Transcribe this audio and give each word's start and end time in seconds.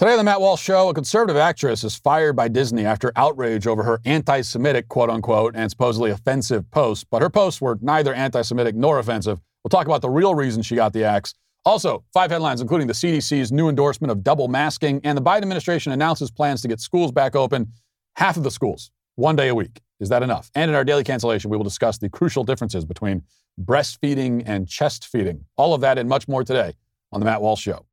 Today 0.00 0.12
on 0.12 0.16
the 0.16 0.24
Matt 0.24 0.40
Walsh 0.40 0.62
Show, 0.62 0.88
a 0.88 0.94
conservative 0.94 1.36
actress 1.36 1.84
is 1.84 1.94
fired 1.94 2.34
by 2.34 2.48
Disney 2.48 2.86
after 2.86 3.12
outrage 3.16 3.66
over 3.66 3.82
her 3.82 4.00
anti 4.06 4.40
Semitic, 4.40 4.88
quote 4.88 5.10
unquote, 5.10 5.54
and 5.54 5.70
supposedly 5.70 6.10
offensive 6.10 6.70
posts. 6.70 7.04
But 7.04 7.20
her 7.20 7.28
posts 7.28 7.60
were 7.60 7.78
neither 7.82 8.14
anti 8.14 8.40
Semitic 8.40 8.74
nor 8.74 8.98
offensive. 8.98 9.42
We'll 9.62 9.68
talk 9.68 9.84
about 9.84 10.00
the 10.00 10.08
real 10.08 10.34
reason 10.34 10.62
she 10.62 10.74
got 10.74 10.94
the 10.94 11.04
axe. 11.04 11.34
Also, 11.66 12.02
five 12.14 12.30
headlines, 12.30 12.62
including 12.62 12.86
the 12.86 12.94
CDC's 12.94 13.52
new 13.52 13.68
endorsement 13.68 14.10
of 14.10 14.22
double 14.24 14.48
masking, 14.48 15.02
and 15.04 15.18
the 15.18 15.22
Biden 15.22 15.42
administration 15.42 15.92
announces 15.92 16.30
plans 16.30 16.62
to 16.62 16.68
get 16.68 16.80
schools 16.80 17.12
back 17.12 17.36
open, 17.36 17.70
half 18.16 18.38
of 18.38 18.42
the 18.42 18.50
schools, 18.50 18.90
one 19.16 19.36
day 19.36 19.48
a 19.48 19.54
week. 19.54 19.82
Is 20.00 20.08
that 20.08 20.22
enough? 20.22 20.50
And 20.54 20.70
in 20.70 20.74
our 20.74 20.82
daily 20.82 21.04
cancellation, 21.04 21.50
we 21.50 21.58
will 21.58 21.64
discuss 21.64 21.98
the 21.98 22.08
crucial 22.08 22.42
differences 22.42 22.86
between 22.86 23.20
breastfeeding 23.62 24.44
and 24.46 24.66
chest 24.66 25.08
feeding. 25.08 25.44
All 25.58 25.74
of 25.74 25.82
that 25.82 25.98
and 25.98 26.08
much 26.08 26.26
more 26.26 26.42
today 26.42 26.72
on 27.12 27.20
The 27.20 27.26
Matt 27.26 27.42
Walsh 27.42 27.60
Show. 27.60 27.84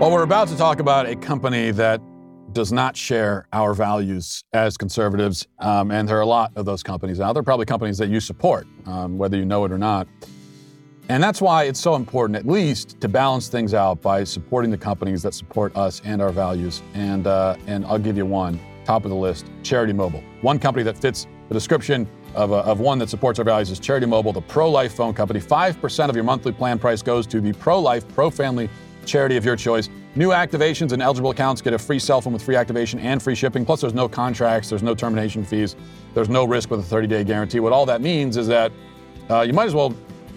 Well, 0.00 0.10
we're 0.10 0.22
about 0.22 0.48
to 0.48 0.56
talk 0.56 0.80
about 0.80 1.04
a 1.04 1.14
company 1.14 1.72
that 1.72 2.00
does 2.54 2.72
not 2.72 2.96
share 2.96 3.46
our 3.52 3.74
values 3.74 4.42
as 4.54 4.78
conservatives, 4.78 5.46
um, 5.58 5.90
and 5.90 6.08
there 6.08 6.16
are 6.16 6.22
a 6.22 6.26
lot 6.26 6.52
of 6.56 6.64
those 6.64 6.82
companies 6.82 7.20
out 7.20 7.34
there. 7.34 7.42
Probably 7.42 7.66
companies 7.66 7.98
that 7.98 8.08
you 8.08 8.18
support, 8.18 8.66
um, 8.86 9.18
whether 9.18 9.36
you 9.36 9.44
know 9.44 9.62
it 9.66 9.70
or 9.70 9.76
not. 9.76 10.08
And 11.10 11.22
that's 11.22 11.42
why 11.42 11.64
it's 11.64 11.78
so 11.78 11.96
important, 11.96 12.38
at 12.38 12.46
least, 12.46 12.98
to 13.02 13.08
balance 13.08 13.48
things 13.48 13.74
out 13.74 14.00
by 14.00 14.24
supporting 14.24 14.70
the 14.70 14.78
companies 14.78 15.22
that 15.22 15.34
support 15.34 15.76
us 15.76 16.00
and 16.02 16.22
our 16.22 16.32
values. 16.32 16.80
And 16.94 17.26
uh, 17.26 17.56
and 17.66 17.84
I'll 17.84 17.98
give 17.98 18.16
you 18.16 18.24
one, 18.24 18.58
top 18.86 19.04
of 19.04 19.10
the 19.10 19.16
list: 19.16 19.50
Charity 19.62 19.92
Mobile. 19.92 20.24
One 20.40 20.58
company 20.58 20.82
that 20.84 20.96
fits 20.96 21.26
the 21.48 21.52
description 21.52 22.08
of, 22.34 22.52
uh, 22.52 22.60
of 22.60 22.80
one 22.80 22.98
that 23.00 23.10
supports 23.10 23.38
our 23.38 23.44
values 23.44 23.70
is 23.70 23.78
Charity 23.78 24.06
Mobile, 24.06 24.32
the 24.32 24.40
pro-life 24.40 24.94
phone 24.94 25.12
company. 25.12 25.40
Five 25.40 25.78
percent 25.78 26.08
of 26.08 26.16
your 26.16 26.24
monthly 26.24 26.52
plan 26.52 26.78
price 26.78 27.02
goes 27.02 27.26
to 27.26 27.42
the 27.42 27.52
pro-life, 27.52 28.08
pro-family 28.14 28.70
charity 29.06 29.38
of 29.38 29.46
your 29.46 29.56
choice. 29.56 29.88
New 30.16 30.30
activations 30.30 30.90
and 30.90 31.00
eligible 31.00 31.30
accounts 31.30 31.62
get 31.62 31.72
a 31.72 31.78
free 31.78 32.00
cell 32.00 32.20
phone 32.20 32.32
with 32.32 32.42
free 32.42 32.56
activation 32.56 32.98
and 32.98 33.22
free 33.22 33.36
shipping. 33.36 33.64
Plus, 33.64 33.80
there's 33.80 33.94
no 33.94 34.08
contracts, 34.08 34.68
there's 34.68 34.82
no 34.82 34.92
termination 34.92 35.44
fees, 35.44 35.76
there's 36.14 36.28
no 36.28 36.44
risk 36.44 36.68
with 36.68 36.80
a 36.80 36.94
30-day 36.94 37.22
guarantee. 37.22 37.60
What 37.60 37.72
all 37.72 37.86
that 37.86 38.00
means 38.00 38.36
is 38.36 38.48
that 38.48 38.72
uh, 39.30 39.42
you 39.42 39.52
might 39.52 39.66
as 39.66 39.74
well, 39.74 39.94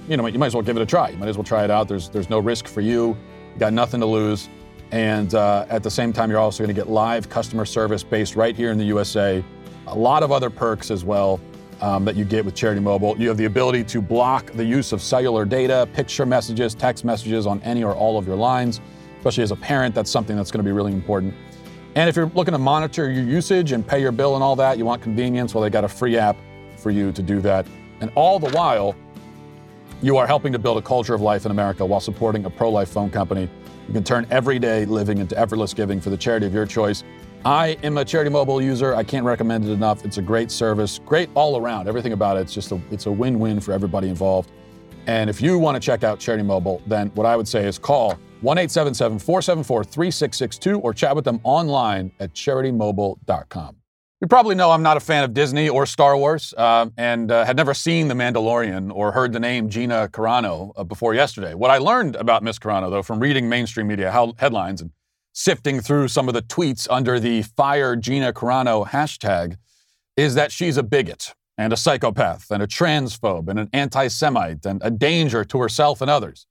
you 0.07 0.15
know, 0.15 0.27
you 0.27 0.37
might 0.37 0.47
as 0.47 0.53
well 0.53 0.61
give 0.61 0.77
it 0.77 0.83
a 0.83 0.85
try. 0.85 1.09
You 1.09 1.17
might 1.17 1.27
as 1.27 1.37
well 1.37 1.43
try 1.43 1.63
it 1.63 1.71
out. 1.71 1.87
There's 1.87 2.07
there's 2.09 2.29
no 2.29 2.37
risk 2.37 2.67
for 2.67 2.81
you. 2.81 3.17
You 3.53 3.59
got 3.59 3.73
nothing 3.73 3.99
to 4.01 4.05
lose, 4.05 4.47
and 4.91 5.33
uh, 5.33 5.65
at 5.69 5.81
the 5.81 5.89
same 5.89 6.13
time, 6.13 6.29
you're 6.29 6.39
also 6.39 6.63
going 6.63 6.73
to 6.73 6.79
get 6.79 6.91
live 6.91 7.27
customer 7.27 7.65
service 7.65 8.03
based 8.03 8.35
right 8.35 8.55
here 8.55 8.71
in 8.71 8.77
the 8.77 8.85
USA. 8.85 9.43
A 9.87 9.97
lot 9.97 10.21
of 10.21 10.31
other 10.31 10.51
perks 10.51 10.91
as 10.91 11.03
well 11.03 11.41
um, 11.81 12.05
that 12.05 12.15
you 12.15 12.25
get 12.25 12.45
with 12.45 12.53
Charity 12.53 12.79
Mobile. 12.79 13.19
You 13.19 13.27
have 13.27 13.37
the 13.37 13.45
ability 13.45 13.85
to 13.85 14.01
block 14.03 14.51
the 14.51 14.63
use 14.63 14.91
of 14.91 15.01
cellular 15.01 15.45
data, 15.45 15.89
picture 15.93 16.27
messages, 16.27 16.75
text 16.75 17.03
messages 17.03 17.47
on 17.47 17.59
any 17.63 17.83
or 17.83 17.95
all 17.95 18.19
of 18.19 18.27
your 18.27 18.37
lines. 18.37 18.79
Especially 19.23 19.43
as 19.43 19.51
a 19.51 19.55
parent, 19.55 19.95
that's 19.95 20.11
something 20.11 20.35
that's 20.35 20.51
going 20.51 20.59
to 20.59 20.65
be 20.65 20.73
really 20.73 20.91
important. 20.91 21.33
And 21.95 22.09
if 22.09 22.15
you're 22.17 22.29
looking 22.35 22.51
to 22.51 22.57
monitor 22.57 23.09
your 23.09 23.23
usage 23.23 23.71
and 23.71 23.87
pay 23.87 24.01
your 24.01 24.11
bill 24.11 24.35
and 24.35 24.43
all 24.43 24.57
that, 24.57 24.77
you 24.77 24.83
want 24.83 25.01
convenience, 25.01 25.55
well, 25.55 25.61
they 25.61 25.69
got 25.69 25.85
a 25.85 25.87
free 25.87 26.17
app 26.17 26.35
for 26.75 26.91
you 26.91 27.13
to 27.13 27.23
do 27.23 27.39
that. 27.39 27.65
And 28.01 28.11
all 28.15 28.37
the 28.37 28.49
while, 28.49 28.97
you 30.01 30.17
are 30.17 30.27
helping 30.27 30.51
to 30.51 30.59
build 30.59 30.77
a 30.77 30.81
culture 30.81 31.13
of 31.13 31.21
life 31.21 31.45
in 31.45 31.51
America 31.51 31.85
while 31.85 32.01
supporting 32.01 32.43
a 32.43 32.49
pro 32.49 32.69
life 32.69 32.89
phone 32.89 33.09
company. 33.09 33.49
You 33.87 33.93
can 33.93 34.03
turn 34.03 34.27
everyday 34.29 34.83
living 34.83 35.19
into 35.19 35.39
effortless 35.39 35.73
giving 35.73 36.01
for 36.01 36.09
the 36.09 36.17
charity 36.17 36.45
of 36.45 36.53
your 36.53 36.65
choice. 36.65 37.05
I 37.45 37.77
am 37.81 37.97
a 37.97 38.03
Charity 38.03 38.29
Mobile 38.29 38.61
user. 38.61 38.93
I 38.93 39.03
can't 39.05 39.25
recommend 39.25 39.63
it 39.63 39.71
enough. 39.71 40.03
It's 40.03 40.17
a 40.17 40.21
great 40.21 40.51
service, 40.51 40.99
great 41.05 41.29
all 41.33 41.55
around. 41.55 41.87
Everything 41.87 42.11
about 42.11 42.35
it, 42.35 42.41
it's 42.41 42.53
just 42.53 42.73
a, 42.73 42.81
it's 42.91 43.05
a 43.05 43.11
win-win 43.11 43.61
for 43.61 43.71
everybody 43.71 44.09
involved. 44.09 44.51
And 45.07 45.29
if 45.29 45.41
you 45.41 45.57
want 45.57 45.75
to 45.75 45.79
check 45.79 46.03
out 46.03 46.19
Charity 46.19 46.43
Mobile, 46.43 46.81
then 46.87 47.09
what 47.15 47.25
I 47.25 47.37
would 47.37 47.47
say 47.47 47.65
is 47.65 47.77
call 47.77 48.19
1-877-474-3662 48.43 50.83
or 50.83 50.93
chat 50.93 51.15
with 51.15 51.25
them 51.25 51.39
online 51.43 52.11
at 52.19 52.33
charitymobile.com. 52.33 53.77
You 54.21 54.27
probably 54.27 54.53
know 54.55 54.71
I'm 54.71 54.83
not 54.83 54.95
a 54.95 55.01
fan 55.01 55.25
of 55.25 55.33
Disney 55.33 55.67
or 55.67 55.85
Star 55.85 56.15
Wars 56.15 56.53
uh, 56.57 56.85
and 56.97 57.29
uh, 57.29 57.43
had 57.43 57.57
never 57.57 57.73
seen 57.73 58.07
The 58.07 58.13
Mandalorian 58.13 58.89
or 58.95 59.11
heard 59.11 59.33
the 59.33 59.39
name 59.39 59.67
Gina 59.67 60.07
Carano 60.07 60.71
uh, 60.77 60.85
before 60.85 61.13
yesterday. 61.13 61.53
What 61.53 61.71
I 61.71 61.77
learned 61.77 62.15
about 62.15 62.41
Miss 62.41 62.57
Carano, 62.57 62.89
though, 62.89 63.01
from 63.01 63.19
reading 63.19 63.49
mainstream 63.49 63.87
media 63.87 64.09
headlines 64.37 64.81
and 64.81 64.91
sifting 65.33 65.81
through 65.81 66.07
some 66.07 66.29
of 66.29 66.33
the 66.33 66.41
tweets 66.41 66.87
under 66.89 67.19
the 67.19 67.41
Fire 67.41 67.97
Gina 67.97 68.31
Carano 68.31 68.87
hashtag 68.87 69.57
is 70.15 70.35
that 70.35 70.51
she's 70.51 70.77
a 70.77 70.83
bigot 70.83 71.33
and 71.57 71.73
a 71.73 71.77
psychopath 71.77 72.49
and 72.49 72.63
a 72.63 72.67
transphobe 72.67 73.49
and 73.49 73.59
an 73.59 73.69
anti 73.73 74.07
Semite 74.07 74.65
and 74.65 74.81
a 74.83 74.91
danger 74.91 75.43
to 75.43 75.59
herself 75.59 76.01
and 76.01 76.09
others. 76.09 76.47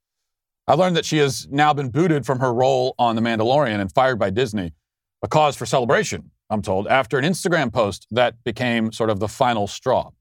I 0.73 0.75
learned 0.75 0.97
that 0.97 1.05
she 1.05 1.19
has 1.19 1.47
now 1.51 1.75
been 1.75 1.91
booted 1.91 2.25
from 2.25 2.39
her 2.39 2.51
role 2.51 2.95
on 2.99 3.15
The 3.15 3.21
Mandalorian 3.21 3.79
and 3.79 3.93
fired 3.93 4.19
by 4.19 4.31
Disney, 4.31 4.73
a 5.23 5.29
cause 5.29 5.55
for 5.55 5.67
celebration, 5.67 6.31
I'm 6.49 6.63
told, 6.63 6.89
after 6.89 7.19
an 7.19 7.27
Instagram 7.27 7.71
post 7.71 8.07
that 8.11 8.43
became 8.43 8.91
sort 8.91 9.11
of 9.11 9.21
the 9.21 9.29
final 9.29 9.67
straw. 9.67 10.13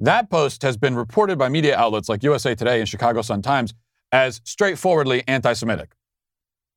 That 0.00 0.28
post 0.28 0.62
has 0.62 0.76
been 0.76 0.96
reported 0.96 1.38
by 1.38 1.50
media 1.50 1.76
outlets 1.76 2.08
like 2.08 2.24
USA 2.24 2.56
Today 2.56 2.80
and 2.80 2.88
Chicago 2.88 3.22
Sun-Times 3.22 3.74
as 4.10 4.40
straightforwardly 4.42 5.22
anti 5.28 5.52
Semitic. 5.52 5.92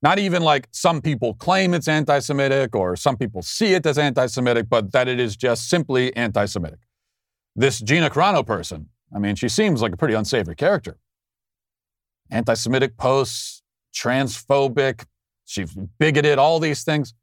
Not 0.04 0.20
even 0.20 0.44
like 0.44 0.68
some 0.70 1.02
people 1.02 1.34
claim 1.34 1.74
it's 1.74 1.88
anti 1.88 2.20
Semitic 2.20 2.76
or 2.76 2.96
some 2.96 3.18
people 3.18 3.42
see 3.42 3.74
it 3.74 3.88
as 3.88 3.98
anti 3.98 4.28
Semitic, 4.28 4.70
but 4.70 4.92
that 4.92 5.08
it 5.08 5.20
is 5.20 5.36
just 5.36 5.68
simply 5.68 6.16
anti 6.16 6.46
Semitic. 6.46 6.82
This 7.56 7.80
Gina 7.80 8.12
Carano 8.12 8.46
person, 8.46 8.90
I 9.12 9.18
mean, 9.18 9.34
she 9.34 9.50
seems 9.50 9.82
like 9.82 9.94
a 9.94 9.98
pretty 9.98 10.14
unsavory 10.14 10.56
character. 10.56 11.00
Anti 12.34 12.56
Semitic 12.56 12.98
posts, 12.98 13.62
transphobic, 13.96 15.06
she's 15.46 15.76
bigoted, 16.00 16.40
all 16.40 16.60
these 16.60 16.84
things. 16.84 17.14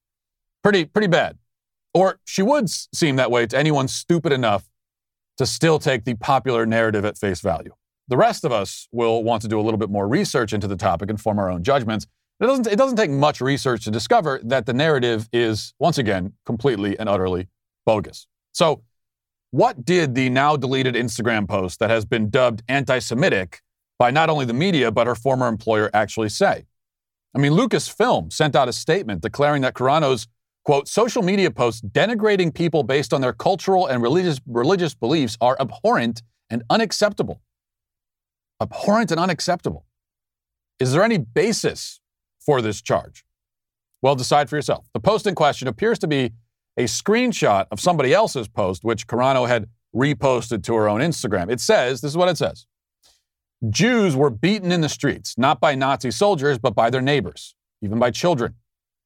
Pretty, 0.63 0.85
pretty 0.85 1.09
bad. 1.09 1.37
Or 1.93 2.21
she 2.25 2.43
would 2.43 2.71
seem 2.71 3.17
that 3.17 3.31
way 3.31 3.47
to 3.47 3.59
anyone 3.59 3.89
stupid 3.89 4.33
enough 4.33 4.69
to 5.39 5.47
still 5.47 5.79
take 5.79 6.05
the 6.05 6.15
popular 6.15 6.65
narrative 6.65 7.05
at 7.05 7.19
face 7.19 7.41
value. 7.41 7.73
The 8.09 8.17
rest 8.17 8.45
of 8.45 8.53
us 8.53 8.89
will 8.93 9.25
want 9.25 9.43
to 9.43 9.49
do 9.49 9.59
a 9.59 9.63
little 9.63 9.79
bit 9.79 9.91
more 9.91 10.07
research 10.07 10.53
into 10.53 10.69
the 10.69 10.77
topic 10.77 11.11
and 11.11 11.21
form 11.21 11.39
our 11.39 11.51
own 11.51 11.63
judgments. 11.63 12.07
It 12.41 12.47
doesn't, 12.47 12.67
it 12.67 12.77
doesn't 12.77 12.97
take 12.97 13.11
much 13.11 13.41
research 13.41 13.85
to 13.85 13.91
discover 13.91 14.41
that 14.45 14.67
the 14.67 14.73
narrative 14.73 15.29
is, 15.33 15.75
once 15.79 15.99
again, 15.99 16.35
completely 16.47 16.99
and 16.99 17.09
utterly 17.09 17.49
bogus. 17.85 18.27
So, 18.53 18.83
what 19.51 19.85
did 19.85 20.15
the 20.15 20.31
now 20.31 20.57
deleted 20.57 20.95
Instagram 20.95 21.49
post 21.49 21.81
that 21.81 21.91
has 21.91 22.05
been 22.05 22.31
dubbed 22.31 22.63
anti 22.69 23.01
Semitic 23.01 23.61
by 24.01 24.11
not 24.11 24.31
only 24.31 24.47
the 24.47 24.55
media, 24.55 24.91
but 24.91 25.07
her 25.07 25.15
former 25.15 25.47
employer 25.47 25.91
actually 25.93 26.31
say? 26.31 26.65
I 27.37 27.39
mean, 27.39 27.53
Lucasfilm 27.53 28.33
sent 28.33 28.57
out 28.57 28.67
a 28.67 28.73
statement 28.73 29.21
declaring 29.21 29.61
that 29.61 29.75
Carano's, 29.75 30.27
quote, 30.65 30.89
social 30.89 31.23
media 31.23 31.51
posts 31.51 31.83
denigrating 31.83 32.53
people 32.53 32.83
based 32.83 33.13
on 33.13 33.21
their 33.21 33.35
cultural 33.35 33.87
and 33.87 34.03
religious, 34.03 34.41
religious 34.47 34.95
beliefs 34.95 35.37
are 35.39 35.55
abhorrent 35.61 36.23
and 36.49 36.63
unacceptable. 36.71 37.43
Abhorrent 38.59 39.11
and 39.11 39.21
unacceptable. 39.21 39.85
Is 40.79 40.93
there 40.93 41.03
any 41.03 41.19
basis 41.19 42.01
for 42.41 42.63
this 42.63 42.81
charge? 42.81 43.27
Well, 44.01 44.15
decide 44.15 44.49
for 44.49 44.57
yourself. 44.57 44.89
The 44.95 45.01
post 45.01 45.27
in 45.27 45.35
question 45.35 45.69
appears 45.69 45.99
to 45.99 46.09
be 46.09 46.33
a 46.79 46.85
screenshot 46.85 47.67
of 47.71 47.79
somebody 47.79 48.15
else's 48.15 48.49
post, 48.49 48.83
which 48.83 49.07
Carano 49.07 49.47
had 49.47 49.67
reposted 49.95 50.63
to 50.65 50.75
her 50.75 50.89
own 50.89 51.03
Instagram. 51.03 51.53
It 51.53 51.61
says, 51.61 52.01
this 52.01 52.11
is 52.11 52.17
what 52.17 52.31
it 52.31 52.39
says 52.39 52.67
Jews 53.69 54.17
were 54.17 54.31
beaten 54.31 54.73
in 54.73 54.81
the 54.81 54.89
streets, 54.89 55.37
not 55.37 55.61
by 55.61 55.75
Nazi 55.75 56.11
soldiers, 56.11 56.59
but 56.59 56.75
by 56.75 56.89
their 56.89 57.03
neighbors, 57.03 57.55
even 57.83 57.99
by 57.99 58.11
children. 58.11 58.55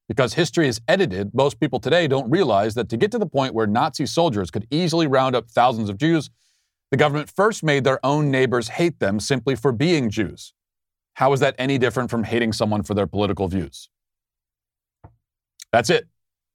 Because 0.08 0.34
history 0.34 0.68
is 0.68 0.80
edited, 0.86 1.34
most 1.34 1.58
people 1.58 1.80
today 1.80 2.06
don't 2.06 2.30
realize 2.30 2.74
that 2.74 2.88
to 2.90 2.96
get 2.96 3.10
to 3.12 3.18
the 3.18 3.26
point 3.26 3.54
where 3.54 3.66
Nazi 3.66 4.06
soldiers 4.06 4.50
could 4.50 4.66
easily 4.70 5.06
round 5.06 5.34
up 5.34 5.50
thousands 5.50 5.88
of 5.88 5.98
Jews, 5.98 6.30
the 6.90 6.96
government 6.96 7.30
first 7.34 7.64
made 7.64 7.82
their 7.82 7.98
own 8.04 8.30
neighbors 8.30 8.68
hate 8.68 9.00
them 9.00 9.18
simply 9.18 9.56
for 9.56 9.72
being 9.72 10.10
Jews. 10.10 10.52
How 11.14 11.32
is 11.32 11.40
that 11.40 11.54
any 11.58 11.78
different 11.78 12.10
from 12.10 12.24
hating 12.24 12.52
someone 12.52 12.82
for 12.82 12.94
their 12.94 13.06
political 13.06 13.48
views? 13.48 13.88
That's 15.72 15.90
it. 15.90 16.06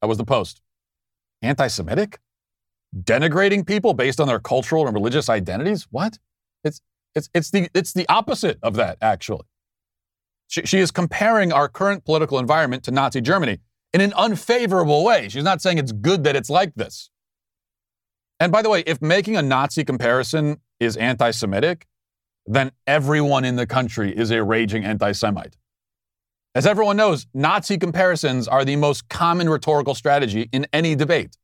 That 0.01 0.07
was 0.07 0.17
the 0.17 0.23
post. 0.23 0.61
Anti 1.41 1.67
Semitic? 1.67 2.19
Denigrating 2.95 3.65
people 3.65 3.93
based 3.93 4.19
on 4.19 4.27
their 4.27 4.39
cultural 4.39 4.85
and 4.85 4.95
religious 4.95 5.27
identities? 5.27 5.87
What? 5.91 6.17
It's, 6.63 6.81
it's, 7.15 7.29
it's, 7.33 7.51
the, 7.51 7.69
it's 7.73 7.93
the 7.93 8.07
opposite 8.09 8.59
of 8.61 8.75
that, 8.75 8.97
actually. 9.01 9.45
She, 10.47 10.63
she 10.63 10.79
is 10.79 10.91
comparing 10.91 11.51
our 11.51 11.67
current 11.67 12.05
political 12.05 12.39
environment 12.39 12.83
to 12.83 12.91
Nazi 12.91 13.21
Germany 13.21 13.59
in 13.93 14.01
an 14.01 14.13
unfavorable 14.13 15.03
way. 15.03 15.29
She's 15.29 15.43
not 15.43 15.61
saying 15.61 15.77
it's 15.77 15.91
good 15.91 16.23
that 16.23 16.35
it's 16.35 16.49
like 16.49 16.73
this. 16.75 17.09
And 18.39 18.51
by 18.51 18.61
the 18.61 18.69
way, 18.69 18.83
if 18.87 19.01
making 19.01 19.35
a 19.35 19.41
Nazi 19.41 19.83
comparison 19.83 20.61
is 20.79 20.95
anti 20.97 21.31
Semitic, 21.31 21.87
then 22.45 22.71
everyone 22.87 23.45
in 23.45 23.57
the 23.57 23.67
country 23.67 24.15
is 24.15 24.31
a 24.31 24.43
raging 24.43 24.85
anti 24.85 25.11
Semite. 25.11 25.55
As 26.55 26.65
everyone 26.65 26.97
knows, 26.97 27.27
Nazi 27.33 27.77
comparisons 27.77 28.47
are 28.47 28.65
the 28.65 28.75
most 28.75 29.07
common 29.07 29.49
rhetorical 29.49 29.93
strategy 29.93 30.49
in 30.51 30.65
any 30.73 30.95
debate. 30.95 31.37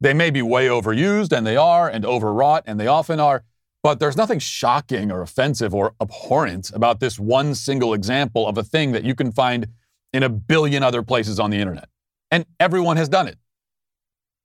They 0.00 0.14
may 0.14 0.30
be 0.30 0.42
way 0.42 0.66
overused, 0.66 1.30
and 1.30 1.46
they 1.46 1.56
are, 1.56 1.88
and 1.88 2.04
overwrought, 2.04 2.64
and 2.66 2.80
they 2.80 2.88
often 2.88 3.20
are, 3.20 3.44
But 3.82 3.98
there's 3.98 4.16
nothing 4.16 4.38
shocking 4.38 5.10
or 5.10 5.22
offensive 5.22 5.74
or 5.74 5.94
abhorrent 6.00 6.70
about 6.72 7.00
this 7.00 7.18
one 7.18 7.54
single 7.54 7.94
example 7.94 8.46
of 8.46 8.56
a 8.56 8.62
thing 8.62 8.92
that 8.92 9.02
you 9.02 9.14
can 9.14 9.32
find 9.32 9.66
in 10.12 10.22
a 10.22 10.28
billion 10.28 10.82
other 10.82 11.02
places 11.02 11.40
on 11.40 11.50
the 11.50 11.58
internet. 11.58 11.88
And 12.30 12.46
everyone 12.60 12.96
has 12.96 13.08
done 13.08 13.26
it. 13.26 13.38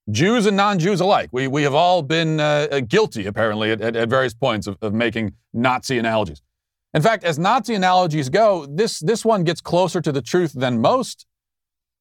Jews 0.10 0.46
and 0.46 0.56
non 0.56 0.80
Jews 0.80 1.02
alike. 1.02 1.30
We, 1.32 1.48
we 1.48 1.64
have 1.64 1.74
all 1.74 2.02
been 2.02 2.40
uh, 2.40 2.68
uh, 2.72 2.80
guilty, 2.80 3.26
apparently, 3.26 3.72
at, 3.72 3.82
at, 3.82 4.10
various 4.10 4.34
points 4.34 4.66
of, 4.66 4.78
of 4.82 4.94
making 4.94 5.34
Nazi 5.54 5.98
analogies. 5.98 6.42
In 6.94 7.02
fact, 7.02 7.26
as 7.26 7.38
Nazi 7.38 7.76
analogies 7.76 8.30
go, 8.30 8.66
this, 8.66 9.00
this 9.00 9.26
one 9.26 9.44
gets 9.44 9.60
closer 9.60 10.02
to 10.02 10.12
the 10.12 10.22
truth 10.22 10.54
than 10.54 10.80
most. 10.80 11.26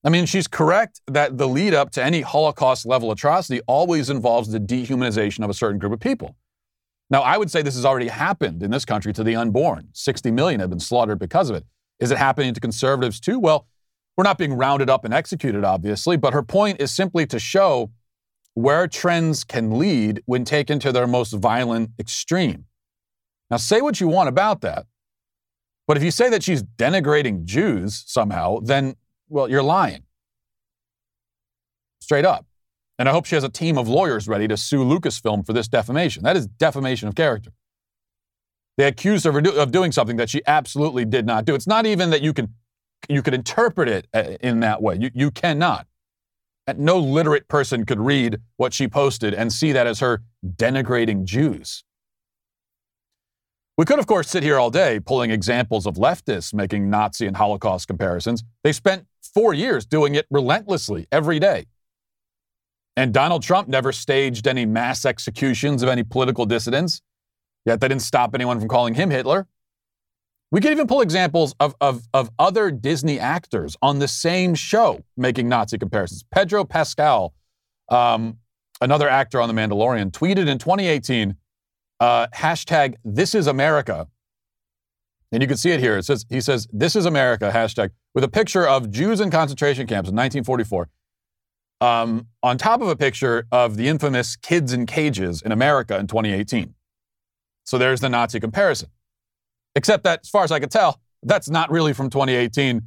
I 0.05 0.09
mean, 0.09 0.25
she's 0.25 0.47
correct 0.47 1.01
that 1.09 1.37
the 1.37 1.49
lead 1.49 1.75
up 1.75 1.91
to 1.93 2.05
any 2.05 2.21
Holocaust 2.21 2.87
level 2.87 3.11
atrocity 3.11 3.61
always 3.67 4.09
involves 4.09 4.51
the 4.51 4.61
dehumanization 4.61 5.43
of 5.43 5.51
a 5.51 5.55
certain 5.55 5.81
group 5.81 5.93
of 5.93 5.99
people. 5.99 6.37
Now, 7.09 7.23
I 7.23 7.37
would 7.37 7.51
say 7.51 7.63
this 7.63 7.77
has 7.77 7.85
already 7.85 8.09
happened 8.09 8.63
in 8.63 8.71
this 8.71 8.85
country 8.85 9.13
to 9.13 9.23
the 9.23 9.37
unborn. 9.37 9.89
60 9.93 10.31
million 10.31 10.61
have 10.61 10.71
been 10.71 10.81
slaughtered 10.81 11.19
because 11.19 11.51
of 11.51 11.57
it. 11.57 11.65
Is 12.01 12.11
it 12.11 12.19
happening 12.19 12.53
to 12.53 12.61
conservatives 12.61 13.21
too? 13.21 13.39
Well, 13.39 13.67
we're 14.17 14.25
not 14.25 14.39
being 14.39 14.55
rounded 14.55 14.91
up 14.91 15.05
and 15.05 15.15
executed, 15.15 15.63
obviously, 15.65 16.17
but 16.17 16.33
her 16.33 16.43
point 16.43 16.81
is 16.81 16.91
simply 16.91 17.27
to 17.27 17.39
show 17.39 17.91
where 18.55 18.89
trends 18.89 19.45
can 19.45 19.79
lead 19.79 20.23
when 20.25 20.45
taken 20.45 20.79
to 20.81 20.91
their 20.91 21.07
most 21.07 21.33
violent 21.33 21.91
extreme. 21.99 22.65
Now, 23.51 23.59
say 23.59 23.81
what 23.81 24.01
you 24.01 24.09
want 24.09 24.29
about 24.29 24.63
that, 24.63 24.87
but 25.87 25.97
if 25.97 26.03
you 26.03 26.11
say 26.11 26.29
that 26.31 26.43
she's 26.43 26.63
denigrating 26.63 27.45
Jews 27.45 28.03
somehow, 28.07 28.59
then, 28.61 28.97
well, 29.29 29.49
you're 29.49 29.63
lying. 29.63 30.03
Straight 32.01 32.25
up. 32.25 32.47
And 32.99 33.09
I 33.09 33.13
hope 33.13 33.27
she 33.27 33.35
has 33.35 33.45
a 33.45 33.49
team 33.49 33.77
of 33.77 33.89
lawyers 33.89 34.27
ready 34.27 34.49
to 34.49 34.57
sue 34.57 34.83
Lucasfilm 34.85 35.45
for 35.45 35.53
this 35.53 35.69
defamation. 35.69 36.23
That 36.23 36.37
is 36.37 36.47
defamation 36.47 37.09
of 37.09 37.15
character. 37.15 37.53
They 38.77 38.87
accused 38.87 39.25
her 39.25 39.39
of 39.39 39.73
doing 39.73 39.93
something 39.93 40.17
that 40.17 40.31
she 40.31 40.43
absolutely 40.47 41.05
did 41.05 41.27
not 41.27 41.45
do. 41.45 41.55
It's 41.55 41.67
not 41.67 41.87
even 41.87 42.11
that 42.11 42.23
you 42.23 42.33
can 42.33 42.55
you 43.09 43.23
could 43.23 43.35
interpret 43.35 43.89
it 43.89 44.07
uh, 44.15 44.37
in 44.41 44.61
that 44.61 44.83
way. 44.83 44.97
You, 44.99 45.11
you 45.15 45.31
cannot. 45.31 45.87
No 46.77 46.99
literate 46.99 47.47
person 47.47 47.87
could 47.87 48.01
read 48.01 48.41
what 48.57 48.75
she 48.75 48.89
posted 48.89 49.33
and 49.33 49.53
see 49.53 49.71
that 49.73 49.87
as 49.87 50.01
her 50.01 50.23
denigrating 50.45 51.25
Jews. 51.25 51.85
We 53.79 53.85
could, 53.85 53.99
of 53.99 54.07
course, 54.07 54.29
sit 54.29 54.43
here 54.43 54.59
all 54.59 54.71
day 54.71 54.99
pulling 54.99 55.31
examples 55.31 55.87
of 55.87 55.95
leftists 55.95 56.53
making 56.53 56.91
Nazi 56.91 57.27
and 57.27 57.37
Holocaust 57.37 57.87
comparisons. 57.87 58.43
They 58.65 58.73
spent 58.73 59.07
four 59.23 59.55
years 59.55 59.87
doing 59.87 60.15
it 60.15 60.27
relentlessly 60.31 61.07
every 61.13 61.39
day. 61.39 61.67
And 62.97 63.13
Donald 63.13 63.43
Trump 63.43 63.69
never 63.69 63.93
staged 63.93 64.47
any 64.47 64.65
mass 64.65 65.05
executions 65.05 65.83
of 65.83 65.89
any 65.89 66.03
political 66.03 66.47
dissidents, 66.47 67.03
yet 67.67 67.81
that 67.81 67.89
didn't 67.89 68.03
stop 68.03 68.35
anyone 68.35 68.59
from 68.59 68.69
calling 68.69 68.95
him 68.95 69.11
Hitler. 69.11 69.47
We 70.51 70.61
could 70.61 70.71
even 70.71 70.87
pull 70.87 71.01
examples 71.01 71.55
of, 71.61 71.75
of, 71.81 72.07
of 72.15 72.31
other 72.39 72.71
Disney 72.71 73.19
actors 73.19 73.77
on 73.83 73.99
the 73.99 74.09
same 74.09 74.55
show 74.55 75.05
making 75.17 75.49
Nazi 75.49 75.77
comparisons. 75.77 76.25
Pedro 76.31 76.65
Pascal, 76.65 77.35
um, 77.91 78.39
another 78.81 79.09
actor 79.09 79.41
on 79.41 79.55
The 79.55 79.61
Mandalorian, 79.61 80.13
tweeted 80.13 80.49
in 80.49 80.59
2018 80.59 81.37
uh, 81.99 82.29
hashtag 82.29 82.95
This 83.05 83.35
is 83.35 83.47
America. 83.47 84.07
And 85.33 85.43
you 85.43 85.49
can 85.49 85.57
see 85.57 85.73
it 85.73 85.81
here. 85.81 85.99
It 85.99 86.05
says 86.05 86.25
he 86.31 86.41
says 86.41 86.69
This 86.73 86.95
is 86.95 87.05
America 87.05 87.51
hashtag 87.53 87.91
with 88.15 88.23
a 88.23 88.29
picture 88.29 88.67
of 88.67 88.91
Jews 88.91 89.21
in 89.21 89.31
concentration 89.31 89.87
camps 89.87 90.09
in 90.09 90.15
1944. 90.15 90.89
Um, 91.81 92.29
on 92.43 92.57
top 92.57 92.81
of 92.81 92.89
a 92.89 92.97
picture 92.97 93.47
of 93.53 93.77
the 93.77 93.89
infamous 93.89 94.37
kids 94.37 94.73
in 94.73 94.87
cages 94.87 95.43
in 95.43 95.53
America 95.53 95.99
in 95.99 96.07
2018. 96.07 96.75
So 97.65 97.77
there's 97.77 98.01
the 98.01 98.09
Nazi 98.09 98.41
comparison. 98.41 98.89
Except 99.75 100.05
that, 100.05 100.21
as 100.23 100.31
far 100.31 100.45
as 100.45 100.53
I 100.53 100.59
could 100.59 100.71
tell, 100.71 101.01
that's 101.23 101.51
not 101.51 101.71
really 101.71 101.93
from 101.93 102.09
2018. 102.09 102.81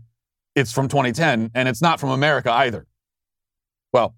It's 0.56 0.71
from 0.71 0.88
2010, 0.88 1.51
and 1.53 1.69
it's 1.69 1.81
not 1.81 2.00
from 2.00 2.09
America 2.09 2.51
either. 2.51 2.88
Well, 3.94 4.15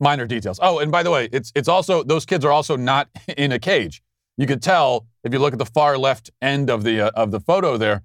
minor 0.00 0.26
details. 0.26 0.58
Oh, 0.62 0.78
and 0.78 0.90
by 0.90 1.02
the 1.02 1.10
way, 1.10 1.28
it's 1.32 1.52
it's 1.54 1.68
also 1.68 2.02
those 2.02 2.24
kids 2.24 2.44
are 2.44 2.52
also 2.52 2.76
not 2.76 3.08
in 3.36 3.52
a 3.52 3.58
cage. 3.58 4.02
You 4.36 4.46
could 4.46 4.62
tell 4.62 5.06
if 5.24 5.32
you 5.32 5.38
look 5.38 5.52
at 5.52 5.58
the 5.58 5.66
far 5.66 5.98
left 5.98 6.30
end 6.40 6.70
of 6.70 6.84
the 6.84 7.00
uh, 7.00 7.10
of 7.14 7.30
the 7.30 7.40
photo 7.40 7.76
there 7.76 8.04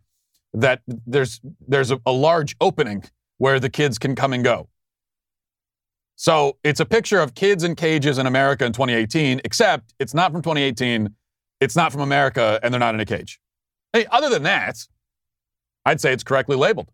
that 0.54 0.82
there's 0.88 1.40
there's 1.68 1.92
a, 1.92 2.00
a 2.06 2.12
large 2.12 2.56
opening 2.60 3.04
where 3.38 3.60
the 3.60 3.70
kids 3.70 3.98
can 3.98 4.16
come 4.16 4.34
and 4.34 4.44
go. 4.44 4.68
So 6.24 6.58
it's 6.64 6.80
a 6.80 6.86
picture 6.86 7.20
of 7.20 7.36
kids 7.36 7.66
in 7.66 7.76
cages 7.76 8.18
in 8.18 8.28
America 8.28 8.64
in 8.64 8.72
2018, 8.72 9.42
except 9.44 9.94
it's 10.00 10.14
not 10.14 10.32
from 10.32 10.42
2018, 10.42 11.10
it's 11.60 11.76
not 11.76 11.92
from 11.92 12.00
America, 12.00 12.62
and 12.64 12.74
they're 12.74 12.80
not 12.80 12.94
in 12.94 13.02
a 13.02 13.06
cage. 13.06 13.42
Hey, 13.92 14.06
other 14.10 14.30
than 14.30 14.44
that, 14.44 14.78
I'd 15.86 16.00
say 16.00 16.14
it's 16.14 16.24
correctly 16.24 16.56
labeled. 16.56 16.90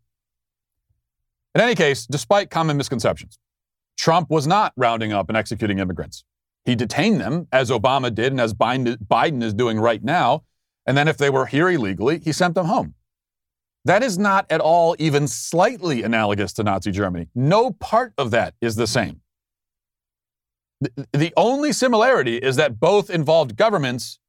In 1.53 1.61
any 1.61 1.75
case, 1.75 2.07
despite 2.07 2.49
common 2.49 2.75
misconceptions, 2.75 3.37
Trump 3.99 4.31
was 4.31 4.47
not 4.47 4.73
rounding 4.75 5.13
up 5.13 5.29
and 5.29 5.37
executing 5.37 5.77
immigrants. 5.77 6.23
He 6.65 6.73
detained 6.73 7.21
them, 7.21 7.47
as 7.51 7.69
Obama 7.69 8.11
did 8.11 8.31
and 8.33 8.41
as 8.41 8.55
Biden 8.55 9.43
is 9.43 9.53
doing 9.53 9.79
right 9.79 10.03
now. 10.03 10.41
And 10.87 10.97
then 10.97 11.07
if 11.07 11.17
they 11.17 11.29
were 11.29 11.45
here 11.45 11.69
illegally, 11.69 12.17
he 12.17 12.31
sent 12.31 12.55
them 12.55 12.65
home. 12.65 12.95
That 13.85 14.03
is 14.03 14.17
not 14.17 14.45
at 14.49 14.61
all 14.61 14.95
even 14.99 15.27
slightly 15.27 16.03
analogous 16.03 16.53
to 16.53 16.63
Nazi 16.63 16.91
Germany. 16.91 17.27
No 17.33 17.71
part 17.71 18.13
of 18.17 18.31
that 18.31 18.53
is 18.61 18.75
the 18.75 18.87
same. 18.87 19.21
The 21.11 21.33
only 21.35 21.73
similarity 21.73 22.37
is 22.37 22.55
that 22.55 22.79
both 22.79 23.09
involved 23.09 23.55
governments 23.55 24.19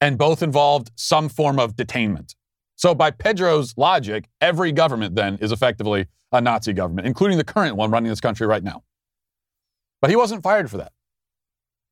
and 0.00 0.18
both 0.18 0.42
involved 0.42 0.90
some 0.94 1.28
form 1.28 1.58
of 1.58 1.74
detainment. 1.74 2.34
So, 2.76 2.94
by 2.94 3.10
Pedro's 3.10 3.74
logic, 3.76 4.28
every 4.40 4.72
government 4.72 5.14
then 5.14 5.36
is 5.40 5.52
effectively 5.52 6.06
a 6.32 6.40
Nazi 6.40 6.72
government, 6.72 7.06
including 7.06 7.36
the 7.36 7.44
current 7.44 7.76
one 7.76 7.90
running 7.90 8.08
this 8.08 8.20
country 8.20 8.46
right 8.46 8.62
now. 8.62 8.84
But 10.00 10.10
he 10.10 10.16
wasn't 10.16 10.42
fired 10.42 10.70
for 10.70 10.78
that. 10.78 10.92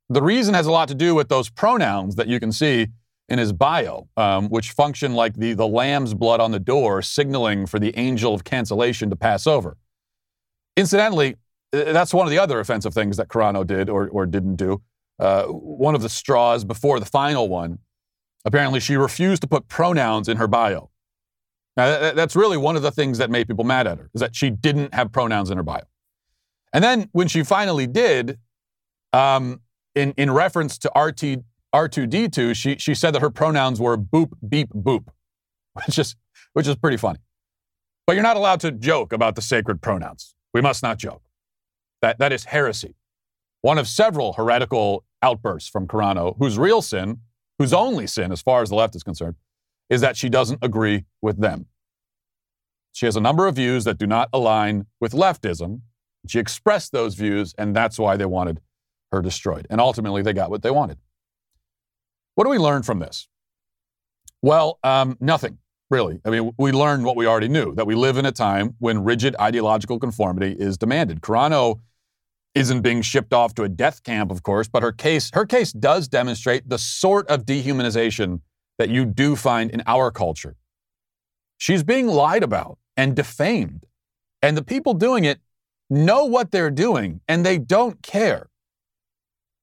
The 0.09 0.23
reason 0.23 0.55
has 0.55 0.67
a 0.67 0.73
lot 0.73 0.89
to 0.89 0.95
do 0.95 1.15
with 1.15 1.29
those 1.29 1.51
pronouns 1.51 2.15
that 2.17 2.29
you 2.29 2.41
can 2.41 2.53
see 2.53 2.89
in 3.29 3.39
his 3.39 3.53
bio, 3.53 4.09
um, 4.17 4.49
which 4.49 4.71
function 4.71 5.15
like 5.15 5.35
the, 5.35 5.53
the 5.53 5.67
lamb's 5.67 6.15
blood 6.15 6.41
on 6.41 6.51
the 6.51 6.61
door, 6.61 7.03
signaling 7.03 7.67
for 7.67 7.79
the 7.79 7.97
angel 7.99 8.35
of 8.35 8.45
cancellation 8.45 9.11
to 9.11 9.17
pass 9.17 9.47
over. 9.47 9.77
Incidentally, 10.77 11.37
that's 11.73 12.15
one 12.15 12.27
of 12.27 12.31
the 12.31 12.39
other 12.39 12.61
offensive 12.61 12.95
things 12.95 13.17
that 13.19 13.29
Carano 13.29 13.67
did 13.67 13.91
or, 13.91 14.09
or 14.09 14.25
didn't 14.25 14.57
do. 14.57 14.81
Uh, 15.19 15.45
one 15.45 15.95
of 15.95 16.03
the 16.03 16.09
straws 16.09 16.65
before 16.65 17.01
the 17.01 17.07
final 17.07 17.49
one 17.49 17.79
Apparently, 18.45 18.81
she 18.81 18.97
refused 18.97 19.43
to 19.43 19.49
put 19.49 19.69
pronouns 19.69 20.29
in 20.29 20.37
her 20.37 20.47
bio. 20.47 20.91
Now, 21.77 22.13
that's 22.13 22.35
really 22.35 22.57
one 22.57 22.77
of 22.77 22.83
the 22.83 22.91
things 22.91 23.19
that 23.19 23.31
made 23.31 23.47
people 23.47 23.65
mad 23.65 23.87
at 23.87 23.99
her, 23.99 24.11
is 24.15 24.21
that 24.21 24.35
she 24.35 24.51
didn't 24.51 24.95
have 24.95 25.13
pronouns 25.13 25.51
in 25.51 25.57
her 25.59 25.63
bio. 25.63 25.83
And 26.73 26.83
then 26.83 27.09
when 27.13 27.29
she 27.29 27.45
finally 27.45 27.87
did, 27.87 28.39
um, 29.13 29.61
in, 29.95 30.13
in 30.17 30.31
reference 30.31 30.79
to 30.79 30.93
RT, 30.99 31.45
R2D2, 31.75 32.57
she, 32.57 32.77
she 32.77 32.95
said 32.95 33.15
that 33.15 33.23
her 33.23 33.31
pronouns 33.31 33.81
were 33.81 33.97
boop, 33.97 34.33
beep, 34.49 34.71
boop, 34.71 35.09
which 35.73 35.99
is, 35.99 36.17
which 36.53 36.67
is 36.67 36.77
pretty 36.77 36.97
funny. 36.97 37.19
But 38.07 38.15
you're 38.15 38.23
not 38.23 38.37
allowed 38.37 38.61
to 38.61 38.73
joke 38.73 39.13
about 39.13 39.35
the 39.35 39.43
sacred 39.43 39.83
pronouns. 39.83 40.35
We 40.55 40.61
must 40.61 40.83
not 40.83 40.99
joke. 40.99 41.23
That, 42.01 42.19
that 42.19 42.33
is 42.33 42.45
heresy. 42.45 42.95
One 43.61 43.77
of 43.77 43.87
several 43.87 44.33
heretical 44.33 45.05
outbursts 45.23 45.69
from 45.69 45.87
Carano, 45.87 46.37
whose 46.39 46.59
real 46.59 46.81
sin 46.81 47.21
whose 47.59 47.73
only 47.73 48.07
sin, 48.07 48.33
as 48.33 48.41
far 48.41 48.63
as 48.63 48.69
the 48.69 48.77
left 48.77 48.95
is 48.95 49.03
concerned, 49.03 49.35
is 49.91 50.01
that 50.01 50.17
she 50.17 50.29
doesn't 50.29 50.61
agree 50.63 51.05
with 51.21 51.41
them. 51.41 51.67
She 52.93 53.07
has 53.07 53.17
a 53.17 53.21
number 53.21 53.47
of 53.47 53.57
views 53.57 53.85
that 53.85 53.99
do 53.99 54.07
not 54.07 54.29
align 54.33 54.87
with 55.01 55.13
leftism. 55.13 55.81
She 56.27 56.39
expressed 56.39 56.93
those 56.93 57.15
views, 57.15 57.55
and 57.59 57.75
that's 57.75 57.99
why 57.99 58.17
they 58.17 58.27
wanted 58.27 58.61
her 59.13 59.21
destroyed. 59.21 59.67
And 59.71 59.81
ultimately, 59.81 60.23
they 60.23 60.33
got 60.33 60.51
what 60.51 60.63
they 60.63 60.71
wanted. 60.71 60.99
What 62.39 62.45
do 62.45 62.51
we 62.51 62.59
learn 62.59 62.85
from 62.85 63.01
this? 63.01 63.27
Well, 64.43 64.79
um, 64.85 65.17
nothing, 65.19 65.59
really. 65.91 66.21
I 66.25 66.31
mean, 66.31 66.53
we 66.57 66.71
learned 66.71 67.05
what 67.05 67.17
we 67.17 67.27
already 67.27 67.49
knew 67.49 67.75
that 67.75 67.85
we 67.85 67.97
live 67.97 68.17
in 68.17 68.25
a 68.27 68.31
time 68.31 68.77
when 68.79 69.03
rigid 69.03 69.35
ideological 69.41 69.99
conformity 69.99 70.55
is 70.57 70.79
demanded. 70.79 71.21
Carano 71.21 71.81
isn't 72.55 72.83
being 72.83 73.03
shipped 73.03 73.33
off 73.33 73.55
to 73.55 73.65
a 73.65 73.69
death 73.69 74.05
camp, 74.05 74.31
of 74.31 74.45
course, 74.45 74.69
but 74.69 74.85
her 74.85 74.93
case, 74.93 75.33
her 75.35 75.45
case 75.47 75.73
does 75.73 76.07
demonstrate 76.07 76.69
the 76.69 76.79
sort 76.79 77.27
of 77.27 77.45
dehumanization 77.45 78.41
that 78.79 78.89
you 78.89 79.05
do 79.05 79.35
find 79.35 79.73
in 79.73 79.83
our 79.89 80.13
culture. 80.13 80.55
She's 81.57 81.83
being 81.83 82.07
lied 82.07 82.45
about 82.45 82.79
and 82.97 83.17
defamed. 83.17 83.85
And 84.43 84.57
the 84.57 84.63
people 84.63 84.95
doing 84.95 85.25
it 85.25 85.41
know 85.91 86.25
what 86.25 86.53
they're 86.53 86.71
doing 86.71 87.21
and 87.27 87.45
they 87.45 87.59
don't 87.59 88.01
care. 88.01 88.48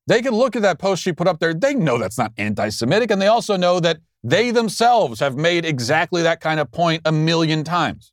They 0.08 0.22
can 0.22 0.34
look 0.34 0.56
at 0.56 0.62
that 0.62 0.80
post 0.80 1.02
she 1.02 1.12
put 1.12 1.28
up 1.28 1.40
there. 1.40 1.54
They 1.54 1.74
know 1.74 1.98
that's 1.98 2.18
not 2.18 2.32
anti 2.38 2.70
Semitic. 2.70 3.12
And 3.12 3.22
they 3.22 3.28
also 3.28 3.58
know 3.58 3.80
that 3.80 4.00
they 4.24 4.52
themselves 4.52 5.20
have 5.20 5.36
made 5.36 5.66
exactly 5.66 6.22
that 6.24 6.42
kind 6.42 6.60
of 6.60 6.72
point 6.72 7.02
a 7.06 7.12
million 7.12 7.64
times. 7.64 8.12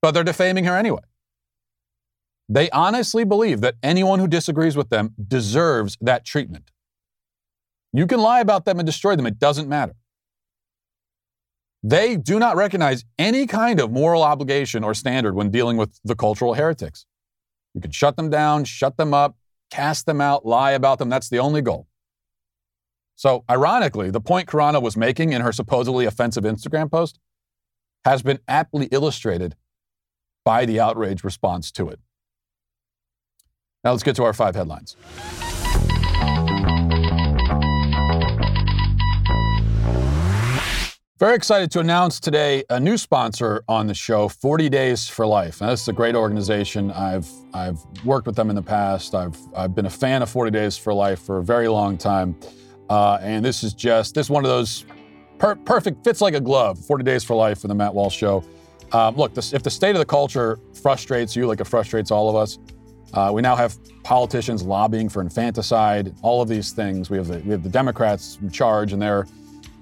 But 0.00 0.12
they're 0.12 0.24
defaming 0.24 0.64
her 0.64 0.76
anyway. 0.76 1.02
They 2.48 2.68
honestly 2.70 3.24
believe 3.24 3.60
that 3.60 3.76
anyone 3.82 4.18
who 4.18 4.28
disagrees 4.28 4.76
with 4.76 4.90
them 4.90 5.14
deserves 5.28 5.96
that 6.00 6.24
treatment. 6.24 6.70
You 7.92 8.06
can 8.06 8.20
lie 8.20 8.40
about 8.40 8.64
them 8.64 8.78
and 8.78 8.86
destroy 8.86 9.16
them. 9.16 9.26
It 9.26 9.38
doesn't 9.38 9.68
matter. 9.68 9.94
They 11.82 12.16
do 12.16 12.38
not 12.38 12.56
recognize 12.56 13.04
any 13.18 13.46
kind 13.46 13.80
of 13.80 13.90
moral 13.90 14.22
obligation 14.22 14.84
or 14.84 14.94
standard 14.94 15.34
when 15.34 15.50
dealing 15.50 15.76
with 15.76 15.98
the 16.04 16.14
cultural 16.14 16.54
heretics. 16.54 17.06
You 17.74 17.80
can 17.80 17.90
shut 17.90 18.16
them 18.16 18.30
down, 18.30 18.64
shut 18.64 18.96
them 18.96 19.12
up, 19.14 19.36
cast 19.72 20.04
them 20.04 20.20
out, 20.20 20.44
lie 20.44 20.72
about 20.72 20.98
them. 20.98 21.08
That's 21.08 21.30
the 21.30 21.38
only 21.38 21.62
goal. 21.62 21.88
So, 23.14 23.44
ironically, 23.50 24.10
the 24.10 24.20
point 24.20 24.48
Carano 24.48 24.82
was 24.82 24.96
making 24.96 25.32
in 25.32 25.40
her 25.40 25.52
supposedly 25.52 26.04
offensive 26.04 26.44
Instagram 26.44 26.90
post 26.90 27.18
has 28.04 28.22
been 28.22 28.38
aptly 28.46 28.86
illustrated 28.90 29.56
by 30.44 30.66
the 30.66 30.78
outrage 30.78 31.24
response 31.24 31.70
to 31.72 31.88
it. 31.88 32.00
Now, 33.84 33.92
let's 33.92 34.02
get 34.02 34.16
to 34.16 34.24
our 34.24 34.32
five 34.32 34.54
headlines. 34.54 34.96
Very 41.22 41.36
excited 41.36 41.70
to 41.70 41.78
announce 41.78 42.18
today 42.18 42.64
a 42.68 42.80
new 42.80 42.98
sponsor 42.98 43.62
on 43.68 43.86
the 43.86 43.94
show, 43.94 44.26
40 44.26 44.68
Days 44.68 45.06
for 45.06 45.24
Life. 45.24 45.60
Now, 45.60 45.68
this 45.70 45.82
is 45.82 45.86
a 45.86 45.92
great 45.92 46.16
organization. 46.16 46.90
I've 46.90 47.30
I've 47.54 47.78
worked 48.04 48.26
with 48.26 48.34
them 48.34 48.50
in 48.50 48.56
the 48.56 48.62
past. 48.62 49.14
I've 49.14 49.38
I've 49.54 49.72
been 49.72 49.86
a 49.86 49.90
fan 49.90 50.22
of 50.22 50.30
40 50.30 50.50
Days 50.50 50.76
for 50.76 50.92
Life 50.92 51.20
for 51.20 51.38
a 51.38 51.44
very 51.44 51.68
long 51.68 51.96
time, 51.96 52.34
uh, 52.90 53.20
and 53.22 53.44
this 53.44 53.62
is 53.62 53.72
just 53.72 54.16
this 54.16 54.26
is 54.26 54.30
one 54.30 54.44
of 54.44 54.50
those 54.50 54.84
per- 55.38 55.54
perfect 55.54 56.02
fits 56.02 56.20
like 56.20 56.34
a 56.34 56.40
glove. 56.40 56.76
40 56.84 57.04
Days 57.04 57.22
for 57.22 57.36
Life 57.36 57.60
for 57.60 57.68
the 57.68 57.74
Matt 57.76 57.94
Walsh 57.94 58.16
Show. 58.16 58.42
Um, 58.90 59.14
look, 59.14 59.32
this, 59.32 59.52
if 59.52 59.62
the 59.62 59.70
state 59.70 59.94
of 59.94 60.00
the 60.00 60.04
culture 60.04 60.58
frustrates 60.82 61.36
you 61.36 61.46
like 61.46 61.60
it 61.60 61.68
frustrates 61.68 62.10
all 62.10 62.30
of 62.30 62.34
us, 62.34 62.58
uh, 63.14 63.30
we 63.32 63.42
now 63.42 63.54
have 63.54 63.78
politicians 64.02 64.64
lobbying 64.64 65.08
for 65.08 65.22
infanticide. 65.22 66.16
All 66.22 66.42
of 66.42 66.48
these 66.48 66.72
things. 66.72 67.10
We 67.10 67.16
have 67.16 67.28
the 67.28 67.38
we 67.38 67.52
have 67.52 67.62
the 67.62 67.70
Democrats 67.70 68.38
in 68.42 68.50
charge, 68.50 68.92
and 68.92 69.00
they're 69.00 69.24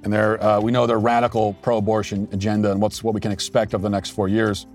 and 0.03 0.15
uh, 0.15 0.61
we 0.63 0.73
know 0.73 0.87
their 0.87 0.99
radical 0.99 1.55
pro-abortion 1.55 2.29
agenda 2.33 2.71
and 2.71 2.81
what's 2.81 3.05
what 3.05 3.15
we 3.15 3.21
can 3.21 3.33
expect 3.33 3.75
over 3.75 3.83
the 3.83 3.91
next 3.91 4.11
four 4.11 4.29
years. 4.29 4.67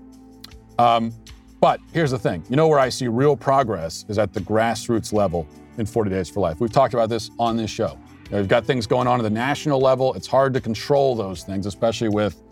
Um, 0.78 1.12
but 1.60 1.80
here's 1.92 2.10
the 2.10 2.18
thing: 2.18 2.44
you 2.48 2.56
know 2.56 2.68
where 2.68 2.78
I 2.78 2.88
see 2.88 3.08
real 3.08 3.36
progress 3.36 4.04
is 4.08 4.18
at 4.18 4.32
the 4.32 4.40
grassroots 4.40 5.12
level 5.12 5.46
in 5.78 5.86
40 5.86 6.10
Days 6.10 6.28
for 6.28 6.40
Life. 6.40 6.60
We've 6.60 6.72
talked 6.72 6.94
about 6.94 7.08
this 7.08 7.30
on 7.38 7.56
this 7.56 7.70
show. 7.70 7.98
You 8.24 8.30
know, 8.32 8.38
we've 8.38 8.48
got 8.48 8.64
things 8.64 8.86
going 8.86 9.06
on 9.06 9.20
at 9.20 9.22
the 9.22 9.30
national 9.30 9.80
level. 9.80 10.14
It's 10.14 10.26
hard 10.26 10.54
to 10.54 10.60
control 10.60 11.14
those 11.14 11.42
things, 11.42 11.66
especially 11.66 12.08
with 12.08 12.42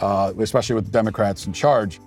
uh, 0.00 0.32
especially 0.38 0.74
with 0.74 0.90
Democrats 0.90 1.46
in 1.46 1.52
charge. 1.52 2.00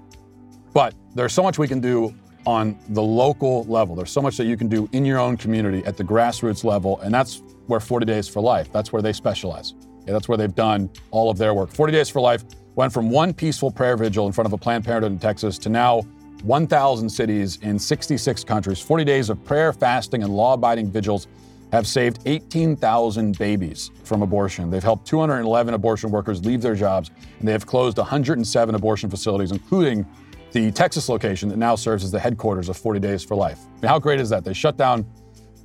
But 0.74 0.94
there's 1.16 1.34
so 1.34 1.44
much 1.44 1.58
we 1.58 1.68
can 1.68 1.80
do 1.80 2.14
on 2.46 2.78
the 2.90 3.02
local 3.02 3.66
level. 3.66 3.96
There's 3.96 4.12
so 4.12 4.22
much 4.22 4.38
that 4.38 4.46
you 4.46 4.56
can 4.56 4.68
do 4.68 4.88
in 4.94 5.04
your 5.04 5.20
own 5.20 5.36
community 5.36 5.84
at 5.86 5.98
the 5.98 6.04
grassroots 6.04 6.64
level, 6.64 7.00
and 7.02 7.14
that's 7.14 7.42
where 7.68 7.80
40 7.80 8.06
Days 8.06 8.30
for 8.30 8.42
Life. 8.42 8.72
That's 8.72 8.94
where 8.94 9.02
they 9.02 9.14
specialize. 9.14 9.74
That's 10.14 10.28
where 10.28 10.38
they've 10.38 10.54
done 10.54 10.90
all 11.12 11.30
of 11.30 11.38
their 11.38 11.54
work. 11.54 11.72
40 11.72 11.94
Days 11.94 12.10
for 12.10 12.20
Life 12.20 12.44
went 12.76 12.94
from 12.94 13.10
one 13.10 13.34
peaceful 13.34 13.72
prayer 13.72 13.98
vigil 13.98 14.28
in 14.28 14.34
front 14.34 14.46
of 14.46 14.54
a 14.54 14.58
Planned 14.58 14.86
Parenthood 14.86 15.12
in 15.12 15.20
Texas 15.20 15.58
to 15.60 15.70
now 15.70 16.02
1,000 16.44 17.10
cities 17.10 17.58
in 17.62 17.80
66 17.80 18.44
countries. 18.44 18.80
40 18.80 19.04
days 19.04 19.30
of 19.30 19.44
prayer, 19.44 19.74
fasting, 19.74 20.24
and 20.24 20.36
law 20.36 20.54
abiding 20.54 20.92
vigils 20.92 21.28
have 21.72 21.88
saved 21.88 22.20
18,000 22.26 23.38
babies 23.38 23.92
from 24.04 24.22
abortion. 24.22 24.70
They've 24.70 24.84
helped 24.84 25.06
211 25.08 25.74
abortion 25.74 26.12
workers 26.12 26.46
leave 26.46 26.62
their 26.62 26.76
jobs, 26.76 27.12
and 27.40 27.48
they 27.48 27.52
have 27.52 27.66
closed 27.66 27.98
107 27.98 28.76
abortion 28.76 29.10
facilities, 29.10 29.52
including 29.52 30.06
the 30.52 30.72
Texas 30.72 31.10
location 31.10 31.50
that 31.50 31.58
now 31.58 31.76
serves 31.76 32.04
as 32.04 32.12
the 32.12 32.20
headquarters 32.20 32.70
of 32.70 32.78
40 32.78 33.00
Days 33.00 33.24
for 33.24 33.36
Life. 33.36 33.60
I 33.66 33.82
mean, 33.82 33.90
how 33.90 34.00
great 34.00 34.20
is 34.20 34.30
that? 34.30 34.46
They 34.46 34.54
shut 34.54 34.78
down 34.78 35.06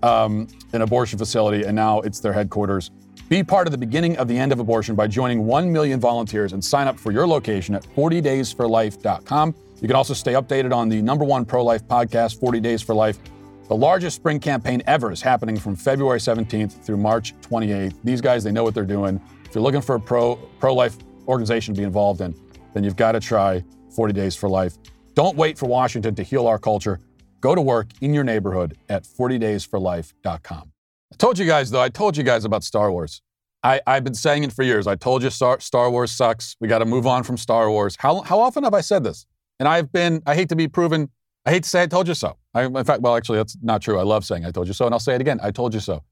um, 0.02 0.48
an 0.72 0.82
abortion 0.82 1.18
facility, 1.18 1.64
and 1.64 1.76
now 1.76 2.00
it's 2.00 2.18
their 2.18 2.32
headquarters. 2.32 2.90
Be 3.32 3.42
part 3.42 3.66
of 3.66 3.70
the 3.70 3.78
beginning 3.78 4.18
of 4.18 4.28
the 4.28 4.36
end 4.36 4.52
of 4.52 4.58
abortion 4.58 4.94
by 4.94 5.06
joining 5.06 5.46
1 5.46 5.72
million 5.72 5.98
volunteers 5.98 6.52
and 6.52 6.62
sign 6.62 6.86
up 6.86 7.00
for 7.00 7.12
your 7.12 7.26
location 7.26 7.74
at 7.74 7.82
40daysforlife.com. 7.96 9.54
You 9.80 9.88
can 9.88 9.96
also 9.96 10.12
stay 10.12 10.34
updated 10.34 10.74
on 10.74 10.90
the 10.90 11.00
number 11.00 11.24
one 11.24 11.46
pro 11.46 11.64
life 11.64 11.82
podcast, 11.84 12.38
40 12.38 12.60
Days 12.60 12.82
for 12.82 12.94
Life. 12.94 13.18
The 13.68 13.74
largest 13.74 14.16
spring 14.16 14.38
campaign 14.38 14.82
ever 14.86 15.10
is 15.10 15.22
happening 15.22 15.58
from 15.58 15.76
February 15.76 16.18
17th 16.18 16.84
through 16.84 16.98
March 16.98 17.32
28th. 17.40 17.94
These 18.04 18.20
guys, 18.20 18.44
they 18.44 18.52
know 18.52 18.64
what 18.64 18.74
they're 18.74 18.84
doing. 18.84 19.18
If 19.46 19.54
you're 19.54 19.64
looking 19.64 19.80
for 19.80 19.94
a 19.94 20.00
pro 20.00 20.36
pro 20.60 20.74
life 20.74 20.98
organization 21.26 21.72
to 21.72 21.78
be 21.80 21.84
involved 21.84 22.20
in, 22.20 22.34
then 22.74 22.84
you've 22.84 22.96
got 22.96 23.12
to 23.12 23.20
try 23.20 23.64
40 23.96 24.12
Days 24.12 24.36
for 24.36 24.50
Life. 24.50 24.74
Don't 25.14 25.38
wait 25.38 25.56
for 25.56 25.64
Washington 25.64 26.14
to 26.16 26.22
heal 26.22 26.46
our 26.46 26.58
culture. 26.58 27.00
Go 27.40 27.54
to 27.54 27.62
work 27.62 27.92
in 28.02 28.12
your 28.12 28.24
neighborhood 28.24 28.76
at 28.90 29.04
40daysforlife.com. 29.04 30.71
I 31.12 31.14
told 31.16 31.38
you 31.38 31.44
guys, 31.44 31.70
though, 31.70 31.80
I 31.80 31.90
told 31.90 32.16
you 32.16 32.22
guys 32.22 32.46
about 32.46 32.64
Star 32.64 32.90
Wars. 32.90 33.20
I, 33.62 33.82
I've 33.86 34.02
been 34.02 34.14
saying 34.14 34.44
it 34.44 34.52
for 34.52 34.62
years. 34.62 34.86
I 34.86 34.96
told 34.96 35.22
you 35.22 35.28
Star, 35.28 35.60
Star 35.60 35.90
Wars 35.90 36.10
sucks. 36.10 36.56
We 36.58 36.68
got 36.68 36.78
to 36.78 36.86
move 36.86 37.06
on 37.06 37.22
from 37.22 37.36
Star 37.36 37.70
Wars. 37.70 37.96
How, 37.98 38.22
how 38.22 38.40
often 38.40 38.64
have 38.64 38.72
I 38.72 38.80
said 38.80 39.04
this? 39.04 39.26
And 39.60 39.68
I've 39.68 39.92
been, 39.92 40.22
I 40.26 40.34
hate 40.34 40.48
to 40.48 40.56
be 40.56 40.68
proven, 40.68 41.10
I 41.44 41.50
hate 41.50 41.64
to 41.64 41.68
say 41.68 41.82
I 41.82 41.86
told 41.86 42.08
you 42.08 42.14
so. 42.14 42.38
I, 42.54 42.64
in 42.64 42.84
fact, 42.84 43.02
well, 43.02 43.14
actually, 43.14 43.38
that's 43.38 43.56
not 43.62 43.82
true. 43.82 43.98
I 43.98 44.04
love 44.04 44.24
saying 44.24 44.46
I 44.46 44.50
told 44.50 44.68
you 44.68 44.72
so, 44.72 44.86
and 44.86 44.94
I'll 44.94 45.00
say 45.00 45.14
it 45.14 45.20
again. 45.20 45.38
I 45.42 45.50
told 45.50 45.74
you 45.74 45.80
so. 45.80 46.02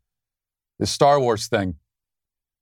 This 0.78 0.90
Star 0.90 1.18
Wars 1.18 1.48
thing. 1.48 1.76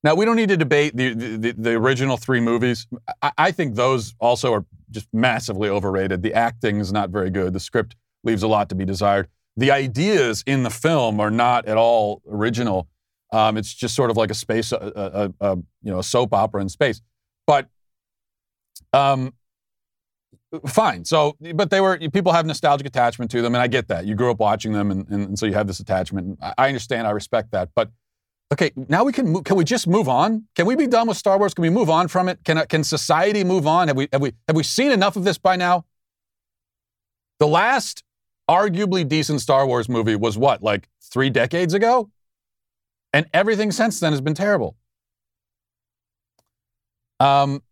Now, 0.04 0.14
we 0.14 0.24
don't 0.24 0.36
need 0.36 0.48
to 0.50 0.56
debate 0.56 0.96
the, 0.96 1.14
the, 1.14 1.54
the 1.58 1.70
original 1.72 2.16
three 2.16 2.40
movies. 2.40 2.86
I, 3.20 3.32
I 3.36 3.50
think 3.50 3.74
those 3.74 4.14
also 4.20 4.52
are 4.52 4.64
just 4.92 5.08
massively 5.12 5.68
overrated. 5.68 6.22
The 6.22 6.34
acting 6.34 6.78
is 6.78 6.92
not 6.92 7.10
very 7.10 7.30
good. 7.30 7.52
The 7.52 7.60
script 7.60 7.96
leaves 8.22 8.44
a 8.44 8.48
lot 8.48 8.68
to 8.68 8.76
be 8.76 8.84
desired 8.84 9.28
the 9.58 9.72
ideas 9.72 10.44
in 10.46 10.62
the 10.62 10.70
film 10.70 11.18
are 11.18 11.32
not 11.32 11.66
at 11.66 11.76
all 11.76 12.22
original. 12.30 12.88
Um, 13.32 13.56
it's 13.56 13.74
just 13.74 13.94
sort 13.96 14.08
of 14.08 14.16
like 14.16 14.30
a 14.30 14.34
space, 14.34 14.70
a, 14.70 15.32
a, 15.40 15.46
a, 15.46 15.56
you 15.82 15.90
know, 15.90 15.98
a 15.98 16.02
soap 16.02 16.32
opera 16.32 16.62
in 16.62 16.68
space. 16.68 17.02
But 17.44 17.66
um, 18.92 19.34
fine. 20.68 21.04
So, 21.04 21.36
but 21.56 21.70
they 21.70 21.80
were 21.80 21.98
people 21.98 22.32
have 22.32 22.46
nostalgic 22.46 22.86
attachment 22.86 23.32
to 23.32 23.42
them, 23.42 23.56
and 23.56 23.60
I 23.60 23.66
get 23.66 23.88
that. 23.88 24.06
You 24.06 24.14
grew 24.14 24.30
up 24.30 24.38
watching 24.38 24.72
them, 24.72 24.92
and, 24.92 25.08
and, 25.08 25.28
and 25.28 25.38
so 25.38 25.44
you 25.44 25.54
have 25.54 25.66
this 25.66 25.80
attachment. 25.80 26.38
I 26.56 26.68
understand. 26.68 27.08
I 27.08 27.10
respect 27.10 27.50
that. 27.50 27.70
But 27.74 27.90
okay, 28.52 28.70
now 28.76 29.02
we 29.02 29.12
can 29.12 29.28
move, 29.28 29.42
can 29.42 29.56
we 29.56 29.64
just 29.64 29.88
move 29.88 30.08
on? 30.08 30.44
Can 30.54 30.66
we 30.66 30.76
be 30.76 30.86
done 30.86 31.08
with 31.08 31.16
Star 31.16 31.36
Wars? 31.36 31.52
Can 31.52 31.62
we 31.62 31.70
move 31.70 31.90
on 31.90 32.06
from 32.06 32.28
it? 32.28 32.44
Can 32.44 32.64
can 32.66 32.84
society 32.84 33.42
move 33.42 33.66
on? 33.66 33.88
Have 33.88 33.96
we 33.96 34.08
have 34.12 34.22
we 34.22 34.34
have 34.46 34.56
we 34.56 34.62
seen 34.62 34.92
enough 34.92 35.16
of 35.16 35.24
this 35.24 35.36
by 35.36 35.56
now? 35.56 35.84
The 37.40 37.48
last 37.48 38.04
arguably 38.48 39.06
decent 39.06 39.40
Star 39.40 39.66
Wars 39.66 39.88
movie 39.88 40.16
was 40.16 40.38
what, 40.38 40.62
like 40.62 40.88
three 41.02 41.30
decades 41.30 41.74
ago? 41.74 42.10
And 43.12 43.26
everything 43.32 43.72
since 43.72 44.00
then 44.00 44.12
has 44.12 44.20
been 44.20 44.34
terrible. 44.34 44.76
Um, 47.20 47.62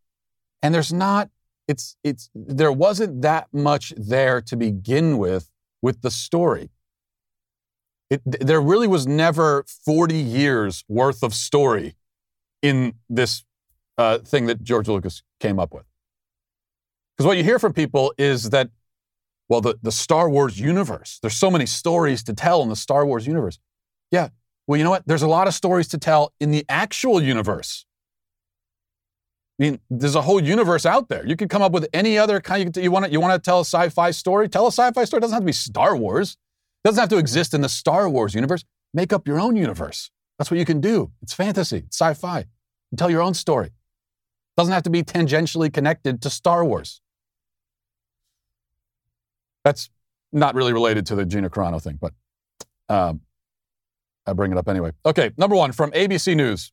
and 0.62 0.74
there's 0.74 0.92
not, 0.92 1.30
it's, 1.68 1.96
it's, 2.02 2.30
there 2.34 2.72
wasn't 2.72 3.22
that 3.22 3.48
much 3.52 3.92
there 3.96 4.40
to 4.42 4.56
begin 4.56 5.18
with, 5.18 5.50
with 5.82 6.02
the 6.02 6.10
story. 6.10 6.70
It, 8.08 8.22
there 8.24 8.60
really 8.60 8.86
was 8.86 9.06
never 9.06 9.64
40 9.84 10.14
years 10.14 10.84
worth 10.88 11.22
of 11.22 11.34
story 11.34 11.96
in 12.62 12.94
this 13.08 13.44
uh, 13.98 14.18
thing 14.18 14.46
that 14.46 14.62
George 14.62 14.88
Lucas 14.88 15.22
came 15.40 15.58
up 15.58 15.74
with. 15.74 15.84
Because 17.16 17.26
what 17.26 17.36
you 17.36 17.44
hear 17.44 17.58
from 17.58 17.72
people 17.72 18.12
is 18.18 18.50
that 18.50 18.70
well, 19.48 19.60
the, 19.60 19.76
the 19.82 19.92
Star 19.92 20.28
Wars 20.28 20.58
universe, 20.58 21.18
there's 21.22 21.36
so 21.36 21.50
many 21.50 21.66
stories 21.66 22.22
to 22.24 22.34
tell 22.34 22.62
in 22.62 22.68
the 22.68 22.76
Star 22.76 23.06
Wars 23.06 23.26
universe. 23.26 23.58
Yeah. 24.10 24.28
Well, 24.66 24.76
you 24.76 24.84
know 24.84 24.90
what? 24.90 25.04
There's 25.06 25.22
a 25.22 25.28
lot 25.28 25.46
of 25.46 25.54
stories 25.54 25.88
to 25.88 25.98
tell 25.98 26.32
in 26.40 26.50
the 26.50 26.64
actual 26.68 27.22
universe. 27.22 27.86
I 29.58 29.62
mean, 29.62 29.80
there's 29.88 30.16
a 30.16 30.22
whole 30.22 30.42
universe 30.42 30.84
out 30.84 31.08
there. 31.08 31.24
You 31.26 31.36
could 31.36 31.48
come 31.48 31.62
up 31.62 31.72
with 31.72 31.88
any 31.92 32.18
other 32.18 32.40
kind. 32.40 32.76
You, 32.76 32.82
you 32.82 32.90
want 32.90 33.06
to 33.06 33.10
you 33.10 33.20
want 33.20 33.32
to 33.32 33.38
tell 33.38 33.60
a 33.60 33.64
sci-fi 33.64 34.10
story? 34.10 34.48
Tell 34.48 34.66
a 34.66 34.72
sci-fi 34.72 35.04
story. 35.04 35.18
It 35.18 35.22
doesn't 35.22 35.34
have 35.34 35.42
to 35.42 35.46
be 35.46 35.52
Star 35.52 35.96
Wars. 35.96 36.32
It 36.84 36.88
doesn't 36.88 37.00
have 37.00 37.08
to 37.10 37.16
exist 37.16 37.54
in 37.54 37.62
the 37.62 37.68
Star 37.68 38.08
Wars 38.08 38.34
universe. 38.34 38.64
Make 38.92 39.12
up 39.12 39.26
your 39.26 39.40
own 39.40 39.56
universe. 39.56 40.10
That's 40.38 40.50
what 40.50 40.58
you 40.58 40.66
can 40.66 40.80
do. 40.80 41.12
It's 41.22 41.32
fantasy. 41.32 41.84
It's 41.86 41.96
sci-fi. 41.96 42.44
Tell 42.96 43.10
your 43.10 43.22
own 43.22 43.34
story. 43.34 43.68
It 43.68 43.72
doesn't 44.56 44.72
have 44.72 44.82
to 44.84 44.90
be 44.90 45.02
tangentially 45.02 45.72
connected 45.72 46.20
to 46.22 46.30
Star 46.30 46.64
Wars. 46.64 47.00
That's 49.66 49.90
not 50.32 50.54
really 50.54 50.72
related 50.72 51.06
to 51.06 51.16
the 51.16 51.24
Gina 51.24 51.50
Carano 51.50 51.82
thing, 51.82 51.98
but 52.00 52.12
um, 52.88 53.22
I 54.24 54.32
bring 54.32 54.52
it 54.52 54.58
up 54.58 54.68
anyway. 54.68 54.92
Okay, 55.04 55.32
number 55.36 55.56
one 55.56 55.72
from 55.72 55.90
ABC 55.90 56.36
News. 56.36 56.70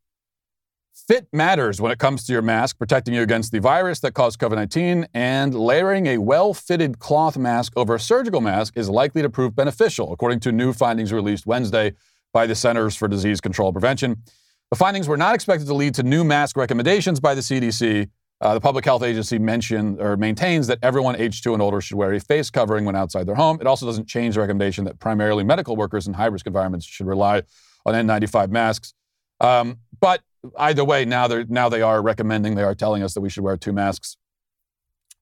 Fit 0.94 1.28
matters 1.34 1.82
when 1.82 1.92
it 1.92 1.98
comes 1.98 2.24
to 2.28 2.34
your 2.34 2.44
mask, 2.44 2.78
protecting 2.78 3.16
you 3.16 3.24
against 3.24 3.52
the 3.52 3.60
virus 3.60 4.00
that 4.02 4.14
caused 4.14 4.38
COVID 4.38 4.58
19, 4.58 5.08
and 5.16 5.56
layering 5.56 6.06
a 6.06 6.20
well 6.20 6.54
fitted 6.54 7.00
cloth 7.00 7.36
mask 7.36 7.74
over 7.76 7.96
a 7.96 8.00
surgical 8.00 8.42
mask 8.42 8.78
is 8.78 8.92
likely 8.92 9.24
to 9.24 9.30
prove 9.30 9.56
beneficial, 9.56 10.14
according 10.14 10.40
to 10.42 10.52
new 10.52 10.72
findings 10.72 11.12
released 11.12 11.48
Wednesday 11.48 11.94
by 12.32 12.46
the 12.46 12.54
Centers 12.54 12.96
for 12.96 13.08
Disease 13.08 13.42
Control 13.42 13.70
and 13.70 13.74
Prevention. 13.74 14.22
The 14.70 14.78
findings 14.78 15.08
were 15.08 15.18
not 15.18 15.34
expected 15.34 15.66
to 15.66 15.74
lead 15.74 15.96
to 15.96 16.04
new 16.04 16.24
mask 16.24 16.58
recommendations 16.58 17.20
by 17.20 17.34
the 17.34 17.42
CDC, 17.42 18.08
uh, 18.44 18.54
the 18.54 18.60
public 18.60 18.84
health 18.84 19.04
agency 19.04 19.40
mentioned 19.40 20.02
or 20.02 20.18
maintains 20.18 20.68
that 20.68 20.78
everyone 20.84 21.16
age 21.16 21.42
two 21.42 21.54
and 21.54 21.62
older 21.62 21.80
should 21.80 21.96
wear 21.96 22.12
a 22.12 22.20
face 22.20 22.50
covering 22.50 22.84
when 22.84 22.94
outside 22.94 23.26
their 23.26 23.36
home. 23.36 23.58
It 23.62 23.68
also 23.68 23.86
doesn't 23.86 24.06
change 24.06 24.36
the 24.36 24.42
recommendation 24.42 24.84
that 24.84 25.00
primarily 25.00 25.46
medical 25.46 25.78
workers 25.78 26.08
in 26.08 26.14
high 26.14 26.26
risk 26.26 26.46
environments 26.46 26.86
should 26.86 27.08
rely 27.08 27.44
on 27.86 27.94
N95 27.94 28.50
masks. 28.50 28.94
Um, 29.40 29.78
but 30.02 30.24
either 30.58 30.84
way, 30.84 31.06
now 31.06 31.26
they're 31.28 31.46
now 31.46 31.70
they 31.70 31.82
are 31.82 32.02
recommending, 32.02 32.56
they 32.56 32.64
are 32.64 32.76
telling 32.76 33.02
us 33.02 33.14
that 33.14 33.22
we 33.22 33.30
should 33.30 33.44
wear 33.44 33.56
two 33.56 33.72
masks, 33.72 34.18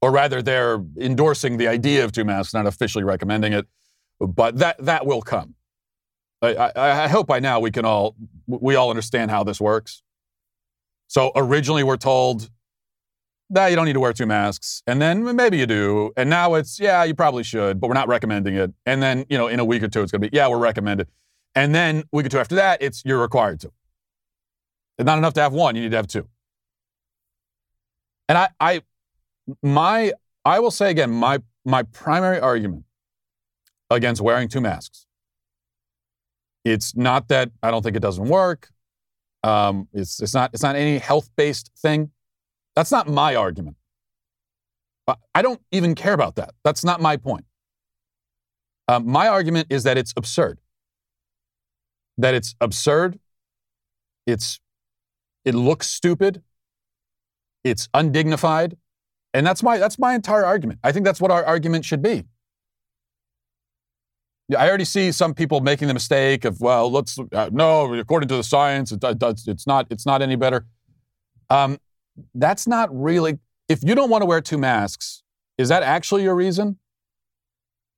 or 0.02 0.12
rather, 0.12 0.42
they're 0.42 0.84
endorsing 1.00 1.58
the 1.58 1.68
idea 1.68 2.04
of 2.04 2.12
two 2.12 2.26
masks, 2.26 2.56
not 2.56 2.66
officially 2.66 3.04
recommending 3.04 3.54
it. 3.54 3.68
But 4.20 4.58
that 4.58 4.84
that 4.84 5.06
will 5.06 5.22
come. 5.22 5.54
I, 6.42 6.56
I, 6.56 7.04
I 7.04 7.08
hope 7.08 7.28
by 7.28 7.40
now 7.40 7.60
we 7.60 7.70
can 7.70 7.86
all 7.86 8.16
we 8.48 8.74
all 8.74 8.90
understand 8.90 9.30
how 9.30 9.44
this 9.44 9.62
works. 9.62 10.02
So 11.08 11.32
originally 11.36 11.84
we're 11.84 11.98
told 11.98 12.50
that 13.52 13.68
you 13.68 13.76
don't 13.76 13.86
need 13.86 13.94
to 13.94 14.00
wear 14.00 14.14
two 14.14 14.26
masks, 14.26 14.82
and 14.88 15.02
then 15.02 15.36
maybe 15.36 15.58
you 15.58 15.66
do, 15.66 16.12
and 16.18 16.30
now 16.30 16.56
it's 16.56 16.80
yeah 16.80 17.04
you 17.04 17.14
probably 17.14 17.44
should, 17.44 17.80
but 17.80 17.88
we're 17.88 17.94
not 17.94 18.08
recommending 18.08 18.56
it. 18.56 18.72
And 18.86 19.02
then 19.02 19.26
you 19.30 19.38
know 19.38 19.48
in 19.48 19.60
a 19.60 19.66
week 19.66 19.84
or 19.84 19.88
two 19.88 20.02
it's 20.02 20.12
going 20.12 20.22
to 20.22 20.30
be 20.30 20.36
yeah 20.36 20.48
we're 20.48 20.58
recommended, 20.58 21.08
and 21.56 21.76
then 21.76 22.04
week 22.12 22.26
or 22.26 22.30
two 22.30 22.40
after 22.40 22.56
that 22.56 22.82
it's 22.82 23.04
you're 23.06 23.22
required 23.22 23.60
to. 23.62 23.72
It's 24.98 25.06
not 25.06 25.18
enough 25.18 25.34
to 25.36 25.42
have 25.42 25.54
one; 25.54 25.76
you 25.76 25.82
need 25.82 25.92
to 25.92 25.98
have 25.98 26.08
two. 26.08 26.28
And 28.32 28.38
I, 28.38 28.48
I, 28.62 28.82
my, 29.62 30.14
I 30.46 30.60
will 30.60 30.72
say 30.72 30.90
again, 30.90 31.12
my 31.12 31.40
my 31.66 31.84
primary 31.84 32.40
argument 32.40 32.86
against 33.90 34.22
wearing 34.22 34.48
two 34.48 34.62
masks. 34.62 35.06
It's 36.64 36.96
not 36.96 37.28
that 37.28 37.52
I 37.62 37.72
don't 37.72 37.84
think 37.84 37.98
it 37.98 38.02
doesn't 38.02 38.28
work. 38.28 38.70
Um, 39.44 39.90
it's 39.92 40.22
it's 40.22 40.34
not 40.34 40.52
it's 40.54 40.64
not 40.64 40.78
any 40.78 40.98
health 40.98 41.30
based 41.36 41.72
thing. 41.78 42.12
That's 42.76 42.92
not 42.92 43.08
my 43.08 43.36
argument. 43.36 43.78
I 45.36 45.42
don't 45.42 45.62
even 45.72 45.96
care 45.96 46.14
about 46.14 46.36
that. 46.36 46.54
That's 46.64 46.84
not 46.84 47.02
my 47.02 47.18
point. 47.18 47.46
Um, 48.88 49.08
my 49.08 49.28
argument 49.28 49.68
is 49.70 49.84
that 49.84 49.98
it's 49.98 50.14
absurd. 50.16 50.60
That 52.18 52.34
it's 52.34 52.56
absurd. 52.62 53.20
It's 54.28 54.60
it 55.44 55.56
looks 55.56 55.88
stupid. 55.88 56.44
It's 57.64 57.90
undignified. 57.94 58.78
And 59.34 59.46
that's 59.46 59.64
my 59.64 59.78
that's 59.78 59.98
my 59.98 60.14
entire 60.14 60.46
argument. 60.46 60.80
I 60.84 60.92
think 60.92 61.06
that's 61.06 61.22
what 61.22 61.32
our 61.32 61.44
argument 61.44 61.86
should 61.86 62.02
be. 62.02 62.26
I 64.58 64.68
already 64.68 64.84
see 64.86 65.14
some 65.14 65.34
people 65.34 65.62
making 65.62 65.88
the 65.88 65.94
mistake 65.94 66.44
of, 66.44 66.60
well, 66.60 66.92
let's 66.92 67.18
uh, 67.32 67.50
no, 67.54 67.94
according 67.94 68.28
to 68.30 68.36
the 68.36 68.44
science, 68.44 68.92
it, 68.92 69.02
it, 69.04 69.42
it's 69.48 69.66
not 69.66 69.88
it's 69.90 70.06
not 70.06 70.22
any 70.22 70.36
better. 70.36 70.66
Um, 71.50 71.78
that's 72.34 72.68
not 72.68 72.90
really. 72.92 73.40
If 73.70 73.84
you 73.84 73.96
don't 73.96 74.10
want 74.10 74.22
to 74.22 74.26
wear 74.26 74.42
two 74.42 74.58
masks, 74.58 75.24
is 75.58 75.70
that 75.70 75.84
actually 75.84 76.24
your 76.24 76.36
reason? 76.36 76.78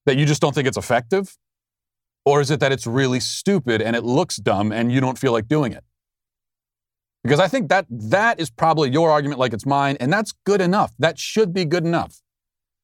That 0.05 0.17
you 0.17 0.25
just 0.25 0.41
don't 0.41 0.53
think 0.53 0.67
it's 0.67 0.77
effective, 0.77 1.38
or 2.25 2.41
is 2.41 2.51
it 2.51 2.60
that 2.60 2.72
it's 2.72 2.86
really 2.86 3.20
stupid 3.20 3.82
and 3.82 3.96
it 3.96 4.03
looks 4.03 4.36
dumb 4.36 4.72
and 4.72 4.91
you 4.91 5.00
don't 5.00 5.17
feel 5.17 5.32
like 5.32 5.48
doing 5.48 5.72
it? 5.72 5.84
Because 7.24 7.39
I 7.39 7.48
think 7.48 7.70
that 7.70 7.86
that 7.89 8.39
is 8.39 8.50
probably 8.50 8.89
your 8.91 9.10
argument 9.10 9.39
like 9.39 9.53
it's 9.53 9.65
mine, 9.65 9.96
and 10.00 10.12
that's 10.12 10.34
good 10.46 10.60
enough. 10.60 10.93
That 11.00 11.17
should 11.17 11.53
be 11.53 11.63
good 11.63 11.86
enough. 11.86 12.22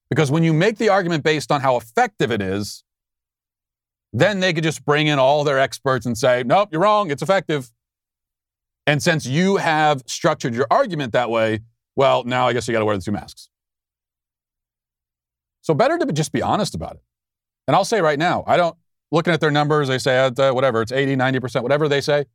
Because 0.10 0.32
when 0.32 0.44
you 0.44 0.54
make 0.54 0.78
the 0.78 0.90
argument 0.90 1.24
based 1.24 1.52
on 1.52 1.62
how 1.62 1.76
effective 1.76 2.32
it 2.32 2.42
is, 2.42 2.84
then 4.14 4.40
they 4.40 4.54
could 4.54 4.64
just 4.64 4.86
bring 4.86 5.08
in 5.08 5.20
all 5.20 5.44
their 5.44 5.60
experts 5.60 6.06
and 6.06 6.18
say, 6.18 6.44
nope, 6.44 6.70
you're 6.72 6.82
wrong, 6.82 7.12
it's 7.12 7.22
effective. 7.22 7.70
And 8.88 9.02
since 9.04 9.26
you 9.26 9.58
have 9.58 10.02
structured 10.08 10.56
your 10.56 10.68
argument 10.72 11.14
that 11.14 11.30
way, 11.30 11.60
well, 11.96 12.24
now 12.24 12.48
I 12.48 12.54
guess 12.54 12.68
you 12.68 12.72
got 12.72 12.80
to 12.80 12.86
wear 12.86 12.98
the 12.98 13.04
two 13.04 13.12
masks. 13.12 13.50
So 15.62 15.74
better 15.74 15.98
to 15.98 16.12
just 16.12 16.32
be 16.32 16.42
honest 16.42 16.74
about 16.76 16.96
it. 16.96 17.02
And 17.68 17.76
I'll 17.76 17.86
say 17.86 18.02
right 18.02 18.18
now, 18.18 18.44
I 18.48 18.58
don't, 18.58 18.76
looking 19.12 19.34
at 19.34 19.42
their 19.42 19.52
numbers, 19.52 19.88
they 19.88 20.00
say 20.00 20.18
uh, 20.18 20.54
whatever, 20.54 20.82
it's 20.82 20.92
80, 20.92 21.16
90%, 21.16 21.62
whatever 21.62 21.88
they 21.88 22.02
say, 22.02 22.26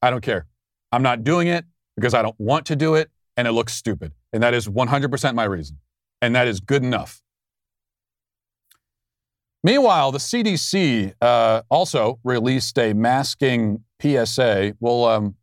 I 0.00 0.10
don't 0.10 0.20
care. 0.20 0.46
I'm 0.92 1.02
not 1.02 1.24
doing 1.24 1.48
it 1.48 1.64
because 1.96 2.14
I 2.14 2.22
don't 2.22 2.38
want 2.38 2.66
to 2.66 2.76
do 2.76 2.94
it 2.94 3.10
and 3.36 3.48
it 3.48 3.52
looks 3.52 3.72
stupid. 3.72 4.12
And 4.32 4.42
that 4.42 4.54
is 4.54 4.68
100% 4.68 5.34
my 5.34 5.44
reason. 5.44 5.78
And 6.22 6.34
that 6.34 6.46
is 6.46 6.60
good 6.60 6.84
enough. 6.84 7.22
Meanwhile, 9.64 10.12
the 10.12 10.18
CDC 10.18 11.14
uh, 11.20 11.62
also 11.68 12.20
released 12.22 12.78
a 12.78 12.92
masking 12.92 13.84
PSA. 14.00 14.74
Well, 14.78 15.04
um, 15.04 15.34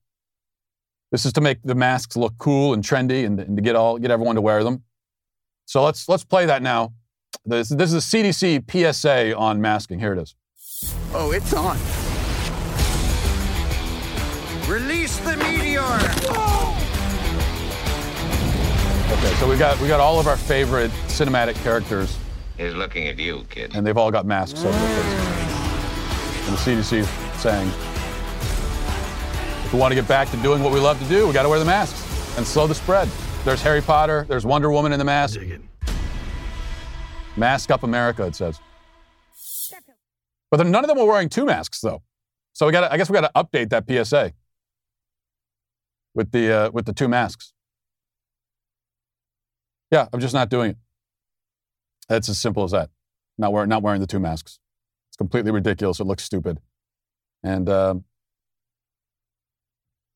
this 1.12 1.26
is 1.26 1.34
to 1.34 1.42
make 1.42 1.62
the 1.64 1.76
masks 1.76 2.16
look 2.18 2.34
cool 2.38 2.74
and 2.74 2.84
trendy 2.84 3.26
and, 3.26 3.40
and, 3.40 3.56
to 3.58 3.62
get 3.62 3.76
all 3.76 3.98
get 3.98 4.12
everyone 4.12 4.36
to 4.36 4.42
wear 4.42 4.64
them. 4.64 4.84
So 5.66 5.84
let's 5.84 6.10
let's 6.10 6.24
play 6.24 6.46
that 6.46 6.62
now. 6.62 6.94
This, 7.46 7.70
this 7.70 7.94
is 7.94 8.14
a 8.14 8.18
CDC 8.18 8.94
PSA 8.94 9.36
on 9.36 9.62
masking. 9.62 10.00
Here 10.00 10.14
it 10.14 10.20
is. 10.20 10.36
Oh, 11.14 11.32
it's 11.32 11.54
on. 11.54 11.78
Release 14.68 15.18
the 15.20 15.38
meteor. 15.38 15.82
Okay, 19.12 19.34
so 19.36 19.48
we 19.48 19.58
got 19.58 19.80
we 19.80 19.88
got 19.88 20.00
all 20.00 20.20
of 20.20 20.28
our 20.28 20.38
favorite 20.38 20.92
cinematic 21.08 21.56
characters. 21.64 22.18
He's 22.58 22.74
looking 22.74 23.08
at 23.08 23.20
you, 23.20 23.46
kid. 23.50 23.76
And 23.76 23.86
they've 23.86 23.98
all 23.98 24.12
got 24.12 24.26
masks 24.26 24.64
over 24.64 24.72
their 24.78 25.04
faces. 25.04 25.36
And 26.48 26.58
the 26.58 27.04
CDC 27.04 27.40
saying, 27.40 27.68
if 27.68 27.95
we 29.76 29.82
want 29.82 29.92
to 29.92 29.96
get 29.96 30.08
back 30.08 30.30
to 30.32 30.38
doing 30.38 30.64
what 30.64 30.72
we 30.72 30.80
love 30.80 30.98
to 31.00 31.06
do, 31.10 31.28
we 31.28 31.34
got 31.34 31.44
to 31.44 31.50
wear 31.50 31.60
the 31.60 31.66
masks 31.66 32.38
and 32.38 32.48
slow 32.48 32.66
the 32.66 32.74
spread. 32.74 33.10
There's 33.44 33.62
Harry 33.62 33.82
Potter. 33.82 34.26
There's 34.30 34.46
Wonder 34.46 34.72
Woman 34.72 34.94
in 34.94 35.00
the 35.00 35.06
mask. 35.06 35.38
Mask 37.36 37.70
up 37.72 37.84
America, 37.84 38.26
it 38.26 38.36
says. 38.36 38.60
But 40.50 40.66
none 40.66 40.86
of 40.86 40.88
them 40.88 40.98
were 40.98 41.06
wearing 41.06 41.28
two 41.28 41.46
masks, 41.46 41.82
though. 41.82 42.02
So 42.54 42.66
we 42.66 42.72
got. 42.72 42.90
I 42.90 42.96
guess 42.96 43.10
we 43.10 43.20
got 43.20 43.30
to 43.30 43.32
update 43.36 43.70
that 43.72 43.84
PSA 43.86 44.32
with 46.14 46.32
the 46.32 46.54
uh, 46.54 46.72
with 46.72 46.86
the 46.86 46.94
two 46.94 47.10
masks. 47.10 47.52
Yeah, 49.92 50.08
I'm 50.14 50.22
just 50.22 50.34
not 50.34 50.50
doing 50.50 50.72
it. 50.72 50.78
It's 52.10 52.30
as 52.30 52.40
simple 52.40 52.64
as 52.64 52.72
that. 52.72 52.90
Not 53.38 53.52
wearing 53.52 53.68
not 53.68 53.84
wearing 53.84 54.00
the 54.00 54.08
two 54.08 54.20
masks. 54.20 54.58
It's 55.10 55.18
completely 55.18 55.52
ridiculous. 55.52 56.00
It 56.00 56.06
looks 56.06 56.24
stupid, 56.24 56.62
and 57.44 57.68
um, 57.68 58.06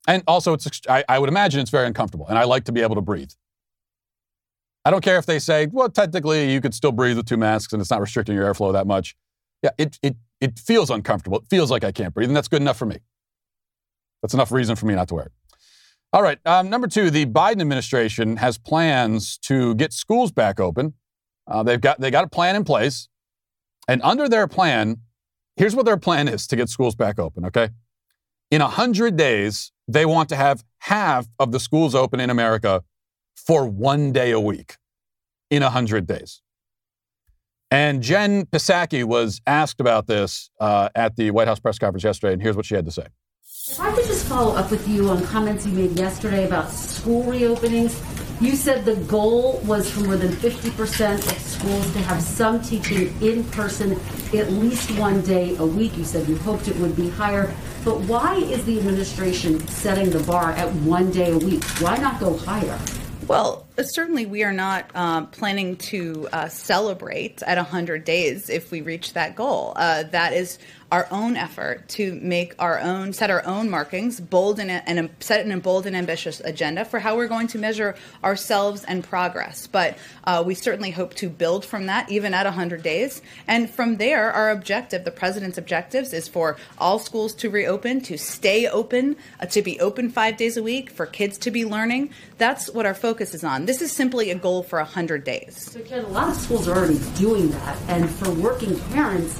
and 0.08 0.24
also 0.28 0.54
it's 0.54 0.68
I, 0.90 1.04
I 1.08 1.20
would 1.20 1.30
imagine 1.30 1.60
it's 1.60 1.70
very 1.70 1.88
uncomfortable. 1.88 2.28
And 2.28 2.38
I 2.38 2.44
like 2.44 2.66
to 2.66 2.72
be 2.72 2.82
able 2.82 2.96
to 2.96 3.02
breathe. 3.02 3.32
I 4.86 4.92
don't 4.92 5.04
care 5.04 5.18
if 5.18 5.26
they 5.26 5.40
say, 5.40 5.68
well, 5.72 5.90
technically 5.90 6.52
you 6.52 6.62
could 6.62 6.74
still 6.74 6.92
breathe 6.92 7.18
with 7.18 7.26
two 7.26 7.38
masks 7.38 7.74
and 7.74 7.82
it's 7.82 7.92
not 7.92 8.02
restricting 8.02 8.36
your 8.36 8.52
airflow 8.52 8.74
that 8.74 8.88
much. 8.88 9.16
Yeah, 9.62 9.72
it 9.78 10.00
it 10.02 10.16
it 10.40 10.58
feels 10.58 10.90
uncomfortable. 10.90 11.40
It 11.40 11.46
feels 11.50 11.70
like 11.70 11.84
I 11.84 11.92
can't 11.92 12.14
breathe, 12.14 12.30
and 12.30 12.36
that's 12.36 12.48
good 12.48 12.62
enough 12.62 12.78
for 12.78 12.86
me. 12.86 13.00
That's 14.22 14.34
enough 14.34 14.52
reason 14.52 14.76
for 14.76 14.86
me 14.86 14.96
not 14.96 15.08
to 15.10 15.16
wear 15.16 15.26
it. 15.26 15.32
All 16.12 16.24
right. 16.24 16.40
Um, 16.46 16.70
number 16.70 16.88
two, 16.88 17.10
the 17.10 17.26
Biden 17.26 17.62
administration 17.62 18.38
has 18.38 18.58
plans 18.58 19.38
to 19.40 19.76
get 19.76 19.94
schools 19.94 20.32
back 20.32 20.60
open. 20.60 20.96
Uh, 21.46 21.62
they've 21.62 21.82
got 21.82 22.00
they 22.00 22.10
got 22.10 22.24
a 22.24 22.30
plan 22.30 22.56
in 22.56 22.64
place, 22.64 23.10
and 23.88 24.02
under 24.02 24.30
their 24.30 24.48
plan, 24.48 24.98
here's 25.56 25.76
what 25.76 25.86
their 25.86 25.98
plan 25.98 26.28
is 26.28 26.48
to 26.48 26.56
get 26.56 26.70
schools 26.70 26.96
back 26.96 27.20
open. 27.20 27.46
Okay, 27.46 27.70
in 28.52 28.62
a 28.62 28.68
hundred 28.68 29.16
days, 29.16 29.72
they 29.88 30.06
want 30.06 30.30
to 30.30 30.36
have 30.36 30.64
half 30.80 31.28
of 31.40 31.52
the 31.52 31.60
schools 31.60 31.96
open 31.96 32.20
in 32.20 32.30
America 32.30 32.84
for 33.36 33.66
one 33.66 34.12
day 34.12 34.32
a 34.32 34.40
week. 34.40 34.78
In 35.50 35.64
a 35.64 35.70
hundred 35.70 36.06
days. 36.06 36.42
And 37.72 38.02
Jen 38.02 38.46
Psaki 38.46 39.04
was 39.04 39.42
asked 39.46 39.80
about 39.80 40.08
this 40.08 40.50
uh, 40.60 40.90
at 40.96 41.16
the 41.16 41.32
White 41.32 41.48
House 41.48 41.60
press 41.60 41.78
conference 41.78 42.04
yesterday, 42.04 42.34
and 42.34 42.42
here's 42.42 42.56
what 42.56 42.66
she 42.66 42.76
had 42.76 42.86
to 42.86 42.92
say. 42.92 43.08
If 43.68 43.80
I 43.80 43.94
could 43.94 44.06
just 44.06 44.26
follow 44.28 44.56
up 44.56 44.72
with 44.72 44.88
you 44.88 45.10
on 45.10 45.24
comments 45.26 45.66
you 45.66 45.74
made 45.74 45.92
yesterday 45.92 46.46
about 46.46 46.72
school 46.72 47.24
reopenings. 47.24 48.18
You 48.41 48.56
said 48.56 48.86
the 48.86 48.95
goal 48.95 49.60
was 49.65 49.91
for 49.91 49.99
more 49.99 50.15
than 50.15 50.32
50% 50.32 51.15
of 51.15 51.39
schools 51.39 51.91
to 51.91 51.99
have 51.99 52.21
some 52.21 52.62
teaching 52.62 53.13
in 53.21 53.43
person 53.43 53.99
at 54.34 54.49
least 54.54 54.91
one 54.97 55.21
day 55.23 55.58
a 55.58 55.65
week. 55.65 55.97
You 55.97 56.06
said 56.06 56.25
you 56.30 56.38
hoped 56.38 56.69
it 56.69 56.78
would 56.78 56.95
be 56.95 57.10
higher. 57.10 57.54
But 57.84 57.99
why 58.02 58.36
is 58.38 58.63
the 58.63 58.80
administration 58.80 59.67
setting 59.67 60.10
the 60.10 60.21
bar 60.21 60.52
at 60.52 60.71
one 60.73 61.12
day 61.12 61.34
a 61.34 61.38
week? 61.38 61.65
Why 61.82 61.97
not 61.97 62.21
go 62.21 62.38
higher? 62.38 62.80
Well, 63.28 63.67
certainly 63.84 64.26
we 64.26 64.44
are 64.44 64.54
not 64.54 64.89
uh, 64.96 65.26
planning 65.28 65.76
to 65.78 66.28
uh, 66.32 66.48
celebrate 66.50 67.42
at 67.44 67.58
100 67.58 68.04
days 68.04 68.50
if 68.50 68.72
we 68.72 68.82
reach 68.82 69.13
that 69.13 69.36
goal. 69.36 69.74
Uh, 69.76 70.04
that 70.04 70.34
is 70.34 70.60
our 70.92 71.08
own 71.12 71.36
effort 71.36 71.88
to 71.88 72.20
make 72.22 72.56
our 72.58 72.80
own, 72.80 73.13
set 73.13 73.30
our 73.30 73.46
own 73.46 73.70
markings, 73.70 74.20
bold 74.20 74.60
and, 74.60 74.72
and 74.72 75.10
set 75.20 75.46
an 75.46 75.60
bold 75.60 75.86
and 75.86 75.96
ambitious 75.96 76.39
agenda 76.39 76.84
for 76.84 77.00
how 77.00 77.15
we're 77.15 77.28
going 77.28 77.48
to 77.48 77.60
measure 77.60 77.96
ourselves 78.24 78.84
and 78.86 79.04
progress. 79.04 79.68
But 79.68 79.98
uh, 80.24 80.44
we 80.46 80.56
certainly 80.56 80.92
hope 80.92 81.13
to 81.15 81.30
build 81.30 81.63
from 81.63 81.86
that, 81.88 82.10
even 82.10 82.34
at 82.34 82.46
100 82.46 82.82
days. 82.82 83.22
And 83.48 83.70
from 83.70 83.98
there, 83.98 84.32
our 84.32 84.50
objective, 84.50 85.04
the 85.04 85.12
president's 85.12 85.58
objectives, 85.58 86.13
is 86.13 86.28
for 86.28 86.58
all 86.78 86.98
schools 86.98 87.36
to 87.36 87.50
reopen, 87.50 88.02
to 88.02 88.18
stay 88.18 88.68
open, 88.68 89.15
uh, 89.39 89.46
to 89.48 89.62
be 89.62 89.80
open 89.80 90.10
five 90.10 90.38
days 90.38 90.58
a 90.58 90.63
week, 90.63 90.89
for 90.89 91.06
kids 91.06 91.38
to 91.39 91.52
be 91.52 91.65
learning. 91.65 92.12
That's 92.38 92.72
what 92.72 92.86
our 92.86 92.96
focus 92.96 93.36
is 93.36 93.44
on. 93.44 93.65
This 93.69 93.84
is 93.84 93.91
simply 93.91 94.32
a 94.32 94.36
goal 94.36 94.63
for 94.63 94.79
100 94.79 95.23
days. 95.23 95.55
So, 95.55 95.79
Ken, 95.82 96.03
a 96.03 96.08
lot 96.08 96.29
of 96.29 96.36
schools 96.36 96.67
are 96.67 96.75
already 96.75 96.99
doing 97.15 97.51
that. 97.51 97.77
And 97.88 98.10
for 98.10 98.32
working 98.32 98.79
parents, 98.89 99.38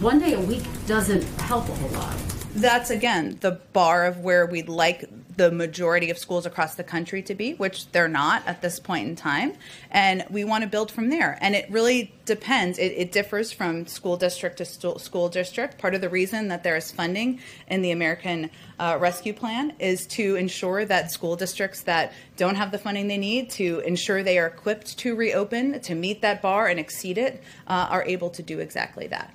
one 0.00 0.20
day 0.20 0.34
a 0.34 0.40
week 0.40 0.62
doesn't 0.86 1.24
help 1.40 1.68
a 1.68 1.74
whole 1.74 1.90
lot. 1.98 2.16
That's 2.54 2.90
again 2.90 3.36
the 3.40 3.58
bar 3.72 4.06
of 4.06 4.20
where 4.20 4.46
we'd 4.46 4.68
like 4.68 5.10
the 5.36 5.50
majority 5.50 6.10
of 6.10 6.18
schools 6.18 6.46
across 6.46 6.74
the 6.74 6.84
country 6.84 7.22
to 7.22 7.34
be, 7.34 7.54
which 7.54 7.90
they're 7.92 8.08
not 8.08 8.46
at 8.46 8.62
this 8.62 8.78
point 8.78 9.08
in 9.08 9.16
time. 9.16 9.54
And 9.90 10.24
we 10.30 10.44
want 10.44 10.62
to 10.62 10.68
build 10.68 10.90
from 10.90 11.08
there. 11.08 11.38
And 11.40 11.54
it 11.54 11.70
really 11.70 12.14
depends. 12.24 12.78
It, 12.78 12.92
it 12.92 13.12
differs 13.12 13.52
from 13.52 13.86
school 13.86 14.16
district 14.16 14.58
to 14.58 14.64
school 14.64 15.28
district. 15.28 15.78
Part 15.78 15.94
of 15.94 16.00
the 16.00 16.08
reason 16.08 16.48
that 16.48 16.62
there 16.62 16.76
is 16.76 16.92
funding 16.92 17.40
in 17.68 17.82
the 17.82 17.90
American 17.90 18.50
uh, 18.78 18.98
Rescue 19.00 19.32
Plan 19.32 19.72
is 19.78 20.06
to 20.08 20.36
ensure 20.36 20.84
that 20.84 21.10
school 21.10 21.36
districts 21.36 21.82
that 21.82 22.12
don't 22.36 22.56
have 22.56 22.70
the 22.70 22.78
funding 22.78 23.08
they 23.08 23.18
need 23.18 23.50
to 23.50 23.80
ensure 23.80 24.22
they 24.22 24.38
are 24.38 24.46
equipped 24.46 24.98
to 24.98 25.14
reopen, 25.14 25.80
to 25.80 25.94
meet 25.94 26.22
that 26.22 26.42
bar 26.42 26.66
and 26.66 26.80
exceed 26.80 27.18
it, 27.18 27.42
uh, 27.66 27.86
are 27.90 28.04
able 28.04 28.30
to 28.30 28.42
do 28.42 28.58
exactly 28.58 29.06
that. 29.08 29.32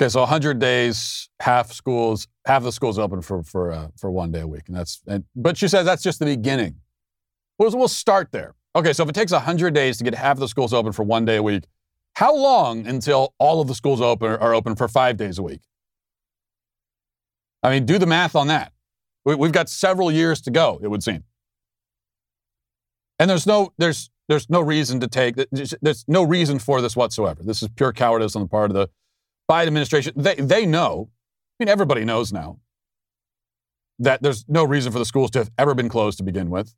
Okay, 0.00 0.08
so 0.08 0.20
100 0.20 0.60
days, 0.60 1.28
half 1.40 1.72
schools, 1.72 2.28
half 2.46 2.62
the 2.62 2.70
schools 2.70 3.00
open 3.00 3.20
for 3.20 3.42
for 3.42 3.72
uh, 3.72 3.88
for 3.96 4.12
one 4.12 4.30
day 4.30 4.40
a 4.40 4.46
week, 4.46 4.62
and 4.68 4.76
that's. 4.76 5.02
And, 5.08 5.24
but 5.34 5.56
she 5.56 5.66
says 5.66 5.84
that's 5.84 6.04
just 6.04 6.20
the 6.20 6.24
beginning. 6.24 6.76
We'll, 7.58 7.76
we'll 7.76 7.88
start 7.88 8.30
there. 8.30 8.54
Okay, 8.76 8.92
so 8.92 9.02
if 9.02 9.08
it 9.08 9.14
takes 9.14 9.32
100 9.32 9.74
days 9.74 9.98
to 9.98 10.04
get 10.04 10.14
half 10.14 10.38
the 10.38 10.46
schools 10.46 10.72
open 10.72 10.92
for 10.92 11.02
one 11.02 11.24
day 11.24 11.34
a 11.34 11.42
week, 11.42 11.64
how 12.14 12.32
long 12.32 12.86
until 12.86 13.34
all 13.40 13.60
of 13.60 13.66
the 13.66 13.74
schools 13.74 14.00
open 14.00 14.30
are 14.30 14.54
open 14.54 14.76
for 14.76 14.86
five 14.86 15.16
days 15.16 15.36
a 15.36 15.42
week? 15.42 15.62
I 17.64 17.70
mean, 17.70 17.84
do 17.84 17.98
the 17.98 18.06
math 18.06 18.36
on 18.36 18.46
that. 18.46 18.72
We, 19.24 19.34
we've 19.34 19.50
got 19.50 19.68
several 19.68 20.12
years 20.12 20.40
to 20.42 20.52
go. 20.52 20.78
It 20.80 20.88
would 20.92 21.02
seem. 21.02 21.24
And 23.18 23.28
there's 23.28 23.48
no 23.48 23.72
there's 23.78 24.10
there's 24.28 24.48
no 24.48 24.60
reason 24.60 25.00
to 25.00 25.08
take 25.08 25.34
there's 25.50 26.04
no 26.06 26.22
reason 26.22 26.60
for 26.60 26.80
this 26.80 26.94
whatsoever. 26.94 27.42
This 27.42 27.64
is 27.64 27.68
pure 27.74 27.92
cowardice 27.92 28.36
on 28.36 28.42
the 28.42 28.48
part 28.48 28.70
of 28.70 28.76
the 28.76 28.88
Biden 29.48 29.66
administration, 29.66 30.12
they, 30.14 30.34
they 30.34 30.66
know, 30.66 31.08
I 31.58 31.64
mean, 31.64 31.68
everybody 31.68 32.04
knows 32.04 32.32
now 32.32 32.58
that 33.98 34.22
there's 34.22 34.44
no 34.46 34.64
reason 34.64 34.92
for 34.92 34.98
the 34.98 35.04
schools 35.04 35.30
to 35.32 35.38
have 35.40 35.50
ever 35.58 35.74
been 35.74 35.88
closed 35.88 36.18
to 36.18 36.24
begin 36.24 36.50
with. 36.50 36.74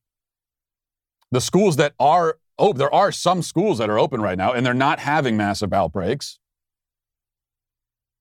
The 1.33 1.41
schools 1.41 1.77
that 1.77 1.95
are, 1.99 2.39
oh, 2.59 2.73
there 2.73 2.93
are 2.95 3.13
some 3.13 3.43
schools 3.43 3.79
that 3.79 3.91
are 3.91 3.99
open 3.99 4.21
right 4.23 4.39
now 4.39 4.53
and 4.53 4.65
they're 4.65 4.73
not 4.73 5.01
having 5.01 5.37
massive 5.37 5.73
outbreaks. 5.73 6.39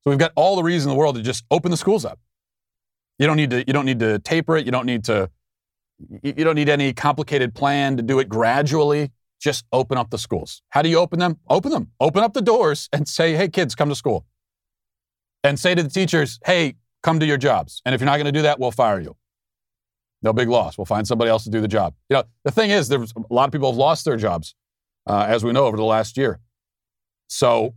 So 0.03 0.09
we've 0.09 0.19
got 0.19 0.31
all 0.35 0.55
the 0.55 0.63
reason 0.63 0.89
in 0.89 0.95
the 0.95 0.99
world 0.99 1.15
to 1.15 1.21
just 1.21 1.45
open 1.51 1.71
the 1.71 1.77
schools 1.77 2.03
up. 2.03 2.19
You 3.19 3.27
don't 3.27 3.37
need 3.37 3.49
to, 3.51 3.59
you 3.65 3.73
don't 3.73 3.85
need 3.85 3.99
to 3.99 4.19
taper 4.19 4.57
it. 4.57 4.65
You 4.65 4.71
don't 4.71 4.85
need 4.85 5.03
to, 5.05 5.29
you 6.23 6.33
don't 6.33 6.55
need 6.55 6.69
any 6.69 6.93
complicated 6.93 7.53
plan 7.53 7.97
to 7.97 8.03
do 8.03 8.19
it 8.19 8.29
gradually. 8.29 9.11
Just 9.39 9.65
open 9.71 9.97
up 9.97 10.09
the 10.09 10.17
schools. 10.17 10.61
How 10.69 10.81
do 10.81 10.89
you 10.89 10.97
open 10.97 11.19
them? 11.19 11.37
Open 11.49 11.71
them. 11.71 11.91
Open 11.99 12.23
up 12.23 12.33
the 12.33 12.41
doors 12.41 12.89
and 12.91 13.07
say, 13.07 13.35
hey, 13.35 13.47
kids, 13.47 13.75
come 13.75 13.89
to 13.89 13.95
school 13.95 14.25
and 15.43 15.59
say 15.59 15.75
to 15.75 15.83
the 15.83 15.89
teachers, 15.89 16.39
hey, 16.45 16.75
come 17.03 17.19
to 17.19 17.25
your 17.25 17.37
jobs. 17.37 17.81
And 17.85 17.95
if 17.95 18.01
you're 18.01 18.05
not 18.05 18.17
going 18.17 18.25
to 18.25 18.31
do 18.31 18.41
that, 18.43 18.59
we'll 18.59 18.71
fire 18.71 18.99
you. 18.99 19.15
No 20.21 20.33
big 20.33 20.49
loss. 20.49 20.77
We'll 20.77 20.85
find 20.85 21.07
somebody 21.07 21.29
else 21.29 21.45
to 21.45 21.49
do 21.49 21.61
the 21.61 21.67
job. 21.67 21.93
You 22.09 22.17
know, 22.17 22.23
the 22.43 22.51
thing 22.51 22.71
is, 22.71 22.89
there's 22.89 23.13
a 23.15 23.33
lot 23.33 23.45
of 23.45 23.51
people 23.51 23.71
have 23.71 23.77
lost 23.77 24.03
their 24.03 24.17
jobs, 24.17 24.53
uh, 25.07 25.25
as 25.27 25.43
we 25.43 25.53
know, 25.53 25.65
over 25.65 25.77
the 25.77 25.83
last 25.83 26.17
year. 26.17 26.39
So 27.27 27.73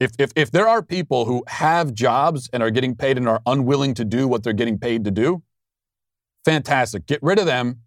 if, 0.00 0.12
if, 0.18 0.32
if 0.34 0.50
there 0.50 0.66
are 0.66 0.82
people 0.82 1.26
who 1.26 1.44
have 1.46 1.92
jobs 1.92 2.48
and 2.52 2.62
are 2.62 2.70
getting 2.70 2.94
paid 2.94 3.18
and 3.18 3.28
are 3.28 3.42
unwilling 3.44 3.94
to 3.94 4.04
do 4.04 4.26
what 4.26 4.42
they're 4.42 4.54
getting 4.54 4.78
paid 4.78 5.04
to 5.04 5.10
do, 5.10 5.42
fantastic. 6.44 7.06
Get 7.06 7.22
rid 7.22 7.38
of 7.38 7.46
them. 7.46 7.80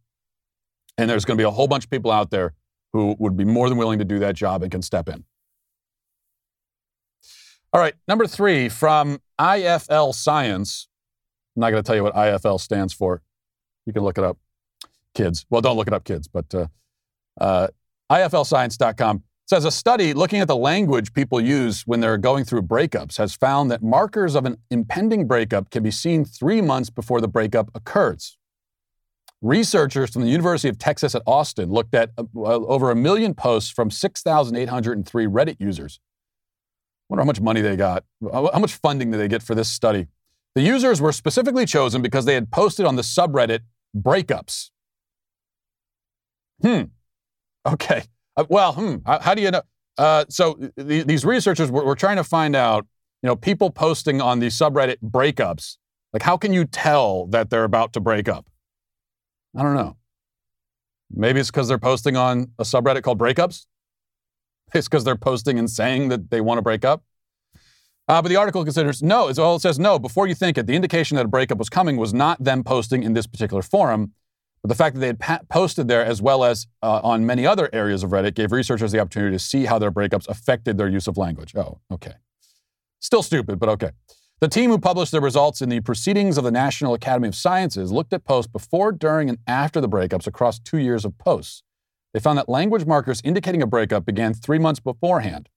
And 1.00 1.10
there's 1.10 1.26
going 1.26 1.38
to 1.38 1.42
be 1.42 1.46
a 1.46 1.52
whole 1.52 1.68
bunch 1.68 1.86
of 1.86 1.90
people 1.90 2.12
out 2.12 2.30
there 2.30 2.54
who 2.94 3.16
would 3.20 3.36
be 3.36 3.46
more 3.46 3.70
than 3.70 3.78
willing 3.78 4.00
to 4.00 4.06
do 4.06 4.20
that 4.20 4.36
job 4.36 4.64
and 4.64 4.72
can 4.72 4.82
step 4.82 5.10
in. 5.10 5.24
All 7.78 7.84
right, 7.84 7.94
number 8.08 8.26
three 8.26 8.70
from 8.70 9.20
IFL 9.40 10.12
Science. 10.12 10.88
I'm 11.56 11.62
not 11.62 11.70
going 11.70 11.84
to 11.84 11.86
tell 11.86 11.96
you 11.96 12.02
what 12.02 12.16
IFL 12.16 12.60
stands 12.60 12.92
for. 12.92 13.22
You 13.86 13.94
can 13.94 14.02
look 14.02 14.18
it 14.18 14.24
up, 14.24 14.40
kids. 15.14 15.46
Well, 15.52 15.62
don't 15.62 15.78
look 15.78 15.86
it 15.86 15.94
up, 15.94 16.04
kids, 16.04 16.28
but 16.28 16.52
uh, 16.56 16.66
uh, 17.40 17.68
IFLScience.com 18.12 19.22
says 19.46 19.64
a 19.64 19.70
study 19.70 20.16
looking 20.16 20.40
at 20.40 20.48
the 20.48 20.56
language 20.56 21.14
people 21.14 21.40
use 21.40 21.84
when 21.86 22.00
they're 22.00 22.18
going 22.18 22.46
through 22.46 22.64
breakups 22.64 23.20
has 23.20 23.36
found 23.36 23.70
that 23.70 23.84
markers 23.84 24.34
of 24.34 24.46
an 24.46 24.58
impending 24.72 25.28
breakup 25.28 25.70
can 25.70 25.84
be 25.84 25.92
seen 25.92 26.26
three 26.26 26.64
months 26.64 26.90
before 26.90 27.22
the 27.22 27.28
breakup 27.28 27.70
occurs. 27.76 28.40
Researchers 29.44 30.10
from 30.10 30.24
the 30.24 30.32
University 30.32 30.68
of 30.68 30.80
Texas 30.80 31.14
at 31.14 31.22
Austin 31.28 31.70
looked 31.70 31.94
at 31.94 32.10
uh, 32.18 32.24
over 32.34 32.90
a 32.90 32.96
million 32.96 33.36
posts 33.36 33.70
from 33.70 33.92
6,803 33.92 35.28
Reddit 35.28 35.58
users 35.60 36.00
wonder 37.10 37.22
how 37.22 37.26
much 37.26 37.42
money 37.42 37.62
they 37.62 37.76
got. 37.76 38.04
How 38.32 38.60
much 38.60 38.74
funding 38.76 39.12
did 39.12 39.20
they 39.20 39.28
get 39.28 39.42
for 39.44 39.56
this 39.56 39.70
study? 39.70 40.08
The 40.56 40.62
users 40.62 41.00
were 41.00 41.12
specifically 41.12 41.66
chosen 41.66 42.02
because 42.02 42.26
they 42.26 42.34
had 42.34 42.52
posted 42.52 42.86
on 42.86 42.96
the 42.96 43.02
subreddit 43.02 43.60
breakups. 43.96 44.72
Hmm. 46.62 46.84
Okay. 47.66 48.04
Uh, 48.36 48.46
well, 48.50 48.74
hmm. 48.74 48.96
How, 49.06 49.20
how, 49.20 49.36
do 49.36 49.42
you 49.42 49.52
know? 49.52 49.62
Uh, 49.98 50.26
so 50.30 50.58
the, 50.76 51.04
these 51.04 51.24
researchers 51.24 51.72
were, 51.72 51.84
were 51.84 51.96
trying 51.96 52.18
to 52.18 52.24
find 52.24 52.56
out, 52.56 52.88
you 53.22 53.28
know, 53.28 53.36
people 53.36 53.70
posting 53.70 54.22
on 54.22 54.40
the 54.40 54.48
subreddit 54.48 54.98
breakups. 55.04 55.78
Like, 56.14 56.24
how 56.24 56.38
can 56.38 56.54
you 56.54 56.66
tell 56.66 57.28
that 57.28 57.50
they're 57.50 57.64
about 57.64 57.94
to 57.94 58.00
break 58.00 58.28
up? 58.28 58.48
I 59.56 59.64
don't 59.64 59.76
know. 59.76 59.98
Maybe 61.12 61.40
it's 61.40 61.50
because 61.50 61.68
they're 61.68 61.78
posting 61.78 62.16
on 62.16 62.52
a 62.60 62.64
subreddit 62.64 63.04
called 63.04 63.20
breakups. 63.20 63.66
It's 64.74 64.88
because 64.88 65.04
they're 65.04 65.16
posting 65.16 65.58
and 65.58 65.70
saying 65.70 66.10
that 66.10 66.30
they 66.30 66.42
want 66.42 66.58
to 66.58 66.62
break 66.62 66.84
up. 66.84 67.04
Uh, 68.10 68.22
but 68.22 68.30
the 68.30 68.36
article 68.38 68.64
considers 68.64 69.04
no, 69.04 69.32
well, 69.38 69.56
it 69.56 69.62
says 69.62 69.78
no. 69.78 70.00
Before 70.00 70.28
you 70.28 70.36
think 70.36 70.58
it, 70.58 70.66
the 70.66 70.76
indication 70.76 71.18
that 71.18 71.26
a 71.26 71.30
breakup 71.30 71.58
was 71.58 71.70
coming 71.70 71.98
was 71.98 72.14
not 72.14 72.42
them 72.42 72.64
posting 72.64 73.04
in 73.04 73.14
this 73.14 73.28
particular 73.28 73.62
forum, 73.62 74.14
but 74.62 74.70
the 74.70 74.76
fact 74.76 74.96
that 74.96 75.02
they 75.02 75.08
had 75.08 75.20
pa- 75.20 75.40
posted 75.50 75.88
there 75.88 76.06
as 76.06 76.22
well 76.22 76.44
as 76.44 76.68
uh, 76.82 77.02
on 77.04 77.26
many 77.26 77.46
other 77.46 77.70
areas 77.74 78.04
of 78.04 78.12
Reddit 78.12 78.34
gave 78.34 78.52
researchers 78.52 78.94
the 78.94 79.00
opportunity 79.00 79.36
to 79.36 79.44
see 79.44 79.66
how 79.66 79.78
their 79.78 79.92
breakups 79.92 80.28
affected 80.30 80.78
their 80.78 80.88
use 80.88 81.08
of 81.08 81.18
language. 81.18 81.54
Oh, 81.56 81.80
okay. 81.92 82.14
Still 83.00 83.24
stupid, 83.24 83.60
but 83.60 83.70
okay. 83.70 83.92
The 84.40 84.48
team 84.48 84.70
who 84.70 84.78
published 84.78 85.12
their 85.12 85.22
results 85.22 85.62
in 85.62 85.70
the 85.70 85.82
Proceedings 85.82 86.38
of 86.38 86.44
the 86.44 86.52
National 86.52 86.94
Academy 86.94 87.28
of 87.28 87.36
Sciences 87.36 87.92
looked 87.92 88.14
at 88.14 88.24
posts 88.24 88.52
before, 88.52 88.92
during, 88.92 89.30
and 89.30 89.40
after 89.48 89.82
the 89.82 89.90
breakups 89.90 90.28
across 90.28 90.60
two 90.60 90.78
years 90.78 91.06
of 91.06 91.18
posts. 91.18 91.64
They 92.18 92.22
found 92.22 92.40
that 92.40 92.50
language 92.50 92.88
markers 92.88 93.22
indicating 93.24 93.62
a 93.62 93.68
breakup 93.68 94.04
began 94.04 94.34
three 94.34 94.58
months 94.58 94.80
beforehand. 94.80 95.50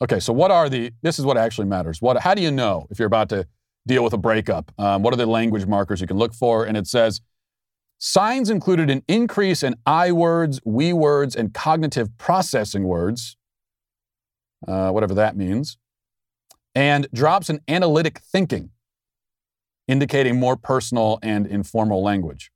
Okay, 0.00 0.20
so 0.20 0.32
what 0.32 0.52
are 0.52 0.68
the, 0.68 0.92
this 1.02 1.18
is 1.18 1.24
what 1.24 1.36
actually 1.36 1.66
matters. 1.66 2.00
What, 2.00 2.18
how 2.18 2.34
do 2.34 2.40
you 2.40 2.52
know 2.52 2.86
if 2.88 3.00
you're 3.00 3.08
about 3.08 3.28
to 3.30 3.48
deal 3.84 4.04
with 4.04 4.12
a 4.12 4.16
breakup? 4.16 4.70
Um, 4.78 5.02
what 5.02 5.12
are 5.12 5.16
the 5.16 5.26
language 5.26 5.66
markers 5.66 6.00
you 6.00 6.06
can 6.06 6.18
look 6.18 6.34
for? 6.34 6.64
And 6.64 6.76
it 6.76 6.86
says, 6.86 7.20
signs 7.98 8.48
included 8.48 8.90
an 8.90 9.02
increase 9.08 9.64
in 9.64 9.74
I 9.84 10.12
words, 10.12 10.60
we 10.64 10.92
words, 10.92 11.34
and 11.34 11.52
cognitive 11.52 12.16
processing 12.16 12.84
words, 12.84 13.36
uh, 14.68 14.90
whatever 14.92 15.14
that 15.14 15.36
means, 15.36 15.78
and 16.76 17.08
drops 17.12 17.50
in 17.50 17.60
analytic 17.66 18.20
thinking, 18.20 18.70
indicating 19.88 20.38
more 20.38 20.56
personal 20.56 21.18
and 21.24 21.44
informal 21.44 22.04
language. 22.04 22.52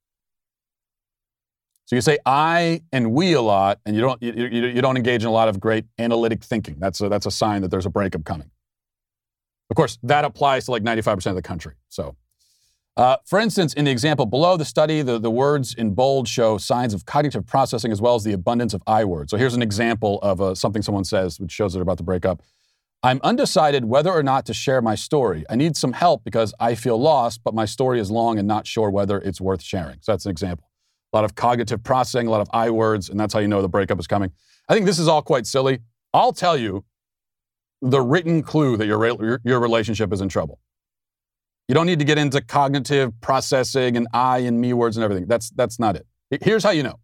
So 1.87 1.95
you 1.95 2.03
say 2.03 2.19
I 2.27 2.83
and 2.93 3.13
we 3.13 3.33
a 3.33 3.41
lot, 3.41 3.79
and 3.87 3.95
you 3.95 4.03
don't 4.03 4.21
you, 4.21 4.33
you, 4.33 4.67
you, 4.67 4.83
don't 4.83 4.97
engage 4.97 5.23
in 5.23 5.29
a 5.29 5.33
lot 5.33 5.49
of 5.49 5.61
great 5.61 5.85
analytic 6.01 6.43
thinking. 6.43 6.77
That's 6.81 7.01
a, 7.01 7.09
that's 7.09 7.27
a 7.27 7.31
sign 7.31 7.63
that 7.63 7.71
there's 7.71 7.87
a 7.87 7.91
breakup 7.91 8.25
coming. 8.25 8.51
Of 9.71 9.77
course, 9.77 9.97
that 10.03 10.25
applies 10.25 10.65
to 10.65 10.73
like 10.73 10.83
95% 10.83 11.27
of 11.27 11.37
the 11.37 11.43
country. 11.43 11.75
So, 11.89 12.17
uh, 12.97 13.19
for 13.25 13.39
instance, 13.39 13.73
in 13.73 13.85
the 13.85 13.93
example 13.93 14.27
below 14.27 14.57
the 14.57 14.65
study, 14.65 15.03
the, 15.03 15.21
the 15.21 15.31
words 15.31 15.75
in 15.75 15.95
bold 15.95 16.27
show 16.27 16.59
signs 16.59 16.93
of 16.93 17.05
cognitive 17.05 17.47
processing 17.47 17.93
as 17.93 18.01
well 18.01 18.17
as 18.17 18.25
the 18.25 18.33
abundance 18.33 18.75
of 18.75 18.83
I 18.89 19.05
words. 19.05 19.31
So 19.31 19.37
here's 19.37 19.55
an 19.55 19.63
example 19.63 20.19
of 20.23 20.41
uh, 20.41 20.57
something 20.57 20.83
someone 20.83 21.05
says 21.05 21.39
which 21.39 21.53
shows 21.53 21.73
they're 21.73 21.83
about 21.83 21.99
to 21.99 22.05
break 22.05 22.27
up. 22.27 22.43
I'm 23.05 23.21
undecided 23.23 23.85
whether 23.85 24.11
or 24.11 24.25
not 24.25 24.45
to 24.47 24.55
share 24.55 24.83
my 24.83 24.97
story. 24.97 25.45
I 25.49 25.55
need 25.55 25.77
some 25.77 25.93
help 25.93 26.25
because 26.25 26.53
I 26.59 26.75
feel 26.75 26.99
lost, 27.01 27.43
but 27.45 27.55
my 27.55 27.65
story 27.65 28.01
is 28.01 28.11
long 28.11 28.41
and 28.41 28.49
not 28.49 28.67
sure 28.67 28.91
whether 28.91 29.19
it's 29.19 29.41
worth 29.41 29.63
sharing. 29.63 29.99
So 30.01 30.11
that's 30.13 30.25
an 30.25 30.33
example 30.33 30.67
a 31.17 31.19
lot 31.19 31.25
of 31.25 31.35
cognitive 31.35 31.83
processing, 31.83 32.27
a 32.27 32.31
lot 32.31 32.43
of 32.43 32.49
I 32.53 32.69
words, 32.69 33.09
and 33.09 33.19
that's 33.19 33.33
how 33.33 33.41
you 33.41 33.49
know 33.49 33.63
the 33.63 33.69
breakup 33.69 33.99
is 33.99 34.07
coming. 34.07 34.33
I 34.69 34.75
think 34.75 34.85
this 34.85 34.99
is 34.99 35.09
all 35.09 35.23
quite 35.23 35.47
silly. 35.47 35.79
I'll 36.13 36.35
tell 36.35 36.59
you 36.59 36.85
the 37.81 38.03
written 38.03 38.43
clue 38.43 38.77
that 38.77 38.87
your, 38.87 39.05
your, 39.07 39.41
your 39.43 39.61
relationship 39.61 40.13
is 40.13 40.21
in 40.21 40.29
trouble. 40.29 40.61
You 41.69 41.75
don't 41.75 41.87
need 41.87 42.01
to 42.01 42.05
get 42.05 42.19
into 42.19 42.43
cognitive 42.43 43.19
processing 43.23 43.97
and 43.97 44.07
I 44.13 44.39
and 44.39 44.61
me 44.61 44.75
words 44.75 44.99
and 44.99 45.05
everything. 45.05 45.27
That's, 45.27 45.49
that's 45.51 45.79
not 45.79 45.97
it. 45.97 46.07
Here's 46.43 46.63
how 46.63 46.71
you 46.71 46.83
know. 46.83 47.01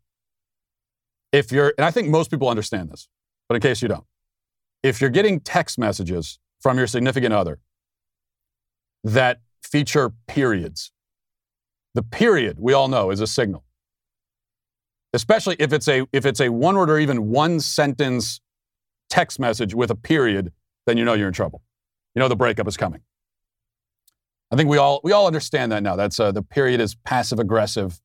If 1.32 1.50
you're, 1.50 1.72
and 1.78 1.84
I 1.86 1.90
think 1.90 2.08
most 2.08 2.30
people 2.30 2.48
understand 2.50 2.90
this, 2.90 3.08
but 3.48 3.54
in 3.54 3.62
case 3.62 3.80
you 3.80 3.88
don't, 3.88 4.04
if 4.82 5.00
you're 5.00 5.10
getting 5.10 5.40
text 5.40 5.78
messages 5.78 6.38
from 6.60 6.76
your 6.76 6.86
significant 6.86 7.32
other 7.32 7.60
that 9.04 9.40
feature 9.62 10.12
periods, 10.28 10.92
the 11.94 12.02
period, 12.02 12.58
we 12.60 12.74
all 12.74 12.88
know, 12.88 13.10
is 13.10 13.20
a 13.20 13.26
signal 13.26 13.64
especially 15.12 15.56
if 15.58 15.72
it's 15.72 15.88
a 15.88 16.06
if 16.12 16.26
it's 16.26 16.40
a 16.40 16.48
one 16.48 16.76
word 16.76 16.90
or 16.90 16.98
even 16.98 17.28
one 17.28 17.60
sentence 17.60 18.40
text 19.10 19.38
message 19.38 19.74
with 19.74 19.90
a 19.90 19.94
period, 19.94 20.52
then 20.86 20.96
you 20.96 21.04
know 21.04 21.14
you're 21.14 21.28
in 21.28 21.34
trouble. 21.34 21.62
You 22.14 22.20
know 22.20 22.28
the 22.28 22.36
breakup 22.36 22.66
is 22.68 22.76
coming. 22.76 23.02
I 24.50 24.56
think 24.56 24.68
we 24.68 24.76
all 24.76 25.00
we 25.02 25.12
all 25.12 25.26
understand 25.26 25.72
that 25.72 25.82
now. 25.82 25.96
That's 25.96 26.20
uh, 26.20 26.32
the 26.32 26.42
period 26.42 26.80
is 26.80 26.94
passive 26.94 27.38
aggressive, 27.38 28.00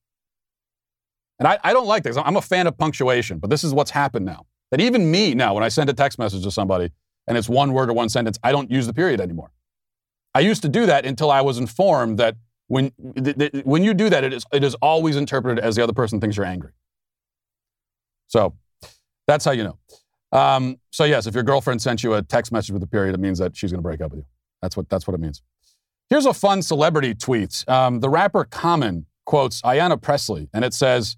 and 1.40 1.48
I, 1.48 1.60
I 1.64 1.74
don't 1.74 1.88
like 1.88 2.04
this. 2.04 2.18
I'm 2.18 2.38
a 2.38 2.42
fan 2.42 2.68
of 2.68 2.78
punctuation, 2.78 3.40
but 3.40 3.50
this 3.50 3.64
is 3.64 3.74
what's 3.74 3.92
happened 3.92 4.26
now. 4.26 4.46
That 4.72 4.82
even 4.82 5.10
me 5.10 5.34
now, 5.34 5.54
when 5.54 5.64
I 5.64 5.70
send 5.70 5.90
a 5.90 5.94
text 5.94 6.20
message 6.20 6.44
to 6.44 6.52
somebody 6.52 6.92
and 7.26 7.38
it's 7.38 7.48
one 7.48 7.74
word 7.74 7.90
or 7.90 7.94
one 7.94 8.10
sentence, 8.10 8.38
I 8.44 8.52
don't 8.52 8.70
use 8.70 8.86
the 8.86 8.94
period 8.94 9.22
anymore. 9.22 9.52
I 10.34 10.42
used 10.42 10.62
to 10.64 10.70
do 10.70 10.86
that 10.86 11.06
until 11.06 11.32
I 11.32 11.42
was 11.42 11.58
informed 11.58 12.18
that 12.20 12.36
when 12.68 12.92
th- 13.16 13.38
th- 13.38 13.66
when 13.66 13.84
you 13.84 13.94
do 13.94 14.10
that, 14.10 14.24
it 14.24 14.34
is 14.34 14.46
it 14.52 14.64
is 14.64 14.76
always 14.76 15.16
interpreted 15.16 15.64
as 15.64 15.76
the 15.76 15.84
other 15.84 15.94
person 15.94 16.20
thinks 16.20 16.38
you're 16.38 16.46
angry. 16.46 16.72
So 18.28 18.56
that's 19.26 19.46
how 19.46 19.52
you 19.52 19.64
know. 19.64 19.78
Um, 20.32 20.78
so 20.92 21.06
yes, 21.06 21.26
if 21.26 21.34
your 21.34 21.44
girlfriend 21.44 21.82
sent 21.82 22.04
you 22.04 22.14
a 22.14 22.22
text 22.22 22.52
message 22.52 22.72
with 22.72 22.84
a 22.84 22.88
period, 22.88 23.16
it 23.16 23.20
means 23.20 23.40
that 23.40 23.56
she's 23.56 23.72
going 23.72 23.80
to 23.80 23.84
break 23.84 24.02
up 24.02 24.12
with 24.12 24.20
you. 24.20 24.26
That's 24.62 24.76
what 24.76 24.90
that's 24.90 25.08
what 25.08 25.14
it 25.14 25.20
means. 25.20 25.42
Here's 26.10 26.26
a 26.26 26.34
fun 26.34 26.62
celebrity 26.62 27.14
tweet. 27.14 27.66
Um, 27.68 28.00
the 28.00 28.10
rapper 28.10 28.46
Common 28.46 29.06
quotes 29.26 29.62
Ayanna 29.62 30.02
Pressley, 30.02 30.50
and 30.54 30.64
it 30.66 30.74
says, 30.74 31.18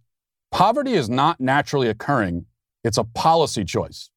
"Poverty 0.52 0.93
is 0.93 1.10
not 1.10 1.39
naturally 1.39 1.88
occurring; 1.88 2.45
it's 2.84 2.98
a 2.98 3.04
policy 3.04 3.63
choice." 3.63 4.10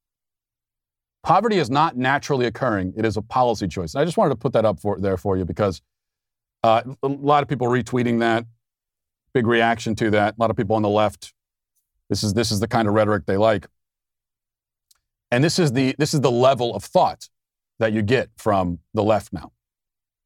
Poverty 1.23 1.59
is 1.59 1.71
not 1.71 1.97
naturally 1.97 2.47
occurring; 2.47 2.95
it 2.97 3.05
is 3.05 3.17
a 3.17 3.23
policy 3.23 3.69
choice. 3.69 3.95
And 3.95 4.03
I 4.03 4.05
just 4.05 4.17
wanted 4.17 4.31
to 4.31 4.37
put 4.37 4.53
that 4.55 4.65
up 4.65 4.81
for, 4.81 4.99
there 4.99 5.17
for 5.17 5.37
you 5.37 5.45
because 5.45 5.81
uh, 6.65 6.83
a 7.03 7.09
lot 7.09 7.43
of 7.43 7.49
people 7.49 7.67
retweeting 7.69 8.21
that, 8.21 8.45
big 9.33 9.47
reaction 9.47 9.95
to 9.97 10.11
that. 10.11 10.35
A 10.39 10.41
lot 10.41 10.51
of 10.51 10.57
people 10.57 10.77
on 10.77 10.83
the 10.83 10.89
left. 10.89 11.33
This 12.13 12.23
is 12.23 12.35
this 12.35 12.51
is 12.51 12.61
the 12.61 12.69
kind 12.69 12.87
of 12.87 12.93
rhetoric 12.93 13.25
they 13.25 13.39
like. 13.39 13.67
And 15.31 15.43
this 15.43 15.59
is 15.59 15.73
the 15.73 15.95
this 15.97 16.13
is 16.13 16.21
the 16.21 16.31
level 16.31 16.77
of 16.77 16.85
thought 16.85 17.31
that 17.79 17.95
you 17.95 18.03
get 18.03 18.29
from 18.37 18.81
the 18.93 19.03
left 19.03 19.33
now, 19.33 19.53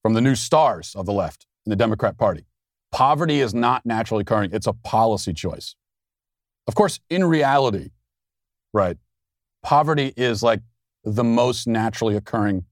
from 0.02 0.14
the 0.14 0.20
new 0.20 0.34
stars 0.34 0.96
of 0.96 1.06
the 1.06 1.12
left 1.12 1.46
in 1.64 1.70
the 1.70 1.76
Democrat 1.76 2.18
Party. 2.18 2.44
Poverty 2.90 3.38
is 3.38 3.54
not 3.54 3.86
naturally 3.86 4.22
occurring; 4.22 4.50
it's 4.52 4.66
a 4.66 4.72
policy 4.72 5.32
choice. 5.32 5.76
Of 6.66 6.74
course, 6.74 6.98
in 7.08 7.22
reality, 7.22 7.90
right, 8.74 8.98
poverty 9.62 10.12
is 10.16 10.42
like 10.42 10.62
the 11.04 11.22
most 11.22 11.68
naturally 11.68 12.16
occurring 12.16 12.64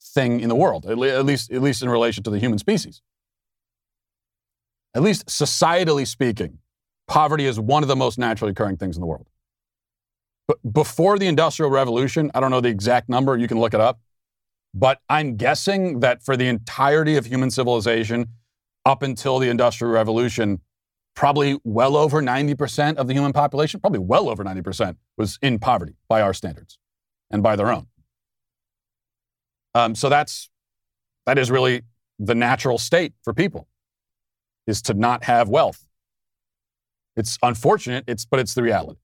thing 0.00 0.40
in 0.40 0.48
the 0.48 0.56
world, 0.56 0.86
at, 0.86 0.96
le- 0.96 1.18
at 1.18 1.26
least 1.26 1.52
at 1.52 1.60
least 1.60 1.82
in 1.82 1.90
relation 1.90 2.22
to 2.24 2.30
the 2.30 2.38
human 2.38 2.58
species. 2.58 3.02
At 4.94 5.02
least 5.02 5.26
societally 5.26 6.06
speaking, 6.06 6.60
poverty 7.08 7.46
is 7.46 7.58
one 7.58 7.82
of 7.82 7.88
the 7.88 7.96
most 7.96 8.18
naturally 8.18 8.52
occurring 8.52 8.76
things 8.76 8.96
in 8.96 9.00
the 9.00 9.06
world. 9.06 9.26
But 10.46 10.58
before 10.72 11.18
the 11.18 11.26
Industrial 11.26 11.70
Revolution, 11.70 12.30
I 12.34 12.40
don't 12.40 12.50
know 12.50 12.60
the 12.60 12.68
exact 12.68 13.08
number, 13.08 13.36
you 13.36 13.48
can 13.48 13.58
look 13.58 13.74
it 13.74 13.80
up, 13.80 14.00
but 14.72 15.00
I'm 15.08 15.36
guessing 15.36 16.00
that 16.00 16.22
for 16.22 16.36
the 16.36 16.46
entirety 16.46 17.16
of 17.16 17.26
human 17.26 17.50
civilization, 17.50 18.28
up 18.86 19.02
until 19.02 19.38
the 19.38 19.48
Industrial 19.50 19.92
Revolution, 19.92 20.60
probably 21.14 21.58
well 21.64 21.96
over 21.96 22.22
90% 22.22 22.96
of 22.96 23.08
the 23.08 23.12
human 23.12 23.32
population, 23.32 23.80
probably 23.80 23.98
well 23.98 24.28
over 24.28 24.44
90%, 24.44 24.96
was 25.16 25.38
in 25.42 25.58
poverty 25.58 25.94
by 26.08 26.22
our 26.22 26.32
standards 26.32 26.78
and 27.30 27.42
by 27.42 27.56
their 27.56 27.72
own. 27.72 27.88
Um, 29.74 29.94
so 29.94 30.08
that's 30.08 30.48
that 31.26 31.38
is 31.38 31.50
really 31.50 31.82
the 32.18 32.34
natural 32.34 32.78
state 32.78 33.12
for 33.22 33.34
people 33.34 33.68
is 34.66 34.80
to 34.82 34.94
not 34.94 35.24
have 35.24 35.48
wealth. 35.48 35.87
It's 37.18 37.36
unfortunate, 37.42 38.04
it's 38.06 38.24
but 38.24 38.40
it's 38.40 38.54
the 38.54 38.62
reality. 38.62 39.00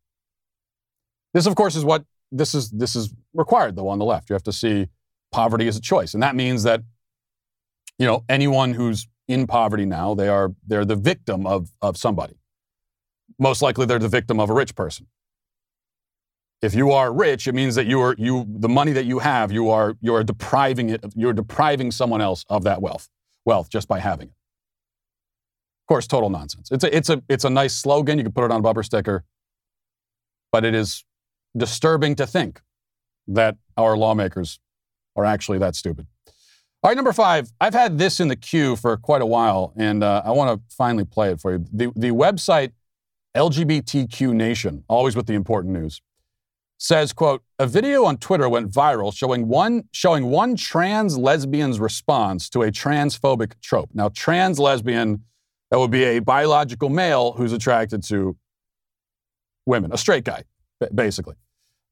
This, 1.33 1.46
of 1.46 1.57
course, 1.57 1.74
is 1.74 1.85
what 1.85 2.05
this 2.31 2.55
is 2.55 2.70
this 2.70 2.94
is 2.94 3.12
required 3.35 3.77
though 3.77 3.88
on 3.88 3.98
the 3.98 4.05
left. 4.05 4.31
You 4.31 4.35
have 4.35 4.42
to 4.44 4.53
see 4.53 4.88
poverty 5.33 5.66
as 5.66 5.77
a 5.77 5.81
choice. 5.81 6.14
And 6.14 6.22
that 6.22 6.37
means 6.37 6.62
that, 6.62 6.83
you 7.98 8.07
know, 8.07 8.24
anyone 8.29 8.74
who's 8.74 9.09
in 9.27 9.46
poverty 9.46 9.85
now, 9.85 10.14
they 10.14 10.29
are 10.29 10.55
they're 10.66 10.85
the 10.85 10.96
victim 10.96 11.46
of 11.46 11.70
of 11.83 11.96
somebody. 11.96 12.37
Most 13.38 13.62
likely 13.62 13.85
they're 13.85 13.98
the 13.98 14.09
victim 14.09 14.38
of 14.38 14.48
a 14.48 14.55
rich 14.55 14.74
person. 14.77 15.09
If 16.62 16.74
you 16.74 16.92
are 16.92 17.12
rich, 17.12 17.48
it 17.48 17.55
means 17.55 17.74
that 17.74 17.87
you 17.87 18.00
are 18.00 18.14
you 18.16 18.46
the 18.48 18.68
money 18.68 18.92
that 18.92 19.07
you 19.07 19.18
have, 19.18 19.50
you 19.50 19.70
are 19.70 19.96
you 20.00 20.14
are 20.14 20.22
depriving 20.22 20.90
it, 20.90 21.05
you're 21.16 21.33
depriving 21.33 21.90
someone 21.90 22.20
else 22.20 22.44
of 22.48 22.62
that 22.62 22.81
wealth, 22.81 23.09
wealth 23.44 23.68
just 23.68 23.88
by 23.88 23.98
having 23.98 24.29
it. 24.29 24.35
Of 25.85 25.88
course, 25.88 26.07
total 26.07 26.31
nonsense. 26.31 26.70
It's 26.70 26.83
a 26.83 26.97
it's 26.97 27.11
a 27.11 27.23
it's 27.29 27.44
a 27.44 27.51
nice 27.51 27.77
slogan. 27.77 28.16
You 28.16 28.25
can 28.25 28.33
put 28.33 28.44
it 28.44 28.51
on 28.51 28.61
a 28.61 28.62
bumper 28.62 28.83
sticker, 28.83 29.23
but 30.51 30.64
it 30.64 30.75
is 30.75 31.05
disturbing 31.55 32.14
to 32.14 32.27
think 32.27 32.62
that 33.29 33.59
our 33.77 33.94
lawmakers 33.94 34.61
are 35.14 35.27
actually 35.27 35.59
that 35.59 35.75
stupid. 35.75 36.07
All 36.83 36.90
right, 36.90 36.97
number 36.97 37.12
five. 37.12 37.53
I've 37.61 37.75
had 37.75 37.99
this 37.99 38.18
in 38.18 38.29
the 38.29 38.37
queue 38.37 38.77
for 38.77 38.97
quite 38.97 39.20
a 39.20 39.27
while, 39.27 39.75
and 39.77 40.03
uh, 40.03 40.23
I 40.25 40.31
want 40.31 40.59
to 40.59 40.75
finally 40.75 41.05
play 41.05 41.31
it 41.31 41.40
for 41.40 41.53
you. 41.53 41.66
The, 41.70 41.92
the 41.94 42.11
website 42.12 42.73
LGBTQ 43.37 44.33
Nation, 44.33 44.85
always 44.88 45.14
with 45.14 45.27
the 45.27 45.35
important 45.35 45.75
news, 45.75 46.01
says, 46.79 47.12
"quote 47.12 47.42
A 47.59 47.66
video 47.66 48.07
on 48.07 48.16
Twitter 48.16 48.49
went 48.49 48.70
viral 48.70 49.14
showing 49.14 49.49
one 49.49 49.85
showing 49.92 50.31
one 50.31 50.57
trans 50.57 51.18
lesbian's 51.18 51.79
response 51.79 52.49
to 52.49 52.62
a 52.62 52.70
transphobic 52.70 53.53
trope. 53.61 53.90
Now, 53.92 54.09
trans 54.09 54.59
lesbian 54.59 55.25
that 55.74 55.80
would 55.80 55.90
be 55.90 56.04
a 56.04 56.20
biological 56.20 56.88
male 56.88 57.32
who's 57.32 57.52
attracted 57.52 58.00
to 58.04 58.37
women, 59.66 59.90
a 59.92 59.98
straight 59.98 60.22
guy, 60.22 60.44
basically." 60.94 61.34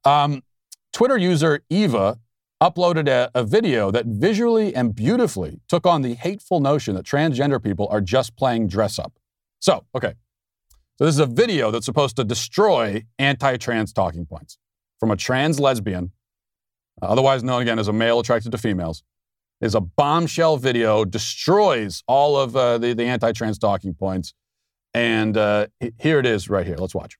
Um, 0.05 0.45
Twitter 0.93 1.19
user 1.19 1.65
Eva 1.69 2.21
uploaded 2.63 3.09
a, 3.09 3.29
a, 3.35 3.43
video 3.43 3.91
that 3.91 4.07
visually 4.07 4.73
and 4.73 4.95
beautifully 4.95 5.61
took 5.69 5.85
on 5.85 6.03
the 6.03 6.15
hateful 6.15 6.61
notion 6.61 6.95
that 6.95 7.05
transgender 7.05 7.61
people 7.61 7.89
are 7.91 8.01
just 8.01 8.37
playing 8.37 8.69
dress 8.69 9.01
up. 9.01 9.15
So, 9.59 9.85
okay. 9.97 10.15
So, 10.99 11.05
this 11.05 11.17
is 11.17 11.19
a 11.19 11.27
video 11.27 11.73
that's 11.73 11.87
supposed 11.87 12.15
to 12.17 12.25
destroy 12.25 13.03
anti 13.19 13.57
trans 13.57 13.93
talking 13.93 14.27
points 14.27 14.59
from 15.01 15.11
a 15.11 15.17
trans 15.17 15.59
lesbian, 15.59 16.13
otherwise 17.03 17.43
known 17.43 17.63
again 17.63 17.81
as 17.81 17.89
a 17.89 17.93
male 17.93 18.21
attracted 18.21 18.53
to 18.53 18.59
females. 18.59 19.03
Is 19.63 19.77
a 19.77 19.81
bombshell 19.81 20.57
video, 20.57 21.05
destroys 21.05 22.03
all 22.09 22.37
of 22.37 22.57
uh, 22.57 22.79
the, 22.79 22.95
the 22.95 23.05
anti 23.05 23.31
trans 23.31 23.59
talking 23.59 23.95
points. 23.95 24.35
And 24.93 25.37
uh, 25.37 25.69
here 25.99 26.19
it 26.19 26.27
is 26.27 26.51
right 26.51 26.67
here. 26.67 26.77
Let's 26.77 26.97
watch. 26.97 27.17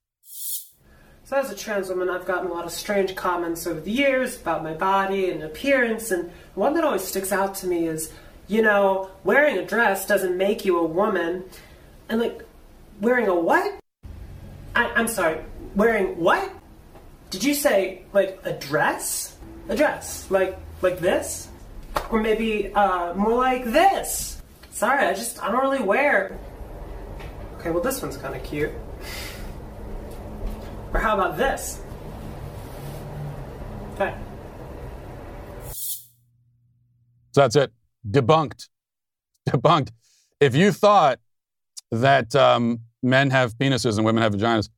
So 1.23 1.37
as 1.37 1.49
a 1.49 1.55
trans 1.55 1.87
woman, 1.87 2.09
I've 2.09 2.25
gotten 2.25 2.51
a 2.51 2.53
lot 2.53 2.65
of 2.65 2.71
strange 2.71 3.15
comments 3.15 3.65
over 3.65 3.79
the 3.79 3.91
years 3.91 4.35
about 4.35 4.61
my 4.61 4.73
body 4.73 5.31
and 5.31 5.41
appearance, 5.41 6.11
and 6.11 6.31
one 6.53 6.73
that 6.73 6.83
always 6.83 7.05
sticks 7.05 7.31
out 7.31 7.55
to 7.55 7.67
me 7.67 7.87
is, 7.87 8.11
you 8.49 8.61
know, 8.61 9.09
wearing 9.23 9.57
a 9.57 9.65
dress 9.65 10.05
doesn't 10.05 10.37
make 10.37 10.65
you 10.65 10.77
a 10.77 10.85
woman, 10.85 11.45
and 12.09 12.19
like, 12.19 12.43
wearing 12.99 13.29
a 13.29 13.35
what? 13.35 13.79
I, 14.75 14.91
I'm 14.95 15.07
sorry, 15.07 15.39
wearing 15.75 16.19
what? 16.19 16.51
Did 17.29 17.45
you 17.45 17.53
say 17.53 18.03
like 18.11 18.41
a 18.43 18.51
dress? 18.51 19.37
A 19.69 19.77
dress, 19.77 20.29
like 20.29 20.59
like 20.81 20.99
this, 20.99 21.47
or 22.09 22.21
maybe 22.21 22.73
uh, 22.73 23.13
more 23.13 23.37
like 23.37 23.65
this? 23.65 24.41
Sorry, 24.71 25.05
I 25.05 25.13
just 25.13 25.41
I 25.43 25.51
don't 25.51 25.61
really 25.61 25.83
wear. 25.83 26.37
Okay, 27.59 27.71
well 27.71 27.83
this 27.83 28.01
one's 28.01 28.17
kind 28.17 28.35
of 28.35 28.43
cute. 28.43 28.71
Or 30.93 30.99
how 30.99 31.15
about 31.15 31.37
this? 31.37 31.81
Okay. 33.93 34.15
So 37.31 37.41
that's 37.41 37.55
it. 37.55 37.71
Debunked. 38.09 38.69
Debunked. 39.49 39.89
If 40.39 40.55
you 40.55 40.71
thought 40.71 41.19
that 41.91 42.35
um, 42.35 42.81
men 43.01 43.31
have 43.31 43.57
penises 43.57 43.97
and 43.97 44.05
women 44.05 44.21
have 44.21 44.33
vaginas, 44.33 44.69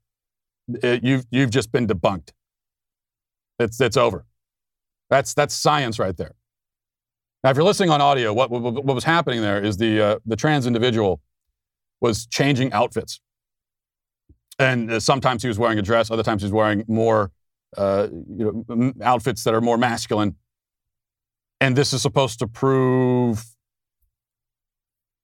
it, 0.67 1.03
you've, 1.03 1.25
you've 1.31 1.49
just 1.49 1.71
been 1.71 1.87
debunked. 1.87 2.31
It's, 3.59 3.79
it's 3.81 3.97
over. 3.97 4.25
That's, 5.09 5.33
that's 5.33 5.53
science 5.53 5.99
right 5.99 6.15
there. 6.15 6.33
Now, 7.45 7.51
if 7.51 7.57
you're 7.57 7.63
listening 7.63 7.91
on 7.91 8.01
audio, 8.01 8.33
what, 8.33 8.49
what, 8.49 8.59
what 8.59 8.95
was 8.95 9.03
happening 9.03 9.39
there 9.43 9.63
is 9.63 9.77
the, 9.77 10.01
uh, 10.01 10.19
the 10.25 10.35
trans 10.35 10.65
individual 10.65 11.21
was 12.01 12.25
changing 12.25 12.73
outfits. 12.73 13.19
And 14.57 14.89
uh, 14.89 14.99
sometimes 14.99 15.43
he 15.43 15.47
was 15.47 15.59
wearing 15.59 15.77
a 15.77 15.83
dress, 15.83 16.09
other 16.09 16.23
times 16.23 16.41
he 16.41 16.47
was 16.47 16.53
wearing 16.53 16.83
more 16.87 17.31
uh, 17.77 18.07
you 18.11 18.65
know, 18.67 18.93
outfits 19.03 19.43
that 19.43 19.53
are 19.53 19.61
more 19.61 19.77
masculine. 19.77 20.37
And 21.61 21.75
this 21.75 21.93
is 21.93 22.01
supposed 22.01 22.39
to 22.39 22.47
prove 22.47 23.45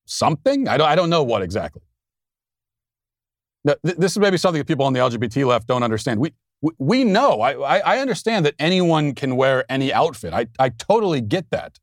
something? 0.05 0.67
I 0.67 0.77
don't, 0.77 0.89
I 0.89 0.93
don't 0.93 1.09
know 1.09 1.23
what 1.23 1.41
exactly. 1.41 1.81
Now, 3.63 3.73
th- 3.83 3.97
this 3.97 4.11
is 4.11 4.19
maybe 4.19 4.37
something 4.37 4.59
that 4.59 4.67
people 4.67 4.85
on 4.85 4.93
the 4.93 4.99
LGBT 4.99 5.43
left 5.47 5.65
don't 5.65 5.81
understand. 5.81 6.19
We, 6.19 6.35
we, 6.61 6.71
we 6.77 7.03
know, 7.03 7.41
I, 7.41 7.79
I 7.79 7.97
understand 7.97 8.45
that 8.45 8.53
anyone 8.59 9.15
can 9.15 9.37
wear 9.37 9.65
any 9.71 9.91
outfit. 9.91 10.35
I, 10.35 10.45
I 10.59 10.69
totally 10.69 11.21
get 11.21 11.49
that. 11.49 11.79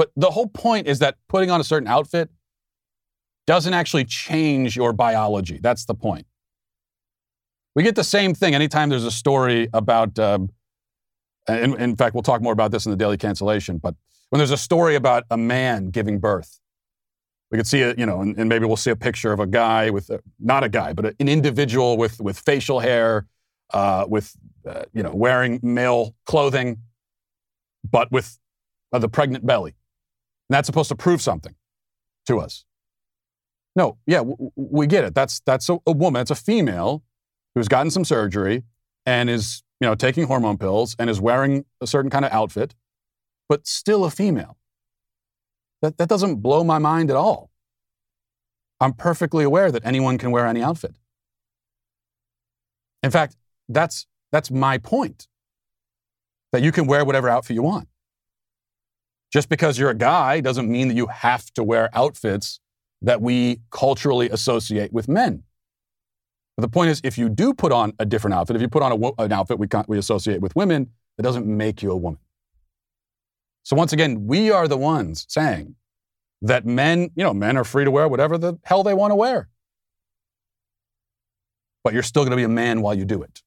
But 0.00 0.12
the 0.16 0.30
whole 0.30 0.48
point 0.48 0.86
is 0.86 0.98
that 1.00 1.16
putting 1.28 1.50
on 1.50 1.60
a 1.60 1.64
certain 1.72 1.86
outfit 1.86 2.30
doesn't 3.46 3.74
actually 3.74 4.06
change 4.06 4.74
your 4.74 4.94
biology. 4.94 5.58
That's 5.60 5.84
the 5.84 5.94
point. 5.94 6.26
We 7.74 7.82
get 7.82 7.96
the 7.96 8.10
same 8.18 8.32
thing 8.34 8.54
anytime 8.54 8.88
there's 8.88 9.04
a 9.04 9.10
story 9.10 9.68
about, 9.74 10.18
um, 10.18 10.48
in, 11.46 11.78
in 11.78 11.96
fact, 11.96 12.14
we'll 12.14 12.22
talk 12.22 12.40
more 12.40 12.54
about 12.54 12.70
this 12.70 12.86
in 12.86 12.90
the 12.90 12.96
daily 12.96 13.18
cancellation, 13.18 13.76
but 13.76 13.94
when 14.30 14.38
there's 14.38 14.50
a 14.50 14.56
story 14.56 14.94
about 14.94 15.24
a 15.30 15.36
man 15.36 15.90
giving 15.90 16.18
birth 16.18 16.60
We 17.50 17.58
could 17.58 17.66
see 17.66 17.80
it, 17.80 17.98
you 17.98 18.06
know, 18.06 18.20
and, 18.20 18.38
and 18.38 18.48
maybe 18.48 18.64
we'll 18.64 18.76
see 18.76 18.90
a 18.90 18.96
picture 18.96 19.32
of 19.32 19.40
a 19.40 19.46
guy 19.46 19.90
with, 19.90 20.08
a, 20.10 20.20
not 20.38 20.62
a 20.62 20.68
guy, 20.68 20.92
but 20.92 21.04
a, 21.04 21.16
an 21.18 21.28
individual 21.28 21.96
with, 21.96 22.20
with 22.20 22.38
facial 22.38 22.78
hair, 22.78 23.26
uh, 23.74 24.04
with, 24.08 24.36
uh, 24.66 24.84
you 24.92 25.02
know, 25.02 25.12
wearing 25.12 25.58
male 25.62 26.14
clothing, 26.26 26.78
but 27.88 28.10
with 28.12 28.38
uh, 28.92 28.98
the 28.98 29.08
pregnant 29.08 29.44
belly. 29.44 29.74
And 30.50 30.56
that's 30.56 30.66
supposed 30.66 30.88
to 30.88 30.96
prove 30.96 31.22
something 31.22 31.54
to 32.26 32.40
us. 32.40 32.64
No, 33.76 33.98
yeah, 34.04 34.18
w- 34.18 34.50
we 34.56 34.88
get 34.88 35.04
it. 35.04 35.14
That's, 35.14 35.38
that's 35.46 35.68
a, 35.68 35.78
a 35.86 35.92
woman, 35.92 36.20
it's 36.20 36.32
a 36.32 36.34
female 36.34 37.04
who's 37.54 37.68
gotten 37.68 37.88
some 37.88 38.04
surgery 38.04 38.64
and 39.06 39.30
is, 39.30 39.62
you 39.80 39.86
know, 39.86 39.94
taking 39.94 40.26
hormone 40.26 40.58
pills 40.58 40.96
and 40.98 41.08
is 41.08 41.20
wearing 41.20 41.66
a 41.80 41.86
certain 41.86 42.10
kind 42.10 42.24
of 42.24 42.32
outfit, 42.32 42.74
but 43.48 43.68
still 43.68 44.04
a 44.04 44.10
female. 44.10 44.56
That, 45.82 45.98
that 45.98 46.08
doesn't 46.08 46.42
blow 46.42 46.64
my 46.64 46.78
mind 46.78 47.10
at 47.10 47.16
all. 47.16 47.52
I'm 48.80 48.92
perfectly 48.92 49.44
aware 49.44 49.70
that 49.70 49.86
anyone 49.86 50.18
can 50.18 50.32
wear 50.32 50.48
any 50.48 50.62
outfit. 50.62 50.96
In 53.04 53.12
fact, 53.12 53.36
that's, 53.68 54.08
that's 54.32 54.50
my 54.50 54.78
point 54.78 55.28
that 56.50 56.60
you 56.60 56.72
can 56.72 56.88
wear 56.88 57.04
whatever 57.04 57.28
outfit 57.28 57.54
you 57.54 57.62
want. 57.62 57.86
Just 59.32 59.48
because 59.48 59.78
you're 59.78 59.90
a 59.90 59.94
guy 59.94 60.40
doesn't 60.40 60.68
mean 60.68 60.88
that 60.88 60.94
you 60.94 61.06
have 61.06 61.50
to 61.52 61.62
wear 61.62 61.88
outfits 61.92 62.60
that 63.02 63.22
we 63.22 63.60
culturally 63.70 64.28
associate 64.28 64.92
with 64.92 65.08
men. 65.08 65.44
But 66.56 66.62
the 66.62 66.68
point 66.68 66.90
is, 66.90 67.00
if 67.04 67.16
you 67.16 67.28
do 67.28 67.54
put 67.54 67.72
on 67.72 67.92
a 67.98 68.04
different 68.04 68.34
outfit, 68.34 68.56
if 68.56 68.62
you 68.62 68.68
put 68.68 68.82
on 68.82 68.92
an 69.18 69.32
outfit 69.32 69.58
we, 69.58 69.68
we 69.86 69.98
associate 69.98 70.40
with 70.40 70.54
women, 70.56 70.90
it 71.16 71.22
doesn't 71.22 71.46
make 71.46 71.82
you 71.82 71.92
a 71.92 71.96
woman. 71.96 72.20
So 73.62 73.76
once 73.76 73.92
again, 73.92 74.26
we 74.26 74.50
are 74.50 74.66
the 74.66 74.76
ones 74.76 75.26
saying 75.28 75.76
that 76.42 76.66
men, 76.66 77.10
you 77.14 77.22
know, 77.22 77.32
men 77.32 77.56
are 77.56 77.64
free 77.64 77.84
to 77.84 77.90
wear 77.90 78.08
whatever 78.08 78.36
the 78.36 78.58
hell 78.64 78.82
they 78.82 78.94
want 78.94 79.10
to 79.10 79.14
wear. 79.14 79.48
But 81.84 81.94
you're 81.94 82.02
still 82.02 82.22
going 82.22 82.32
to 82.32 82.36
be 82.36 82.44
a 82.44 82.48
man 82.48 82.82
while 82.82 82.94
you 82.94 83.04
do 83.04 83.22
it. 83.22 83.42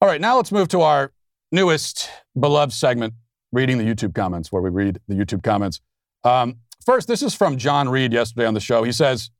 All 0.00 0.08
right, 0.08 0.20
now 0.20 0.36
let's 0.36 0.52
move 0.52 0.68
to 0.68 0.82
our 0.82 1.12
newest 1.50 2.10
beloved 2.38 2.72
segment, 2.72 3.14
reading 3.52 3.78
the 3.78 3.84
YouTube 3.84 4.14
comments, 4.14 4.50
where 4.50 4.62
we 4.62 4.70
read 4.70 5.00
the 5.08 5.14
YouTube 5.14 5.42
comments. 5.42 5.80
Um, 6.24 6.56
first, 6.84 7.08
this 7.08 7.22
is 7.22 7.34
from 7.34 7.56
John 7.56 7.88
Reed 7.88 8.12
yesterday 8.12 8.46
on 8.46 8.54
the 8.54 8.60
show. 8.60 8.82
He 8.82 8.92
says, 8.92 9.30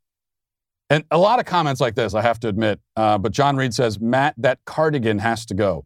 and 0.88 1.04
a 1.10 1.18
lot 1.18 1.40
of 1.40 1.46
comments 1.46 1.80
like 1.80 1.96
this, 1.96 2.14
I 2.14 2.22
have 2.22 2.38
to 2.40 2.48
admit, 2.48 2.80
uh, 2.94 3.18
but 3.18 3.32
John 3.32 3.56
Reed 3.56 3.74
says, 3.74 3.98
Matt, 3.98 4.34
that 4.38 4.60
cardigan 4.64 5.18
has 5.18 5.44
to 5.46 5.54
go. 5.54 5.84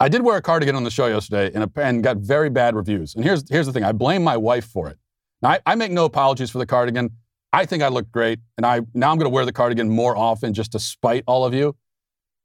I 0.00 0.08
did 0.08 0.22
wear 0.22 0.36
a 0.36 0.42
cardigan 0.42 0.74
on 0.74 0.82
the 0.82 0.90
show 0.90 1.06
yesterday 1.06 1.52
and, 1.54 1.70
and 1.76 2.02
got 2.02 2.16
very 2.16 2.50
bad 2.50 2.74
reviews. 2.74 3.14
And 3.14 3.24
here's, 3.24 3.48
here's 3.48 3.66
the 3.66 3.72
thing 3.72 3.84
I 3.84 3.92
blame 3.92 4.24
my 4.24 4.36
wife 4.36 4.64
for 4.64 4.88
it. 4.88 4.98
Now, 5.42 5.50
I, 5.50 5.60
I 5.64 5.74
make 5.76 5.92
no 5.92 6.04
apologies 6.04 6.50
for 6.50 6.58
the 6.58 6.66
cardigan. 6.66 7.10
I 7.52 7.66
think 7.66 7.84
I 7.84 7.88
look 7.88 8.10
great. 8.10 8.40
And 8.56 8.66
I, 8.66 8.80
now 8.94 9.12
I'm 9.12 9.18
going 9.18 9.30
to 9.30 9.34
wear 9.34 9.44
the 9.44 9.52
cardigan 9.52 9.88
more 9.88 10.16
often 10.16 10.54
just 10.54 10.72
to 10.72 10.80
spite 10.80 11.22
all 11.28 11.44
of 11.44 11.54
you 11.54 11.76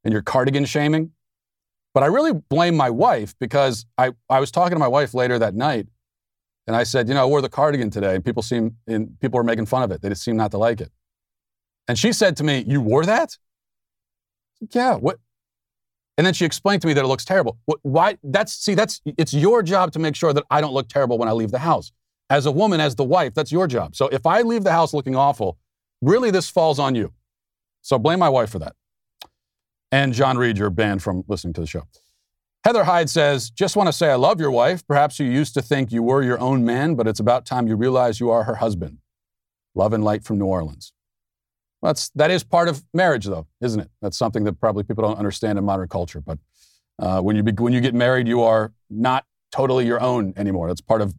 and 0.03 0.11
your 0.11 0.21
cardigan 0.21 0.65
shaming. 0.65 1.13
But 1.97 2.03
I 2.03 2.07
really 2.09 2.31
blame 2.31 2.77
my 2.77 2.91
wife 2.91 3.33
because 3.39 3.87
I, 3.97 4.11
I 4.29 4.39
was 4.39 4.51
talking 4.51 4.75
to 4.75 4.79
my 4.79 4.87
wife 4.87 5.15
later 5.15 5.39
that 5.39 5.55
night 5.55 5.87
and 6.67 6.75
I 6.75 6.83
said, 6.83 7.07
you 7.07 7.15
know, 7.15 7.23
I 7.23 7.25
wore 7.25 7.41
the 7.41 7.49
cardigan 7.49 7.89
today 7.89 8.13
and 8.13 8.23
people 8.23 8.43
seem, 8.43 8.77
and 8.85 9.19
people 9.19 9.39
were 9.39 9.43
making 9.43 9.65
fun 9.65 9.81
of 9.81 9.89
it. 9.89 10.03
They 10.03 10.09
just 10.09 10.23
seem 10.23 10.37
not 10.37 10.51
to 10.51 10.59
like 10.59 10.79
it. 10.79 10.91
And 11.87 11.97
she 11.97 12.13
said 12.13 12.37
to 12.37 12.43
me, 12.43 12.63
you 12.67 12.81
wore 12.81 13.03
that? 13.07 13.35
Yeah. 14.75 14.93
What? 14.97 15.17
And 16.19 16.27
then 16.27 16.35
she 16.35 16.45
explained 16.45 16.83
to 16.83 16.87
me 16.87 16.93
that 16.93 17.03
it 17.03 17.07
looks 17.07 17.25
terrible. 17.25 17.57
Why? 17.81 18.19
That's 18.21 18.53
see, 18.53 18.75
that's 18.75 19.01
it's 19.17 19.33
your 19.33 19.63
job 19.63 19.91
to 19.93 19.97
make 19.97 20.15
sure 20.15 20.33
that 20.33 20.43
I 20.51 20.61
don't 20.61 20.75
look 20.75 20.89
terrible 20.89 21.17
when 21.17 21.27
I 21.27 21.31
leave 21.31 21.49
the 21.49 21.57
house. 21.57 21.91
As 22.29 22.45
a 22.45 22.51
woman, 22.51 22.79
as 22.79 22.93
the 22.93 23.05
wife, 23.05 23.33
that's 23.33 23.51
your 23.51 23.65
job. 23.65 23.95
So 23.95 24.07
if 24.09 24.27
I 24.27 24.43
leave 24.43 24.63
the 24.63 24.71
house 24.71 24.93
looking 24.93 25.15
awful, 25.15 25.57
really 26.03 26.29
this 26.29 26.47
falls 26.47 26.77
on 26.77 26.93
you. 26.93 27.11
So 27.81 27.97
blame 27.97 28.19
my 28.19 28.29
wife 28.29 28.51
for 28.51 28.59
that. 28.59 28.75
And 29.91 30.13
John 30.13 30.37
Reed, 30.37 30.57
you're 30.57 30.69
banned 30.69 31.01
from 31.01 31.23
listening 31.27 31.53
to 31.53 31.61
the 31.61 31.67
show. 31.67 31.83
Heather 32.63 32.83
Hyde 32.83 33.09
says, 33.09 33.49
just 33.49 33.77
want 33.77 33.87
to 33.87 33.93
say 33.93 34.09
I 34.09 34.15
love 34.15 34.41
your 34.41 34.51
wife. 34.51 34.85
Perhaps 34.85 35.19
you 35.19 35.25
used 35.25 35.53
to 35.53 35.61
think 35.61 35.91
you 35.91 36.03
were 36.03 36.21
your 36.21 36.39
own 36.39 36.65
man, 36.65 36.95
but 36.95 37.07
it's 37.07 37.19
about 37.19 37.45
time 37.45 37.67
you 37.67 37.75
realize 37.75 38.19
you 38.19 38.29
are 38.29 38.43
her 38.43 38.55
husband. 38.55 38.97
Love 39.73 39.93
and 39.93 40.03
light 40.03 40.23
from 40.23 40.37
New 40.37 40.45
Orleans. 40.45 40.91
That's, 41.81 42.09
that 42.09 42.31
is 42.31 42.43
part 42.43 42.67
of 42.67 42.83
marriage, 42.93 43.25
though, 43.25 43.47
isn't 43.61 43.79
it? 43.79 43.89
That's 44.01 44.17
something 44.17 44.43
that 44.45 44.59
probably 44.59 44.83
people 44.83 45.03
don't 45.03 45.17
understand 45.17 45.57
in 45.57 45.63
modern 45.63 45.87
culture. 45.87 46.19
But 46.19 46.39
uh, 46.99 47.21
when, 47.21 47.35
you 47.35 47.43
be, 47.43 47.51
when 47.53 47.71
you 47.71 47.79
get 47.79 47.93
married, 47.93 48.27
you 48.27 48.41
are 48.41 48.73
not 48.89 49.23
totally 49.51 49.85
your 49.85 50.01
own 50.01 50.33
anymore. 50.35 50.67
That's 50.67 50.81
part 50.81 51.01
of 51.01 51.13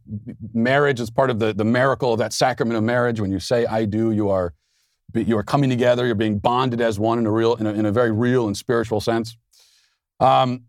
marriage. 0.53 0.99
It's 0.99 1.09
part 1.09 1.29
of 1.29 1.39
the, 1.39 1.53
the 1.53 1.63
miracle 1.63 2.13
of 2.13 2.19
that 2.19 2.33
sacrament 2.33 2.77
of 2.77 2.83
marriage. 2.83 3.19
When 3.19 3.31
you 3.31 3.39
say 3.39 3.65
"I 3.65 3.85
do," 3.85 4.11
you 4.11 4.29
are 4.29 4.53
you 5.13 5.37
are 5.37 5.43
coming 5.43 5.69
together. 5.69 6.05
You're 6.05 6.15
being 6.15 6.39
bonded 6.39 6.81
as 6.81 6.99
one 6.99 7.19
in 7.19 7.25
a 7.25 7.31
real, 7.31 7.55
in 7.55 7.65
a, 7.65 7.73
in 7.73 7.85
a 7.85 7.91
very 7.91 8.11
real 8.11 8.47
and 8.47 8.55
spiritual 8.55 9.01
sense. 9.01 9.37
Um, 10.19 10.65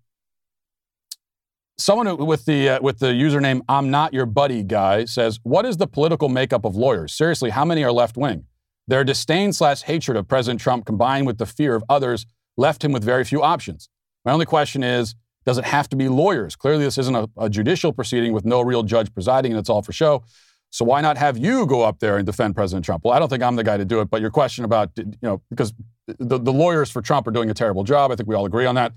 someone 1.79 2.17
with 2.27 2.45
the 2.45 2.69
uh, 2.69 2.81
with 2.81 2.99
the 2.99 3.09
username 3.09 3.63
"I'm 3.69 3.91
not 3.91 4.13
your 4.13 4.27
buddy" 4.27 4.63
guy 4.63 5.05
says, 5.05 5.41
"What 5.43 5.65
is 5.65 5.77
the 5.77 5.87
political 5.87 6.29
makeup 6.29 6.65
of 6.65 6.77
lawyers? 6.77 7.13
Seriously, 7.13 7.51
how 7.51 7.65
many 7.65 7.83
are 7.85 7.93
left 7.93 8.17
wing? 8.17 8.45
Their 8.87 9.05
disdain 9.05 9.53
slash 9.53 9.83
hatred 9.83 10.17
of 10.17 10.29
President 10.29 10.61
Trump 10.61 10.85
combined 10.85 11.27
with 11.27 11.39
the 11.39 11.47
fear 11.47 11.75
of 11.75 11.85
others 11.89 12.27
left 12.57 12.85
him 12.85 12.93
with 12.93 13.05
very 13.05 13.25
few 13.25 13.43
options. 13.43 13.89
My 14.25 14.33
only 14.33 14.47
question 14.47 14.83
is 14.83 15.15
does 15.47 15.59
it 15.59 15.65
have 15.65 15.89
to 15.89 15.97
be 15.97 16.09
lawyers? 16.09 16.55
Clearly, 16.57 16.85
this 16.85 16.99
isn't 16.99 17.15
a, 17.15 17.29
a, 17.39 17.49
judicial 17.49 17.93
proceeding 17.93 18.33
with 18.33 18.45
no 18.45 18.61
real 18.61 18.83
judge 18.83 19.13
presiding 19.13 19.53
and 19.53 19.59
it's 19.59 19.71
all 19.71 19.83
for 19.83 19.93
show. 19.93 20.23
So 20.71 20.85
why 20.85 21.01
not 21.01 21.19
have 21.19 21.37
you 21.37 21.67
go 21.67 21.83
up 21.83 21.99
there 21.99 22.17
and 22.17 22.25
defend 22.25 22.55
President 22.55 22.85
Trump? 22.85 23.05
Well, 23.05 23.13
I 23.13 23.19
don't 23.19 23.29
think 23.29 23.43
I'm 23.43 23.57
the 23.57 23.65
guy 23.65 23.77
to 23.77 23.85
do 23.85 24.01
it, 24.01 24.09
but 24.09 24.21
your 24.21 24.31
question 24.31 24.65
about, 24.65 24.91
you 24.97 25.13
know, 25.21 25.43
because 25.51 25.75
the, 26.07 26.39
the 26.39 26.53
lawyers 26.53 26.91
for 26.91 27.03
Trump 27.03 27.27
are 27.27 27.33
doing 27.33 27.51
a 27.51 27.55
terrible 27.55 27.85
job. 27.85 28.13
I 28.13 28.17
think 28.17 28.29
we 28.29 28.35
all 28.35 28.47
agree 28.47 28.67
on 28.67 28.77
that, 28.77 28.93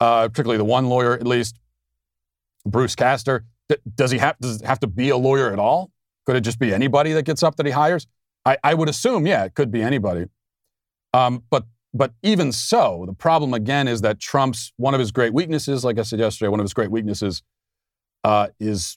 uh, 0.00 0.28
particularly 0.28 0.58
the 0.58 0.64
one 0.64 0.88
lawyer, 0.88 1.14
at 1.14 1.26
least, 1.26 1.58
Bruce 2.64 2.94
Castor. 2.94 3.44
Does 3.94 4.10
he 4.10 4.18
have, 4.18 4.38
does 4.40 4.60
have 4.62 4.80
to 4.80 4.86
be 4.86 5.08
a 5.10 5.16
lawyer 5.16 5.52
at 5.52 5.58
all? 5.58 5.90
Could 6.26 6.36
it 6.36 6.42
just 6.42 6.58
be 6.58 6.72
anybody 6.72 7.12
that 7.12 7.24
gets 7.24 7.42
up 7.42 7.56
that 7.56 7.66
he 7.66 7.72
hires? 7.72 8.06
I, 8.44 8.56
I 8.62 8.74
would 8.74 8.88
assume, 8.88 9.26
yeah, 9.26 9.44
it 9.44 9.54
could 9.54 9.70
be 9.70 9.82
anybody. 9.82 10.26
Um, 11.12 11.42
but 11.50 11.64
but 11.92 12.12
even 12.22 12.52
so, 12.52 13.04
the 13.06 13.12
problem 13.12 13.52
again 13.52 13.88
is 13.88 14.00
that 14.02 14.20
Trump's 14.20 14.72
one 14.76 14.94
of 14.94 15.00
his 15.00 15.10
great 15.10 15.34
weaknesses, 15.34 15.84
like 15.84 15.98
I 15.98 16.02
said 16.02 16.20
yesterday, 16.20 16.48
one 16.48 16.60
of 16.60 16.64
his 16.64 16.72
great 16.72 16.90
weaknesses 16.90 17.42
uh, 18.22 18.48
is 18.60 18.96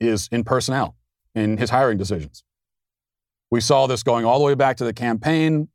is 0.00 0.28
in 0.32 0.42
personnel, 0.42 0.96
in 1.34 1.56
his 1.56 1.70
hiring 1.70 1.98
decisions. 1.98 2.44
We 3.50 3.60
saw 3.60 3.86
this 3.86 4.02
going 4.02 4.24
all 4.24 4.38
the 4.38 4.44
way 4.44 4.54
back 4.54 4.76
to 4.78 4.84
the 4.84 4.92
campaign, 4.92 5.68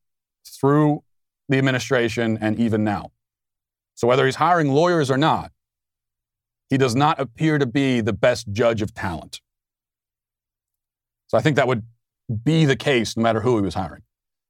through 0.46 1.04
the 1.50 1.58
administration, 1.58 2.38
and 2.42 2.60
even 2.60 2.84
now. 2.84 3.12
So 3.96 4.08
whether 4.08 4.26
he's 4.26 4.36
hiring 4.36 4.72
lawyers 4.72 5.12
or 5.12 5.18
not, 5.18 5.52
he 6.70 6.78
does 6.78 6.96
not 6.96 7.20
appear 7.20 7.58
to 7.58 7.66
be 7.66 8.02
the 8.02 8.14
best 8.14 8.52
judge 8.52 8.82
of 8.82 8.94
talent. 8.94 9.42
So 11.28 11.38
I 11.38 11.42
think 11.42 11.56
that 11.56 11.68
would 11.68 11.84
be 12.44 12.66
the 12.66 12.76
case 12.76 13.16
no 13.16 13.24
matter 13.24 13.42
who 13.42 13.56
he 13.58 13.62
was 13.62 13.74
hiring. 13.74 14.02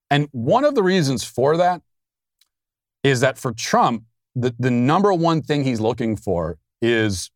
And 0.10 0.28
one 0.32 0.64
of 0.64 0.76
the 0.76 0.84
reasons 0.84 1.24
for 1.24 1.58
that 1.58 1.82
is 3.04 3.20
that 3.22 3.38
for 3.38 3.54
Trump, 3.54 4.04
the, 4.36 4.56
the 4.58 4.72
number 4.72 5.14
one 5.14 5.42
thing 5.42 5.64
he's 5.64 5.80
looking 5.80 6.16
for 6.16 6.58
is 6.82 7.30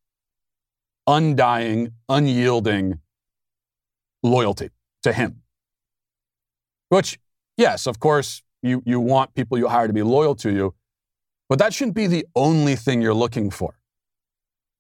undying, 1.08 1.94
unyielding 2.10 3.00
loyalty 4.24 4.70
to 5.04 5.14
him. 5.14 5.42
Which, 6.90 7.20
yes, 7.58 7.88
of 7.88 8.00
course, 8.00 8.44
you, 8.62 8.84
you 8.86 9.00
want 9.00 9.34
people 9.34 9.58
you 9.58 9.68
hire 9.68 9.88
to 9.88 9.94
be 9.94 10.04
loyal 10.04 10.36
to 10.36 10.52
you, 10.52 10.76
but 11.50 11.60
that 11.60 11.74
shouldn't 11.74 11.96
be 11.96 12.08
the 12.08 12.26
only 12.36 12.76
thing 12.76 13.02
you're 13.02 13.14
looking 13.14 13.50
for. 13.50 13.76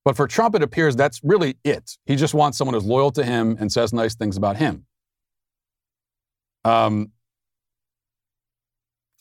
But 0.03 0.15
for 0.15 0.27
Trump, 0.27 0.55
it 0.55 0.63
appears 0.63 0.95
that's 0.95 1.21
really 1.23 1.57
it. 1.63 1.97
He 2.05 2.15
just 2.15 2.33
wants 2.33 2.57
someone 2.57 2.73
who's 2.73 2.85
loyal 2.85 3.11
to 3.11 3.23
him 3.23 3.55
and 3.59 3.71
says 3.71 3.93
nice 3.93 4.15
things 4.15 4.35
about 4.35 4.57
him. 4.57 4.85
Um, 6.63 7.11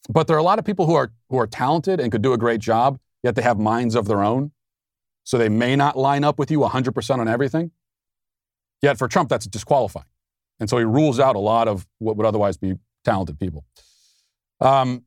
but 0.09 0.27
there 0.27 0.37
are 0.37 0.41
a 0.41 0.45
lot 0.45 0.59
of 0.59 0.65
people 0.65 0.87
who 0.87 0.95
are 0.95 1.13
who 1.29 1.39
are 1.39 1.47
talented 1.47 2.01
and 2.01 2.11
could 2.11 2.23
do 2.23 2.33
a 2.33 2.39
great 2.39 2.61
job, 2.61 2.99
yet 3.23 3.35
they 3.35 3.43
have 3.43 3.59
minds 3.59 3.95
of 3.95 4.07
their 4.07 4.23
own. 4.23 4.53
So 5.25 5.39
they 5.39 5.49
may 5.49 5.77
not 5.77 5.97
line 5.97 6.25
up 6.25 6.39
with 6.39 6.51
you 6.51 6.61
100% 6.61 7.19
on 7.19 7.29
everything. 7.29 7.71
Yet 8.83 8.99
for 8.99 9.09
Trump, 9.09 9.29
that's 9.29 9.47
disqualifying. 9.47 10.07
And 10.59 10.69
so 10.69 10.79
he 10.79 10.85
rules 10.85 11.19
out 11.19 11.37
a 11.37 11.41
lot 11.41 11.69
of 11.69 11.87
what 11.99 12.17
would 12.17 12.27
otherwise 12.27 12.57
be 12.57 12.75
talented 13.05 13.39
people. 13.39 13.65
Um, 14.61 15.05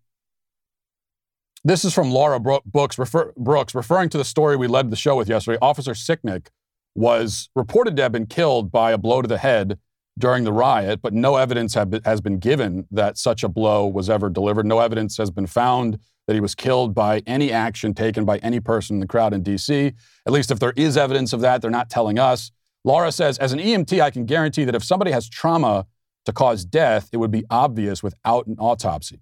this 1.63 1.85
is 1.85 1.93
from 1.93 2.11
Laura 2.11 2.39
Brooks, 2.39 2.97
refer, 2.97 3.31
Brooks, 3.37 3.73
referring 3.73 4.09
to 4.09 4.17
the 4.17 4.25
story 4.25 4.57
we 4.57 4.67
led 4.67 4.89
the 4.89 4.97
show 4.97 5.15
with 5.15 5.29
yesterday. 5.29 5.57
Officer 5.61 5.93
Sicknick 5.93 6.47
was 6.95 7.49
reported 7.55 7.95
to 7.95 8.01
have 8.01 8.11
been 8.11 8.25
killed 8.25 8.71
by 8.71 8.91
a 8.91 8.97
blow 8.97 9.21
to 9.21 9.27
the 9.27 9.37
head 9.37 9.79
during 10.19 10.43
the 10.43 10.53
riot, 10.53 11.01
but 11.01 11.13
no 11.13 11.37
evidence 11.37 11.75
been, 11.75 12.01
has 12.03 12.21
been 12.21 12.37
given 12.37 12.85
that 12.91 13.17
such 13.17 13.43
a 13.43 13.49
blow 13.49 13.87
was 13.87 14.09
ever 14.09 14.29
delivered. 14.29 14.65
No 14.65 14.79
evidence 14.79 15.17
has 15.17 15.31
been 15.31 15.47
found 15.47 15.99
that 16.27 16.33
he 16.33 16.39
was 16.39 16.53
killed 16.53 16.93
by 16.93 17.21
any 17.25 17.51
action 17.51 17.93
taken 17.93 18.25
by 18.25 18.37
any 18.39 18.59
person 18.59 18.97
in 18.97 18.99
the 18.99 19.07
crowd 19.07 19.33
in 19.33 19.41
D.C. 19.41 19.93
At 20.25 20.33
least 20.33 20.51
if 20.51 20.59
there 20.59 20.73
is 20.75 20.97
evidence 20.97 21.33
of 21.33 21.41
that, 21.41 21.61
they're 21.61 21.71
not 21.71 21.89
telling 21.89 22.19
us. 22.19 22.51
Laura 22.83 23.11
says, 23.11 23.37
as 23.37 23.53
an 23.53 23.59
EMT, 23.59 24.01
I 24.01 24.11
can 24.11 24.25
guarantee 24.25 24.65
that 24.65 24.75
if 24.75 24.83
somebody 24.83 25.11
has 25.11 25.29
trauma 25.29 25.85
to 26.25 26.33
cause 26.33 26.65
death, 26.65 27.09
it 27.11 27.17
would 27.17 27.31
be 27.31 27.45
obvious 27.49 28.03
without 28.03 28.47
an 28.47 28.55
autopsy. 28.59 29.21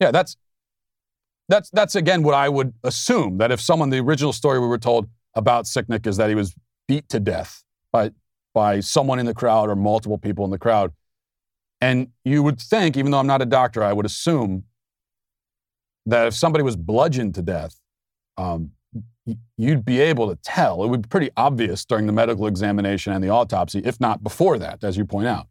Yeah, 0.00 0.10
that's 0.10 0.36
that's 1.48 1.70
that's 1.70 1.94
again 1.94 2.22
what 2.22 2.34
I 2.34 2.48
would 2.48 2.74
assume 2.82 3.38
that 3.38 3.52
if 3.52 3.60
someone 3.60 3.90
the 3.90 3.98
original 3.98 4.32
story 4.32 4.58
we 4.58 4.66
were 4.66 4.78
told 4.78 5.08
about 5.34 5.64
Sicknick 5.64 6.06
is 6.06 6.16
that 6.16 6.28
he 6.28 6.34
was 6.34 6.54
beat 6.88 7.08
to 7.10 7.20
death 7.20 7.62
by 7.92 8.10
by 8.54 8.80
someone 8.80 9.18
in 9.18 9.26
the 9.26 9.34
crowd 9.34 9.68
or 9.68 9.76
multiple 9.76 10.18
people 10.18 10.44
in 10.44 10.50
the 10.50 10.58
crowd. 10.58 10.92
And 11.80 12.08
you 12.24 12.42
would 12.42 12.60
think, 12.60 12.96
even 12.96 13.10
though 13.10 13.18
I'm 13.18 13.26
not 13.26 13.42
a 13.42 13.46
doctor, 13.46 13.84
I 13.84 13.92
would 13.92 14.06
assume 14.06 14.64
that 16.06 16.26
if 16.26 16.34
somebody 16.34 16.64
was 16.64 16.74
bludgeoned 16.74 17.34
to 17.34 17.42
death, 17.42 17.78
um, 18.38 18.70
you'd 19.56 19.84
be 19.84 20.00
able 20.00 20.28
to 20.28 20.36
tell. 20.42 20.84
It 20.84 20.88
would 20.88 21.02
be 21.02 21.08
pretty 21.08 21.30
obvious 21.36 21.84
during 21.84 22.06
the 22.06 22.12
medical 22.12 22.46
examination 22.46 23.12
and 23.12 23.22
the 23.22 23.28
autopsy, 23.28 23.80
if 23.84 24.00
not 24.00 24.22
before 24.22 24.58
that, 24.58 24.84
as 24.84 24.96
you 24.96 25.04
point 25.04 25.26
out. 25.26 25.48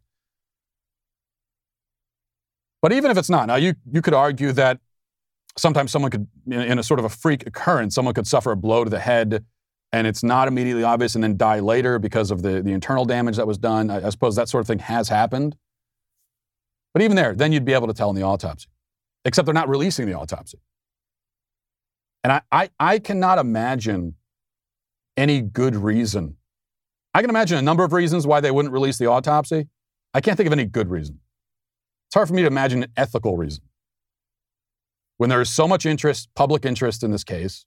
But 2.82 2.92
even 2.92 3.10
if 3.10 3.18
it's 3.18 3.30
not, 3.30 3.46
now 3.46 3.56
you, 3.56 3.74
you 3.90 4.02
could 4.02 4.14
argue 4.14 4.52
that 4.52 4.80
sometimes 5.58 5.90
someone 5.90 6.10
could, 6.10 6.26
in 6.46 6.78
a 6.78 6.82
sort 6.82 7.00
of 7.00 7.04
a 7.04 7.08
freak 7.08 7.46
occurrence, 7.46 7.94
someone 7.94 8.14
could 8.14 8.26
suffer 8.26 8.52
a 8.52 8.56
blow 8.56 8.84
to 8.84 8.90
the 8.90 9.00
head 9.00 9.44
and 9.92 10.06
it's 10.06 10.22
not 10.22 10.48
immediately 10.48 10.82
obvious 10.82 11.14
and 11.14 11.24
then 11.24 11.36
die 11.36 11.60
later 11.60 11.98
because 11.98 12.30
of 12.30 12.42
the, 12.42 12.60
the 12.62 12.72
internal 12.72 13.04
damage 13.04 13.36
that 13.36 13.46
was 13.46 13.58
done. 13.58 13.90
I, 13.90 14.06
I 14.06 14.10
suppose 14.10 14.36
that 14.36 14.48
sort 14.48 14.60
of 14.60 14.66
thing 14.66 14.80
has 14.80 15.08
happened. 15.08 15.56
But 16.92 17.02
even 17.02 17.16
there, 17.16 17.34
then 17.34 17.52
you'd 17.52 17.64
be 17.64 17.72
able 17.72 17.86
to 17.86 17.94
tell 17.94 18.10
in 18.10 18.16
the 18.16 18.22
autopsy, 18.22 18.68
except 19.24 19.46
they're 19.46 19.54
not 19.54 19.68
releasing 19.68 20.06
the 20.06 20.14
autopsy. 20.14 20.58
And 22.26 22.32
I, 22.32 22.40
I, 22.50 22.70
I 22.80 22.98
cannot 22.98 23.38
imagine 23.38 24.16
any 25.16 25.40
good 25.40 25.76
reason. 25.76 26.34
I 27.14 27.20
can 27.20 27.30
imagine 27.30 27.56
a 27.56 27.62
number 27.62 27.84
of 27.84 27.92
reasons 27.92 28.26
why 28.26 28.40
they 28.40 28.50
wouldn't 28.50 28.74
release 28.74 28.98
the 28.98 29.06
autopsy. 29.06 29.68
I 30.12 30.20
can't 30.20 30.36
think 30.36 30.48
of 30.48 30.52
any 30.52 30.64
good 30.64 30.90
reason. 30.90 31.20
It's 32.08 32.16
hard 32.16 32.26
for 32.26 32.34
me 32.34 32.42
to 32.42 32.48
imagine 32.48 32.82
an 32.82 32.90
ethical 32.96 33.36
reason. 33.36 33.62
When 35.18 35.30
there 35.30 35.40
is 35.40 35.50
so 35.50 35.68
much 35.68 35.86
interest, 35.86 36.28
public 36.34 36.64
interest 36.64 37.04
in 37.04 37.12
this 37.12 37.22
case, 37.22 37.64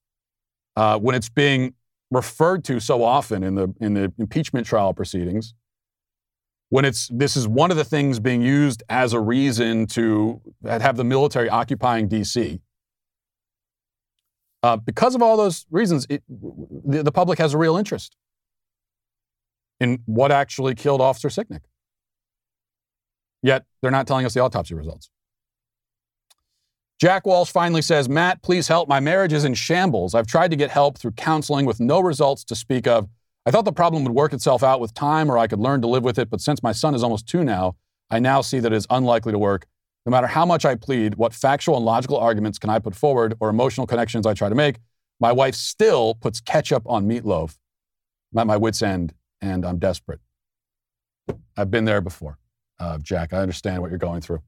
uh, 0.75 0.99
when 0.99 1.15
it's 1.15 1.29
being 1.29 1.75
referred 2.11 2.65
to 2.65 2.81
so 2.81 3.01
often 3.01 3.43
in 3.43 3.55
the, 3.55 3.73
in 3.79 3.93
the 3.93 4.11
impeachment 4.17 4.67
trial 4.67 4.93
proceedings, 4.93 5.53
when 6.67 6.83
it's 6.83 7.07
this 7.13 7.37
is 7.37 7.47
one 7.47 7.71
of 7.71 7.77
the 7.77 7.85
things 7.85 8.19
being 8.19 8.41
used 8.41 8.83
as 8.89 9.13
a 9.13 9.21
reason 9.21 9.87
to 9.87 10.41
have 10.65 10.97
the 10.97 11.05
military 11.05 11.47
occupying 11.47 12.09
DC. 12.09 12.59
Uh, 14.61 14.75
because 14.75 15.15
of 15.15 15.21
all 15.21 15.37
those 15.37 15.65
reasons, 15.71 16.05
it, 16.09 16.21
the, 16.27 17.03
the, 17.03 17.11
public 17.11 17.39
has 17.39 17.53
a 17.53 17.57
real 17.57 17.77
interest 17.77 18.17
in 19.79 20.01
what 20.05 20.31
actually 20.31 20.75
killed 20.75 20.99
Officer 20.99 21.29
Sicknick. 21.29 21.61
Yet 23.41 23.63
they're 23.81 23.91
not 23.91 24.05
telling 24.05 24.25
us 24.25 24.33
the 24.33 24.41
autopsy 24.41 24.75
results. 24.75 25.09
Jack 26.99 27.25
Walsh 27.25 27.49
finally 27.49 27.81
says, 27.81 28.09
Matt, 28.09 28.43
please 28.43 28.67
help. 28.67 28.89
My 28.89 28.99
marriage 28.99 29.31
is 29.31 29.45
in 29.45 29.53
shambles. 29.53 30.13
I've 30.13 30.27
tried 30.27 30.51
to 30.51 30.57
get 30.57 30.69
help 30.69 30.97
through 30.97 31.11
counseling 31.11 31.65
with 31.65 31.79
no 31.79 32.01
results 32.01 32.43
to 32.45 32.55
speak 32.55 32.85
of. 32.85 33.07
I 33.45 33.51
thought 33.51 33.63
the 33.63 33.71
problem 33.71 34.03
would 34.03 34.13
work 34.13 34.33
itself 34.33 34.63
out 34.63 34.81
with 34.81 34.93
time 34.93 35.31
or 35.31 35.37
I 35.37 35.47
could 35.47 35.59
learn 35.59 35.79
to 35.81 35.87
live 35.87 36.03
with 36.03 36.19
it, 36.19 36.29
but 36.29 36.41
since 36.41 36.61
my 36.61 36.73
son 36.73 36.93
is 36.93 37.01
almost 37.01 37.25
two 37.25 37.45
now, 37.45 37.77
I 38.11 38.19
now 38.19 38.41
see 38.41 38.59
that 38.59 38.73
it 38.73 38.75
is 38.75 38.85
unlikely 38.89 39.31
to 39.31 39.39
work. 39.39 39.65
No 40.09 40.11
matter 40.17 40.25
how 40.25 40.43
much 40.43 40.65
I 40.65 40.73
plead, 40.73 41.17
what 41.17 41.35
factual 41.35 41.75
and 41.75 41.85
logical 41.85 42.17
arguments 42.17 42.57
can 42.57 42.71
I 42.71 42.79
put 42.79 42.95
forward 42.95 43.35
or 43.39 43.47
emotional 43.47 43.85
connections 43.85 44.25
I 44.25 44.33
try 44.33 44.49
to 44.49 44.55
make, 44.55 44.79
my 45.19 45.31
wife 45.31 45.53
still 45.53 46.15
puts 46.15 46.41
ketchup 46.41 46.81
on 46.87 47.07
meatloaf. 47.07 47.57
I'm 48.33 48.39
at 48.39 48.47
my 48.47 48.57
wits' 48.57 48.81
end 48.81 49.13
and 49.39 49.63
I'm 49.63 49.77
desperate. 49.77 50.19
I've 51.55 51.69
been 51.69 51.85
there 51.85 52.01
before, 52.01 52.39
uh, 52.79 52.97
Jack. 52.97 53.33
I 53.33 53.37
understand 53.37 53.83
what 53.83 53.91
you're 53.91 53.99
going 53.99 54.21
through. 54.21 54.41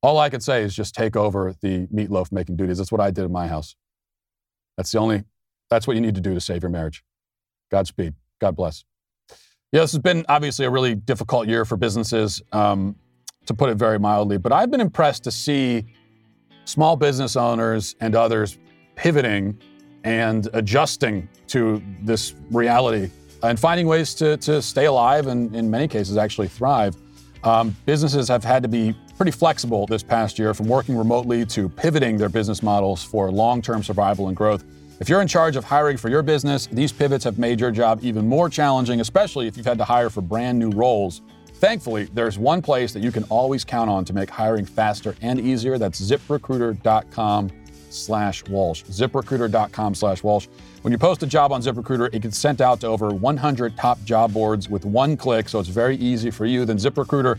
All 0.00 0.16
I 0.16 0.30
can 0.30 0.40
say 0.40 0.62
is 0.62 0.76
just 0.76 0.94
take 0.94 1.16
over 1.16 1.56
the 1.60 1.88
meatloaf 1.88 2.30
making 2.30 2.54
duties. 2.54 2.78
That's 2.78 2.92
what 2.92 3.00
I 3.00 3.10
did 3.10 3.24
in 3.24 3.32
my 3.32 3.48
house. 3.48 3.74
That's 4.76 4.92
the 4.92 5.00
only, 5.00 5.24
that's 5.70 5.88
what 5.88 5.96
you 5.96 6.02
need 6.02 6.14
to 6.14 6.20
do 6.20 6.34
to 6.34 6.40
save 6.40 6.62
your 6.62 6.70
marriage. 6.70 7.02
Godspeed. 7.72 8.14
God 8.40 8.54
bless. 8.54 8.84
Yeah, 9.72 9.80
this 9.80 9.90
has 9.90 9.98
been 9.98 10.24
obviously 10.28 10.66
a 10.66 10.70
really 10.70 10.94
difficult 10.94 11.48
year 11.48 11.64
for 11.64 11.76
businesses. 11.76 12.40
Um, 12.52 12.94
to 13.46 13.54
put 13.54 13.70
it 13.70 13.76
very 13.76 13.98
mildly. 13.98 14.38
But 14.38 14.52
I've 14.52 14.70
been 14.70 14.80
impressed 14.80 15.24
to 15.24 15.30
see 15.30 15.86
small 16.64 16.96
business 16.96 17.36
owners 17.36 17.94
and 18.00 18.14
others 18.14 18.58
pivoting 18.96 19.58
and 20.04 20.48
adjusting 20.52 21.28
to 21.48 21.82
this 22.02 22.34
reality 22.50 23.10
and 23.42 23.58
finding 23.58 23.86
ways 23.86 24.14
to, 24.14 24.36
to 24.38 24.62
stay 24.62 24.86
alive 24.86 25.26
and, 25.26 25.54
in 25.54 25.70
many 25.70 25.88
cases, 25.88 26.16
actually 26.16 26.48
thrive. 26.48 26.96
Um, 27.42 27.76
businesses 27.84 28.28
have 28.28 28.42
had 28.42 28.62
to 28.62 28.68
be 28.68 28.96
pretty 29.16 29.32
flexible 29.32 29.86
this 29.86 30.02
past 30.02 30.38
year 30.38 30.54
from 30.54 30.66
working 30.66 30.96
remotely 30.96 31.44
to 31.46 31.68
pivoting 31.68 32.16
their 32.16 32.30
business 32.30 32.62
models 32.62 33.04
for 33.04 33.30
long 33.30 33.60
term 33.60 33.82
survival 33.82 34.28
and 34.28 34.36
growth. 34.36 34.64
If 35.00 35.08
you're 35.08 35.20
in 35.20 35.28
charge 35.28 35.56
of 35.56 35.64
hiring 35.64 35.96
for 35.96 36.08
your 36.08 36.22
business, 36.22 36.66
these 36.66 36.92
pivots 36.92 37.24
have 37.24 37.38
made 37.38 37.60
your 37.60 37.70
job 37.70 38.00
even 38.02 38.26
more 38.26 38.48
challenging, 38.48 39.00
especially 39.00 39.46
if 39.46 39.56
you've 39.56 39.66
had 39.66 39.78
to 39.78 39.84
hire 39.84 40.08
for 40.08 40.20
brand 40.22 40.58
new 40.58 40.70
roles 40.70 41.20
Thankfully, 41.64 42.10
there's 42.12 42.38
one 42.38 42.60
place 42.60 42.92
that 42.92 43.02
you 43.02 43.10
can 43.10 43.24
always 43.30 43.64
count 43.64 43.88
on 43.88 44.04
to 44.04 44.12
make 44.12 44.28
hiring 44.28 44.66
faster 44.66 45.16
and 45.22 45.40
easier. 45.40 45.78
That's 45.78 45.98
ziprecruiter.com 45.98 47.50
slash 47.88 48.46
Walsh. 48.48 48.82
ZipRecruiter.com 48.82 49.94
slash 49.94 50.22
Walsh. 50.22 50.46
When 50.82 50.92
you 50.92 50.98
post 50.98 51.22
a 51.22 51.26
job 51.26 51.52
on 51.52 51.62
ZipRecruiter, 51.62 52.14
it 52.14 52.20
gets 52.20 52.36
sent 52.36 52.60
out 52.60 52.80
to 52.82 52.86
over 52.88 53.14
100 53.14 53.78
top 53.78 54.04
job 54.04 54.34
boards 54.34 54.68
with 54.68 54.84
one 54.84 55.16
click, 55.16 55.48
so 55.48 55.58
it's 55.58 55.70
very 55.70 55.96
easy 55.96 56.30
for 56.30 56.44
you. 56.44 56.66
Then 56.66 56.76
ZipRecruiter, 56.76 57.38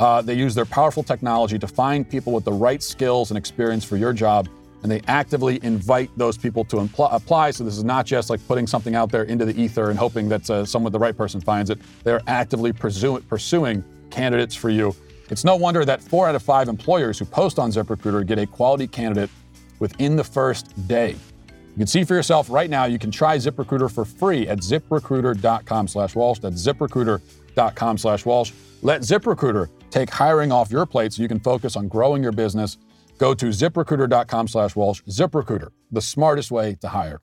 uh, 0.00 0.20
they 0.20 0.34
use 0.34 0.56
their 0.56 0.66
powerful 0.66 1.04
technology 1.04 1.56
to 1.56 1.68
find 1.68 2.10
people 2.10 2.32
with 2.32 2.44
the 2.44 2.52
right 2.52 2.82
skills 2.82 3.30
and 3.30 3.38
experience 3.38 3.84
for 3.84 3.96
your 3.96 4.12
job 4.12 4.48
and 4.82 4.90
they 4.90 5.00
actively 5.06 5.60
invite 5.62 6.10
those 6.16 6.38
people 6.38 6.64
to 6.64 6.76
impl- 6.76 7.12
apply. 7.12 7.50
So 7.50 7.64
this 7.64 7.76
is 7.76 7.84
not 7.84 8.06
just 8.06 8.30
like 8.30 8.46
putting 8.48 8.66
something 8.66 8.94
out 8.94 9.10
there 9.10 9.24
into 9.24 9.44
the 9.44 9.60
ether 9.60 9.90
and 9.90 9.98
hoping 9.98 10.28
that 10.30 10.48
uh, 10.48 10.64
someone, 10.64 10.92
the 10.92 10.98
right 10.98 11.16
person, 11.16 11.40
finds 11.40 11.70
it. 11.70 11.78
They're 12.04 12.22
actively 12.26 12.72
pursuing 12.72 13.84
candidates 14.10 14.54
for 14.54 14.70
you. 14.70 14.94
It's 15.28 15.44
no 15.44 15.54
wonder 15.54 15.84
that 15.84 16.02
four 16.02 16.28
out 16.28 16.34
of 16.34 16.42
five 16.42 16.68
employers 16.68 17.18
who 17.18 17.24
post 17.24 17.58
on 17.58 17.70
ZipRecruiter 17.70 18.26
get 18.26 18.38
a 18.38 18.46
quality 18.46 18.88
candidate 18.88 19.30
within 19.78 20.16
the 20.16 20.24
first 20.24 20.88
day. 20.88 21.10
You 21.10 21.76
can 21.76 21.86
see 21.86 22.02
for 22.04 22.14
yourself 22.14 22.50
right 22.50 22.68
now. 22.68 22.86
You 22.86 22.98
can 22.98 23.12
try 23.12 23.36
ZipRecruiter 23.36 23.92
for 23.92 24.04
free 24.04 24.48
at 24.48 24.58
ZipRecruiter.com/Walsh. 24.58 26.40
That's 26.40 26.66
ZipRecruiter.com/Walsh. 26.66 28.52
Let 28.82 29.02
ZipRecruiter 29.02 29.68
take 29.90 30.10
hiring 30.10 30.50
off 30.52 30.70
your 30.70 30.84
plate 30.84 31.12
so 31.12 31.22
you 31.22 31.28
can 31.28 31.38
focus 31.40 31.76
on 31.76 31.86
growing 31.86 32.22
your 32.22 32.32
business 32.32 32.78
Go 33.20 33.34
to 33.34 33.46
ziprecruiter.com 33.46 34.48
slash 34.48 34.74
Walsh. 34.74 35.02
ZipRecruiter, 35.02 35.68
the 35.92 36.00
smartest 36.00 36.50
way 36.50 36.74
to 36.80 36.88
hire. 36.88 37.20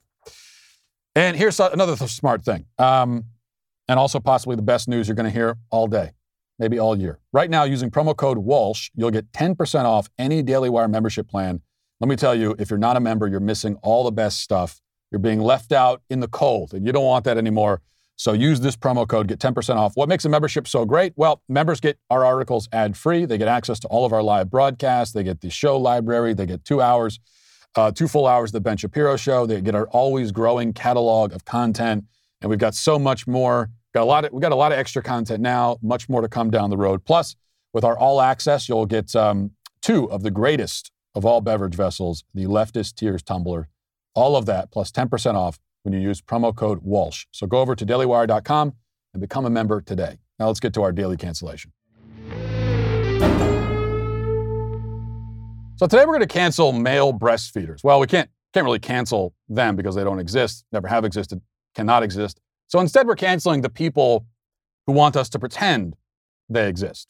And 1.16 1.36
here's 1.36 1.58
another 1.58 1.96
smart 2.06 2.44
thing, 2.44 2.66
um, 2.78 3.24
and 3.88 3.98
also 3.98 4.20
possibly 4.20 4.54
the 4.54 4.62
best 4.62 4.86
news 4.86 5.08
you're 5.08 5.16
going 5.16 5.24
to 5.24 5.36
hear 5.36 5.56
all 5.70 5.88
day, 5.88 6.12
maybe 6.60 6.78
all 6.78 6.96
year. 6.96 7.18
Right 7.32 7.50
now, 7.50 7.64
using 7.64 7.90
promo 7.90 8.16
code 8.16 8.38
Walsh, 8.38 8.90
you'll 8.94 9.10
get 9.10 9.32
10% 9.32 9.84
off 9.84 10.08
any 10.16 10.40
Daily 10.40 10.70
Wire 10.70 10.86
membership 10.86 11.26
plan. 11.28 11.62
Let 11.98 12.08
me 12.08 12.14
tell 12.14 12.36
you, 12.36 12.54
if 12.60 12.70
you're 12.70 12.78
not 12.78 12.96
a 12.96 13.00
member, 13.00 13.26
you're 13.26 13.40
missing 13.40 13.74
all 13.82 14.04
the 14.04 14.12
best 14.12 14.38
stuff. 14.38 14.80
You're 15.10 15.18
being 15.18 15.40
left 15.40 15.72
out 15.72 16.02
in 16.08 16.20
the 16.20 16.28
cold, 16.28 16.74
and 16.74 16.86
you 16.86 16.92
don't 16.92 17.06
want 17.06 17.24
that 17.24 17.38
anymore. 17.38 17.82
So 18.18 18.32
use 18.32 18.58
this 18.58 18.76
promo 18.76 19.06
code, 19.06 19.28
get 19.28 19.38
10% 19.38 19.76
off. 19.76 19.96
What 19.96 20.08
makes 20.08 20.24
a 20.24 20.28
membership 20.28 20.66
so 20.66 20.84
great? 20.84 21.12
Well, 21.14 21.40
members 21.48 21.78
get 21.78 22.00
our 22.10 22.24
articles 22.24 22.68
ad 22.72 22.96
free. 22.96 23.24
They 23.24 23.38
get 23.38 23.46
access 23.46 23.78
to 23.80 23.88
all 23.88 24.04
of 24.04 24.12
our 24.12 24.24
live 24.24 24.50
broadcasts. 24.50 25.14
They 25.14 25.22
get 25.22 25.40
the 25.40 25.50
show 25.50 25.78
library. 25.78 26.34
They 26.34 26.44
get 26.44 26.64
two 26.64 26.82
hours, 26.82 27.20
uh, 27.76 27.92
two 27.92 28.08
full 28.08 28.26
hours 28.26 28.50
of 28.50 28.54
the 28.54 28.60
Ben 28.60 28.76
Shapiro 28.76 29.16
show. 29.16 29.46
They 29.46 29.60
get 29.60 29.76
our 29.76 29.86
always 29.90 30.32
growing 30.32 30.72
catalog 30.72 31.32
of 31.32 31.44
content. 31.44 32.06
And 32.42 32.50
we've 32.50 32.58
got 32.58 32.74
so 32.74 32.98
much 32.98 33.28
more. 33.28 33.70
Got 33.94 34.02
a 34.02 34.04
lot 34.04 34.24
of, 34.24 34.32
we 34.32 34.40
got 34.40 34.50
a 34.50 34.56
lot 34.56 34.72
of 34.72 34.78
extra 34.78 35.00
content 35.00 35.40
now, 35.40 35.78
much 35.80 36.08
more 36.08 36.20
to 36.20 36.28
come 36.28 36.50
down 36.50 36.70
the 36.70 36.76
road. 36.76 37.04
Plus, 37.04 37.36
with 37.72 37.84
our 37.84 37.96
all 37.96 38.20
access, 38.20 38.68
you'll 38.68 38.86
get 38.86 39.14
um, 39.14 39.52
two 39.80 40.10
of 40.10 40.24
the 40.24 40.32
greatest 40.32 40.90
of 41.14 41.24
all 41.24 41.40
beverage 41.40 41.76
vessels, 41.76 42.24
the 42.34 42.46
Leftist 42.46 42.96
Tears 42.96 43.22
Tumbler. 43.22 43.68
All 44.16 44.34
of 44.34 44.46
that 44.46 44.72
plus 44.72 44.90
10% 44.90 45.34
off 45.34 45.60
when 45.88 45.98
you 45.98 46.06
use 46.06 46.20
promo 46.20 46.54
code 46.54 46.80
Walsh. 46.82 47.24
So 47.30 47.46
go 47.46 47.60
over 47.60 47.74
to 47.74 47.86
dailywire.com 47.86 48.74
and 49.14 49.20
become 49.22 49.46
a 49.46 49.50
member 49.50 49.80
today. 49.80 50.18
Now 50.38 50.48
let's 50.48 50.60
get 50.60 50.74
to 50.74 50.82
our 50.82 50.92
daily 50.92 51.16
cancellation. 51.16 51.72
So 55.76 55.86
today 55.86 56.04
we're 56.04 56.18
going 56.18 56.20
to 56.20 56.26
cancel 56.26 56.72
male 56.72 57.14
breastfeeders. 57.14 57.82
Well, 57.82 58.00
we 58.00 58.06
can't 58.06 58.28
can't 58.52 58.64
really 58.64 58.78
cancel 58.78 59.34
them 59.48 59.76
because 59.76 59.94
they 59.94 60.04
don't 60.04 60.18
exist, 60.18 60.64
never 60.72 60.88
have 60.88 61.04
existed, 61.04 61.40
cannot 61.74 62.02
exist. 62.02 62.40
So 62.66 62.80
instead 62.80 63.06
we're 63.06 63.14
canceling 63.14 63.62
the 63.62 63.68
people 63.70 64.26
who 64.86 64.92
want 64.92 65.16
us 65.16 65.28
to 65.30 65.38
pretend 65.38 65.96
they 66.48 66.68
exist. 66.68 67.08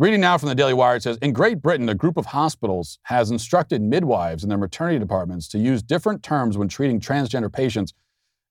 Reading 0.00 0.20
now 0.20 0.38
from 0.38 0.48
the 0.48 0.54
Daily 0.54 0.74
Wire, 0.74 0.94
it 0.94 1.02
says 1.02 1.16
In 1.20 1.32
Great 1.32 1.60
Britain, 1.60 1.88
a 1.88 1.94
group 1.94 2.16
of 2.16 2.26
hospitals 2.26 3.00
has 3.04 3.32
instructed 3.32 3.82
midwives 3.82 4.44
in 4.44 4.48
their 4.48 4.56
maternity 4.56 4.96
departments 4.96 5.48
to 5.48 5.58
use 5.58 5.82
different 5.82 6.22
terms 6.22 6.56
when 6.56 6.68
treating 6.68 7.00
transgender 7.00 7.52
patients 7.52 7.92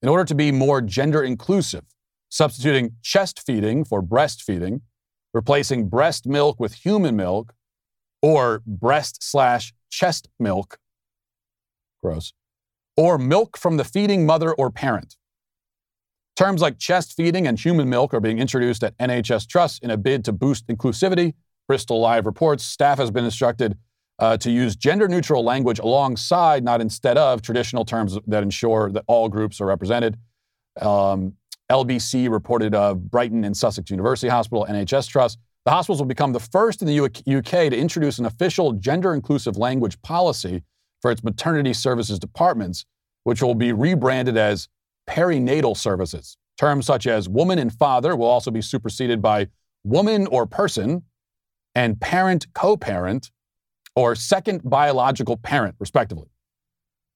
in 0.02 0.10
order 0.10 0.26
to 0.26 0.34
be 0.34 0.52
more 0.52 0.82
gender 0.82 1.22
inclusive. 1.22 1.84
substituting 2.30 2.94
chest 3.02 3.40
feeding 3.46 3.82
for 3.82 4.02
breastfeeding, 4.02 4.82
replacing 5.32 5.88
breast 5.88 6.26
milk 6.26 6.60
with 6.60 6.74
human 6.74 7.16
milk, 7.16 7.54
or 8.20 8.62
breast 8.66 9.22
slash 9.22 9.72
chest 9.88 10.28
milk, 10.38 10.78
gross, 12.02 12.34
or 12.98 13.16
milk 13.16 13.56
from 13.56 13.78
the 13.78 13.84
feeding 13.84 14.26
mother 14.26 14.52
or 14.52 14.70
parent. 14.70 15.16
Terms 16.38 16.62
like 16.62 16.78
chest 16.78 17.16
feeding 17.16 17.48
and 17.48 17.58
human 17.58 17.88
milk 17.88 18.14
are 18.14 18.20
being 18.20 18.38
introduced 18.38 18.84
at 18.84 18.96
NHS 18.98 19.48
trusts 19.48 19.80
in 19.80 19.90
a 19.90 19.96
bid 19.96 20.24
to 20.26 20.32
boost 20.32 20.68
inclusivity. 20.68 21.34
Bristol 21.66 22.00
Live 22.00 22.26
reports 22.26 22.62
staff 22.62 22.98
has 22.98 23.10
been 23.10 23.24
instructed 23.24 23.76
uh, 24.20 24.36
to 24.36 24.48
use 24.48 24.76
gender 24.76 25.08
neutral 25.08 25.42
language 25.42 25.80
alongside, 25.80 26.62
not 26.62 26.80
instead 26.80 27.18
of, 27.18 27.42
traditional 27.42 27.84
terms 27.84 28.16
that 28.28 28.44
ensure 28.44 28.88
that 28.92 29.02
all 29.08 29.28
groups 29.28 29.60
are 29.60 29.66
represented. 29.66 30.16
Um, 30.80 31.32
LBC 31.72 32.30
reported 32.30 32.72
of 32.72 33.10
Brighton 33.10 33.42
and 33.42 33.56
Sussex 33.56 33.90
University 33.90 34.28
Hospital, 34.28 34.64
NHS 34.70 35.08
Trust. 35.08 35.40
The 35.64 35.72
hospitals 35.72 35.98
will 35.98 36.06
become 36.06 36.32
the 36.32 36.38
first 36.38 36.82
in 36.82 36.86
the 36.86 37.00
UK 37.00 37.50
to 37.50 37.76
introduce 37.76 38.20
an 38.20 38.26
official 38.26 38.74
gender 38.74 39.12
inclusive 39.12 39.56
language 39.56 40.00
policy 40.02 40.62
for 41.02 41.10
its 41.10 41.24
maternity 41.24 41.72
services 41.72 42.20
departments, 42.20 42.84
which 43.24 43.42
will 43.42 43.56
be 43.56 43.72
rebranded 43.72 44.36
as 44.36 44.68
perinatal 45.08 45.76
services. 45.76 46.36
Terms 46.58 46.86
such 46.86 47.06
as 47.06 47.28
woman 47.28 47.58
and 47.58 47.72
father 47.72 48.14
will 48.14 48.26
also 48.26 48.50
be 48.50 48.62
superseded 48.62 49.22
by 49.22 49.48
woman 49.84 50.26
or 50.26 50.46
person 50.46 51.02
and 51.74 52.00
parent 52.00 52.46
co 52.54 52.76
parent 52.76 53.30
or 53.96 54.14
second 54.14 54.60
biological 54.64 55.36
parent, 55.36 55.74
respectively. 55.78 56.28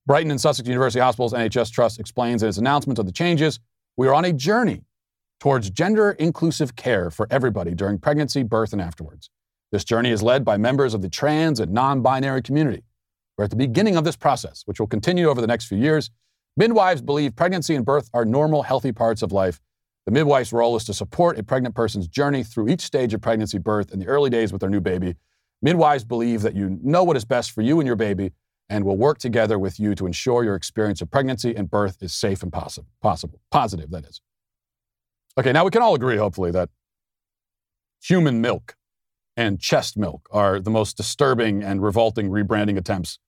Brighton 0.07 0.30
and 0.30 0.40
Sussex 0.40 0.68
University 0.68 1.01
Hospitals 1.01 1.32
NHS 1.32 1.70
Trust 1.70 2.01
explains 2.01 2.43
in 2.43 2.49
its 2.49 2.59
announcement 2.59 2.99
of 2.99 3.07
the 3.07 3.12
changes 3.12 3.61
we 3.97 4.09
are 4.09 4.14
on 4.14 4.24
a 4.24 4.32
journey 4.32 4.82
towards 5.38 5.70
gender 5.70 6.12
inclusive 6.12 6.74
care 6.76 7.11
for 7.11 7.26
everybody 7.30 7.74
during 7.74 7.99
pregnancy, 7.99 8.43
birth, 8.43 8.72
and 8.72 8.80
afterwards. 8.80 9.28
This 9.70 9.84
journey 9.84 10.11
is 10.11 10.22
led 10.22 10.45
by 10.45 10.57
members 10.57 10.95
of 10.95 11.03
the 11.03 11.09
trans 11.09 11.61
and 11.61 11.72
non 11.72 12.03
binary 12.03 12.43
community. 12.43 12.84
We're 13.36 13.45
at 13.45 13.51
the 13.51 13.57
beginning 13.57 13.97
of 13.97 14.05
this 14.05 14.16
process, 14.16 14.62
which 14.66 14.78
will 14.78 14.86
continue 14.86 15.28
over 15.28 15.40
the 15.40 15.47
next 15.47 15.66
few 15.66 15.78
years. 15.78 16.11
Midwives 16.57 17.01
believe 17.01 17.35
pregnancy 17.35 17.75
and 17.75 17.85
birth 17.85 18.11
are 18.13 18.27
normal, 18.27 18.63
healthy 18.63 18.93
parts 18.93 19.23
of 19.23 19.33
life. 19.33 19.61
The 20.05 20.13
midwife's 20.13 20.53
role 20.53 20.77
is 20.77 20.85
to 20.85 20.95
support 20.95 21.39
a 21.39 21.43
pregnant 21.43 21.75
person's 21.75 22.09
journey 22.09 22.43
through 22.45 22.69
each 22.69 22.83
stage 22.83 23.15
of 23.15 23.23
pregnancy, 23.23 23.59
birth, 23.59 23.91
and 23.91 24.03
the 24.03 24.07
early 24.07 24.29
days 24.29 24.53
with 24.53 24.61
their 24.61 24.69
new 24.69 24.81
baby. 24.81 25.15
Midwives 25.63 26.05
believe 26.05 26.43
that 26.43 26.55
you 26.55 26.79
know 26.83 27.05
what 27.05 27.17
is 27.17 27.25
best 27.25 27.53
for 27.53 27.63
you 27.63 27.81
and 27.81 27.87
your 27.87 27.97
baby 27.97 28.33
and 28.69 28.85
will 28.85 28.97
work 28.97 29.19
together 29.19 29.59
with 29.59 29.81
you 29.81 29.95
to 29.95 30.07
ensure 30.07 30.45
your 30.45 30.55
experience 30.55 31.01
of 31.01 31.11
pregnancy 31.11 31.55
and 31.55 31.71
birth 31.71 32.03
is 32.03 32.13
safe 32.13 32.43
and 32.43 32.53
possible. 32.53 32.89
Possible. 33.01 33.41
Positive, 33.51 33.91
that 33.91 34.05
is. 34.05 34.21
Okay, 35.39 35.53
now 35.53 35.65
we 35.65 35.71
can 35.71 35.81
all 35.81 35.95
agree, 35.95 36.17
hopefully, 36.17 36.51
that 36.51 36.69
human 38.03 38.41
milk 38.43 38.77
and 39.37 39.59
chest 39.59 39.97
milk 39.97 40.29
are 40.31 40.61
the 40.61 40.71
most 40.71 40.97
disturbing 40.97 41.63
and 41.63 41.83
revolting 41.83 42.29
rebranding 42.29 42.77
attempts 42.77 43.19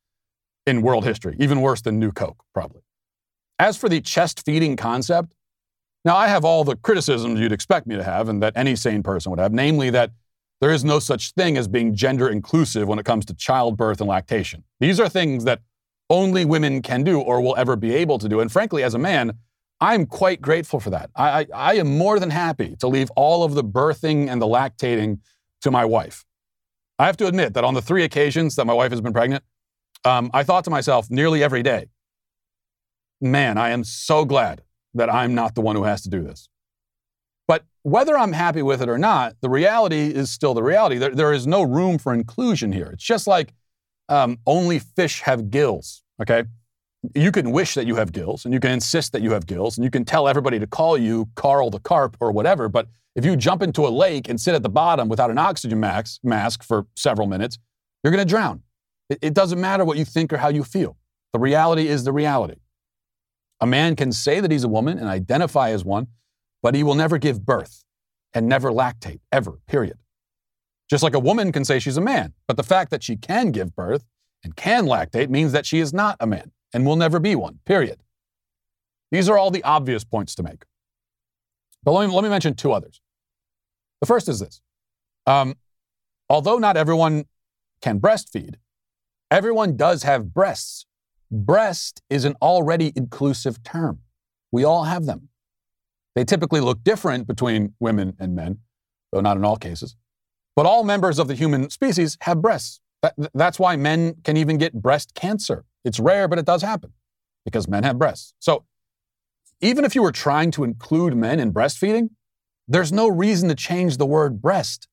in 0.67 0.83
world 0.83 1.05
history, 1.05 1.37
even 1.39 1.63
worse 1.63 1.81
than 1.81 1.99
New 1.99 2.13
Coke, 2.13 2.45
probably. 2.53 2.84
As 3.59 3.77
for 3.77 3.89
the 3.89 4.01
chest 4.01 4.45
feeding 4.45 4.77
concept, 4.77 5.33
now 6.05 6.17
I 6.17 6.29
have 6.29 6.45
all 6.45 6.65
the 6.65 6.77
criticisms 6.77 7.41
you'd 7.41 7.53
expect 7.53 7.87
me 7.87 7.97
to 7.97 8.03
have 8.03 8.29
and 8.29 8.43
that 8.43 8.53
any 8.57 8.77
sane 8.77 9.03
person 9.03 9.31
would 9.31 9.39
have, 9.39 9.53
namely 9.53 9.91
that 9.91 10.11
there 10.61 10.71
is 10.71 10.85
no 10.85 10.99
such 10.99 11.33
thing 11.33 11.57
as 11.57 11.69
being 11.69 11.95
gender 11.95 12.29
inclusive 12.29 12.89
when 12.89 12.99
it 12.99 13.05
comes 13.05 13.25
to 13.27 13.35
childbirth 13.35 14.01
and 14.01 14.09
lactation. 14.09 14.65
These 14.81 15.01
are 15.01 15.09
things 15.09 15.45
that 15.45 15.61
only 16.11 16.45
women 16.45 16.83
can 16.83 17.03
do 17.03 17.21
or 17.21 17.41
will 17.41 17.57
ever 17.57 17.77
be 17.77 17.95
able 17.95 18.19
to 18.19 18.29
do. 18.29 18.41
And 18.41 18.51
frankly, 18.51 18.83
as 18.83 18.95
a 18.95 18.99
man, 18.99 19.33
I'm 19.81 20.07
quite 20.07 20.41
grateful 20.41 20.81
for 20.81 20.91
that. 20.91 21.11
I, 21.17 21.41
I, 21.41 21.47
I 21.55 21.75
am 21.75 21.99
more 21.99 22.19
than 22.19 22.31
happy 22.31 22.77
to 22.77 22.89
leave 22.89 23.11
all 23.17 23.43
of 23.43 23.55
the 23.55 23.65
birthing 23.65 24.29
and 24.29 24.41
the 24.41 24.47
lactating 24.47 25.21
to 25.63 25.71
my 25.71 25.85
wife. 25.85 26.25
I 26.99 27.07
have 27.07 27.17
to 27.19 27.27
admit 27.27 27.55
that 27.55 27.65
on 27.65 27.75
the 27.75 27.83
three 27.83 28.05
occasions 28.05 28.57
that 28.57 28.67
my 28.67 28.73
wife 28.73 28.91
has 28.91 29.01
been 29.01 29.13
pregnant, 29.13 29.43
um, 30.05 30.31
I 30.33 30.45
thought 30.45 30.65
to 30.65 30.71
myself 30.71 31.11
nearly 31.11 31.43
every 31.43 31.63
day, 31.63 31.87
man, 33.25 33.59
I 33.59 33.71
am 33.71 33.83
so 33.83 34.25
glad 34.25 34.63
that 34.93 35.13
I'm 35.13 35.35
not 35.35 35.55
the 35.55 35.61
one 35.61 35.75
who 35.75 35.85
has 35.85 36.03
to 36.03 36.09
do 36.09 36.23
this. 36.23 36.49
But 37.49 37.65
whether 37.83 38.17
I'm 38.17 38.33
happy 38.33 38.63
with 38.63 38.81
it 38.81 38.89
or 38.89 38.99
not, 38.99 39.37
the 39.41 39.49
reality 39.49 40.09
is 40.09 40.31
still 40.31 40.55
the 40.55 40.63
reality. 40.63 40.99
There, 40.99 41.15
there 41.15 41.33
is 41.33 41.47
no 41.47 41.63
room 41.63 41.99
for 41.99 42.15
inclusion 42.15 42.73
here. 42.73 42.91
It's 42.93 43.03
just 43.03 43.27
like 43.27 43.53
um, 44.09 44.39
only 44.47 44.79
fish 44.79 45.23
have 45.23 45.51
gills, 45.51 46.03
okay? 46.21 46.45
You 47.15 47.33
can 47.33 47.51
wish 47.51 47.75
that 47.75 47.87
you 47.87 47.97
have 47.97 48.13
gills 48.13 48.45
and 48.45 48.55
you 48.55 48.61
can 48.61 48.71
insist 48.71 49.13
that 49.13 49.23
you 49.23 49.33
have 49.33 49.47
gills 49.47 49.77
and 49.77 49.85
you 49.85 49.91
can 49.91 50.05
tell 50.05 50.29
everybody 50.29 50.59
to 50.59 50.67
call 50.67 50.97
you 50.97 51.29
Carl 51.35 51.71
the 51.71 51.81
Carp 51.81 52.17
or 52.21 52.31
whatever. 52.31 52.69
But 52.69 52.89
if 53.17 53.25
you 53.25 53.37
jump 53.37 53.63
into 53.63 53.87
a 53.87 53.91
lake 53.91 54.29
and 54.29 54.41
sit 54.41 54.55
at 54.55 54.63
the 54.63 54.69
bottom 54.69 55.09
without 55.09 55.31
an 55.31 55.39
oxygen 55.39 55.81
max, 55.81 56.19
mask 56.23 56.63
for 56.63 56.87
several 56.95 57.27
minutes, 57.27 57.59
you're 58.03 58.11
going 58.11 58.27
to 58.27 58.31
drown. 58.31 58.63
It, 59.11 59.19
it 59.23 59.35
doesn't 59.35 59.61
matter 59.61 59.85
what 59.85 59.99
you 59.99 60.05
think 60.05 60.33
or 60.33 60.39
how 60.39 60.49
you 60.49 60.65
feel. 60.65 60.97
The 61.33 61.39
reality 61.39 61.89
is 61.89 62.05
the 62.05 62.13
reality. 62.13 62.57
A 63.65 63.67
man 63.67 63.97
can 63.97 64.13
say 64.13 64.41
that 64.41 64.51
he's 64.51 64.65
a 64.65 64.69
woman 64.69 64.99
and 64.99 65.09
identify 65.09 65.71
as 65.71 65.87
one, 65.87 66.09
but 66.63 66.75
he 66.75 66.83
will 66.83 66.95
never 66.95 67.17
give 67.17 67.47
birth 67.47 67.83
and 68.35 68.47
never 68.47 68.71
lactate, 68.71 69.21
ever, 69.33 69.53
period. 69.67 69.97
Just 70.91 71.03
like 71.03 71.15
a 71.15 71.19
woman 71.19 71.51
can 71.51 71.65
say 71.65 71.79
she's 71.79 71.97
a 71.97 72.03
man, 72.03 72.35
but 72.47 72.59
the 72.59 72.63
fact 72.63 72.91
that 72.91 73.03
she 73.03 73.17
can 73.17 73.53
give 73.53 73.75
birth 73.75 74.05
and 74.43 74.55
can 74.55 74.85
lactate 74.85 75.31
means 75.31 75.53
that 75.53 75.65
she 75.65 75.81
is 75.81 75.95
not 75.95 76.19
a 76.21 76.27
man 76.27 76.53
and 76.75 76.85
will 76.85 76.97
never 76.97 77.19
be 77.19 77.35
one, 77.35 77.61
period. 77.65 78.03
These 79.11 79.31
are 79.31 79.39
all 79.39 79.51
the 79.51 79.65
obvious 79.65 80.05
points 80.05 80.35
to 80.35 80.43
make. 80.43 80.67
But 81.83 81.93
let 81.93 82.07
me, 82.07 82.15
let 82.15 82.23
me 82.23 82.29
mention 82.29 82.53
two 82.53 82.73
others. 82.73 83.01
The 84.03 84.07
first 84.07 84.29
is 84.29 84.41
this 84.41 84.61
um, 85.27 85.55
although 86.29 86.59
not 86.59 86.77
everyone 86.77 87.25
can 87.81 87.99
breastfeed, 87.99 88.57
everyone 89.31 89.79
does 89.79 90.03
have 90.03 90.35
breasts 90.35 90.85
Breast 91.35 92.01
is 92.09 92.25
an 92.25 92.37
already 92.41 92.93
inclusive 92.95 93.61
term. 93.65 93.99
We 94.53 94.63
all 94.63 94.85
have 94.85 95.05
them. 95.05 95.31
They 96.15 96.25
typically 96.25 96.61
look 96.61 96.85
different 96.85 97.27
between 97.27 97.75
women 97.81 98.15
and 98.21 98.37
men, 98.37 98.59
though 99.11 99.21
not 99.21 99.37
in 99.37 99.45
all 99.45 99.57
cases. 99.57 99.97
But 100.55 100.65
all 100.65 100.85
members 100.85 101.19
of 101.19 101.27
the 101.27 101.35
human 101.35 101.71
species 101.71 102.17
have 102.21 102.41
breasts. 102.41 102.81
That, 103.03 103.15
that's 103.35 103.59
why 103.59 103.75
men 103.75 104.15
can 104.23 104.37
even 104.37 104.59
get 104.59 104.75
breast 104.75 105.17
cancer. 105.17 105.65
It's 105.85 105.99
rare, 105.99 106.29
but 106.29 106.39
it 106.39 106.47
does 106.47 106.63
happen 106.63 106.93
because 107.45 107.67
men 107.67 107.83
have 107.83 107.99
breasts. 107.99 108.35
So 108.39 108.65
even 109.61 109.85
if 109.85 109.97
you 109.97 110.03
were 110.03 110.13
trying 110.13 110.53
to 110.53 110.63
include 110.63 111.17
men 111.17 111.41
in 111.41 111.53
breastfeeding, 111.53 112.11
there's 112.69 112.93
no 112.93 113.09
reason 113.09 113.49
to 113.49 113.57
change 113.57 113.97
the 113.97 114.07
word 114.07 114.41
breast. 114.41 114.87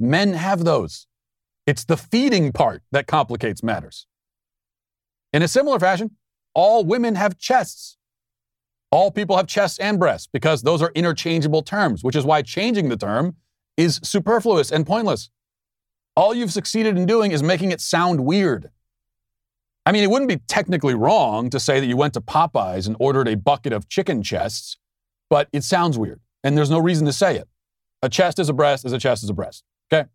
Men 0.00 0.32
have 0.32 0.64
those. 0.64 1.06
It's 1.66 1.84
the 1.84 1.98
feeding 1.98 2.50
part 2.50 2.82
that 2.92 3.06
complicates 3.06 3.62
matters. 3.62 4.06
In 5.32 5.42
a 5.42 5.48
similar 5.48 5.78
fashion, 5.78 6.12
all 6.54 6.84
women 6.84 7.14
have 7.14 7.38
chests. 7.38 7.96
All 8.90 9.10
people 9.10 9.36
have 9.36 9.46
chests 9.46 9.78
and 9.78 9.98
breasts 9.98 10.28
because 10.30 10.62
those 10.62 10.82
are 10.82 10.92
interchangeable 10.94 11.62
terms, 11.62 12.04
which 12.04 12.16
is 12.16 12.24
why 12.24 12.42
changing 12.42 12.90
the 12.90 12.96
term 12.96 13.36
is 13.76 13.98
superfluous 14.02 14.70
and 14.70 14.86
pointless. 14.86 15.30
All 16.14 16.34
you've 16.34 16.52
succeeded 16.52 16.98
in 16.98 17.06
doing 17.06 17.30
is 17.32 17.42
making 17.42 17.72
it 17.72 17.80
sound 17.80 18.24
weird. 18.24 18.70
I 19.86 19.92
mean, 19.92 20.04
it 20.04 20.10
wouldn't 20.10 20.28
be 20.28 20.36
technically 20.46 20.94
wrong 20.94 21.48
to 21.50 21.58
say 21.58 21.80
that 21.80 21.86
you 21.86 21.96
went 21.96 22.14
to 22.14 22.20
Popeyes 22.20 22.86
and 22.86 22.94
ordered 23.00 23.28
a 23.28 23.36
bucket 23.36 23.72
of 23.72 23.88
chicken 23.88 24.22
chests, 24.22 24.76
but 25.30 25.48
it 25.52 25.64
sounds 25.64 25.98
weird, 25.98 26.20
and 26.44 26.56
there's 26.56 26.70
no 26.70 26.78
reason 26.78 27.06
to 27.06 27.12
say 27.12 27.36
it. 27.36 27.48
A 28.02 28.08
chest 28.08 28.38
is 28.38 28.48
a 28.48 28.52
breast 28.52 28.84
is 28.84 28.92
a 28.92 28.98
chest 28.98 29.24
is 29.24 29.30
a 29.30 29.34
breast. 29.34 29.64
Okay? 29.92 30.08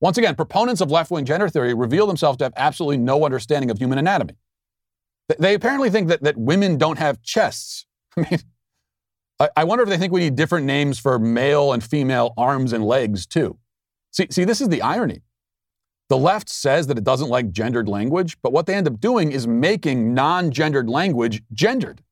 Once 0.00 0.18
again, 0.18 0.34
proponents 0.34 0.80
of 0.80 0.90
left 0.90 1.10
wing 1.10 1.24
gender 1.24 1.48
theory 1.48 1.74
reveal 1.74 2.06
themselves 2.06 2.38
to 2.38 2.44
have 2.44 2.52
absolutely 2.56 2.98
no 2.98 3.24
understanding 3.24 3.70
of 3.70 3.78
human 3.78 3.98
anatomy. 3.98 4.34
They 5.38 5.54
apparently 5.54 5.88
think 5.88 6.08
that, 6.08 6.22
that 6.22 6.36
women 6.36 6.76
don't 6.76 6.98
have 6.98 7.22
chests. 7.22 7.86
I 8.16 8.20
mean, 8.22 8.40
I, 9.40 9.48
I 9.56 9.64
wonder 9.64 9.82
if 9.82 9.88
they 9.88 9.96
think 9.96 10.12
we 10.12 10.20
need 10.20 10.36
different 10.36 10.66
names 10.66 10.98
for 10.98 11.18
male 11.18 11.72
and 11.72 11.82
female 11.82 12.34
arms 12.36 12.72
and 12.72 12.84
legs, 12.84 13.26
too. 13.26 13.58
See, 14.12 14.26
see, 14.30 14.44
this 14.44 14.60
is 14.60 14.68
the 14.68 14.82
irony. 14.82 15.22
The 16.10 16.18
left 16.18 16.50
says 16.50 16.86
that 16.88 16.98
it 16.98 17.04
doesn't 17.04 17.30
like 17.30 17.50
gendered 17.50 17.88
language, 17.88 18.36
but 18.42 18.52
what 18.52 18.66
they 18.66 18.74
end 18.74 18.86
up 18.86 19.00
doing 19.00 19.32
is 19.32 19.46
making 19.46 20.12
non 20.12 20.50
gendered 20.50 20.88
language 20.88 21.42
gendered 21.52 22.02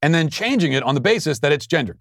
and 0.00 0.14
then 0.14 0.28
changing 0.28 0.72
it 0.72 0.82
on 0.82 0.94
the 0.94 1.00
basis 1.00 1.40
that 1.40 1.50
it's 1.50 1.66
gendered. 1.66 1.98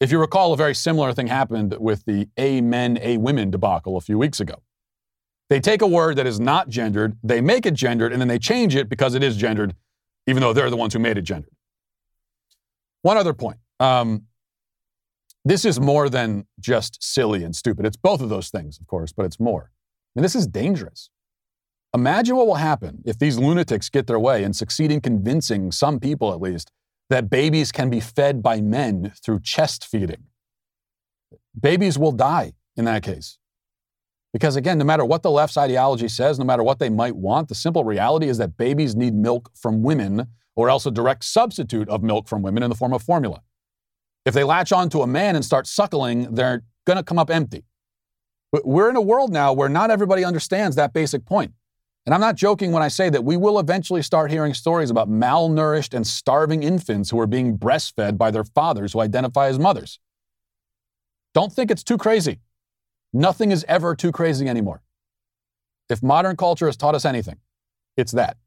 If 0.00 0.12
you 0.12 0.18
recall, 0.18 0.52
a 0.52 0.56
very 0.56 0.74
similar 0.74 1.12
thing 1.12 1.26
happened 1.26 1.76
with 1.78 2.04
the 2.04 2.28
A 2.36 2.60
men, 2.60 2.98
A 3.02 3.16
women 3.16 3.50
debacle 3.50 3.96
a 3.96 4.00
few 4.00 4.16
weeks 4.16 4.38
ago. 4.38 4.62
They 5.50 5.60
take 5.60 5.82
a 5.82 5.86
word 5.86 6.16
that 6.16 6.26
is 6.26 6.38
not 6.38 6.68
gendered, 6.68 7.16
they 7.22 7.40
make 7.40 7.66
it 7.66 7.74
gendered, 7.74 8.12
and 8.12 8.20
then 8.20 8.28
they 8.28 8.38
change 8.38 8.76
it 8.76 8.88
because 8.88 9.14
it 9.14 9.22
is 9.22 9.36
gendered, 9.36 9.74
even 10.26 10.40
though 10.40 10.52
they're 10.52 10.70
the 10.70 10.76
ones 10.76 10.92
who 10.92 11.00
made 11.00 11.18
it 11.18 11.22
gendered. 11.22 11.52
One 13.02 13.16
other 13.16 13.32
point. 13.32 13.58
Um, 13.80 14.24
this 15.44 15.64
is 15.64 15.80
more 15.80 16.08
than 16.10 16.46
just 16.60 17.02
silly 17.02 17.42
and 17.42 17.56
stupid. 17.56 17.86
It's 17.86 17.96
both 17.96 18.20
of 18.20 18.28
those 18.28 18.50
things, 18.50 18.78
of 18.78 18.86
course, 18.86 19.12
but 19.12 19.24
it's 19.24 19.40
more. 19.40 19.70
And 20.14 20.24
this 20.24 20.34
is 20.34 20.46
dangerous. 20.46 21.10
Imagine 21.94 22.36
what 22.36 22.46
will 22.46 22.56
happen 22.56 23.02
if 23.06 23.18
these 23.18 23.38
lunatics 23.38 23.88
get 23.88 24.06
their 24.06 24.18
way 24.18 24.44
and 24.44 24.54
succeed 24.54 24.92
in 24.92 25.00
convincing 25.00 25.72
some 25.72 25.98
people, 25.98 26.32
at 26.32 26.40
least, 26.40 26.70
that 27.10 27.30
babies 27.30 27.72
can 27.72 27.90
be 27.90 28.00
fed 28.00 28.42
by 28.42 28.60
men 28.60 29.12
through 29.22 29.40
chest 29.40 29.86
feeding. 29.86 30.24
Babies 31.58 31.98
will 31.98 32.12
die 32.12 32.52
in 32.76 32.84
that 32.84 33.02
case. 33.02 33.38
Because 34.32 34.56
again, 34.56 34.78
no 34.78 34.84
matter 34.84 35.04
what 35.04 35.22
the 35.22 35.30
left's 35.30 35.56
ideology 35.56 36.08
says, 36.08 36.38
no 36.38 36.44
matter 36.44 36.62
what 36.62 36.78
they 36.78 36.90
might 36.90 37.16
want, 37.16 37.48
the 37.48 37.54
simple 37.54 37.84
reality 37.84 38.28
is 38.28 38.38
that 38.38 38.56
babies 38.56 38.94
need 38.94 39.14
milk 39.14 39.50
from 39.54 39.82
women 39.82 40.28
or 40.54 40.68
else 40.68 40.84
a 40.86 40.90
direct 40.90 41.24
substitute 41.24 41.88
of 41.88 42.02
milk 42.02 42.28
from 42.28 42.42
women 42.42 42.62
in 42.62 42.68
the 42.68 42.76
form 42.76 42.92
of 42.92 43.02
formula. 43.02 43.42
If 44.26 44.34
they 44.34 44.44
latch 44.44 44.72
on 44.72 44.90
to 44.90 45.00
a 45.00 45.06
man 45.06 45.34
and 45.34 45.44
start 45.44 45.66
suckling, 45.66 46.34
they're 46.34 46.62
going 46.84 46.98
to 46.98 47.02
come 47.02 47.18
up 47.18 47.30
empty. 47.30 47.64
But 48.52 48.66
we're 48.66 48.90
in 48.90 48.96
a 48.96 49.00
world 49.00 49.32
now 49.32 49.52
where 49.52 49.68
not 49.68 49.90
everybody 49.90 50.24
understands 50.24 50.76
that 50.76 50.92
basic 50.92 51.24
point. 51.24 51.52
And 52.08 52.14
I'm 52.14 52.22
not 52.22 52.36
joking 52.36 52.72
when 52.72 52.82
I 52.82 52.88
say 52.88 53.10
that 53.10 53.22
we 53.22 53.36
will 53.36 53.58
eventually 53.58 54.00
start 54.00 54.30
hearing 54.30 54.54
stories 54.54 54.88
about 54.88 55.10
malnourished 55.10 55.92
and 55.92 56.06
starving 56.06 56.62
infants 56.62 57.10
who 57.10 57.20
are 57.20 57.26
being 57.26 57.58
breastfed 57.58 58.16
by 58.16 58.30
their 58.30 58.44
fathers 58.44 58.94
who 58.94 59.00
identify 59.00 59.48
as 59.48 59.58
mothers. 59.58 60.00
Don't 61.34 61.52
think 61.52 61.70
it's 61.70 61.84
too 61.84 61.98
crazy. 61.98 62.40
Nothing 63.12 63.50
is 63.50 63.62
ever 63.68 63.94
too 63.94 64.10
crazy 64.10 64.48
anymore. 64.48 64.80
If 65.90 66.02
modern 66.02 66.34
culture 66.36 66.64
has 66.64 66.78
taught 66.78 66.94
us 66.94 67.04
anything, 67.04 67.40
it's 67.98 68.12
that. 68.12 68.38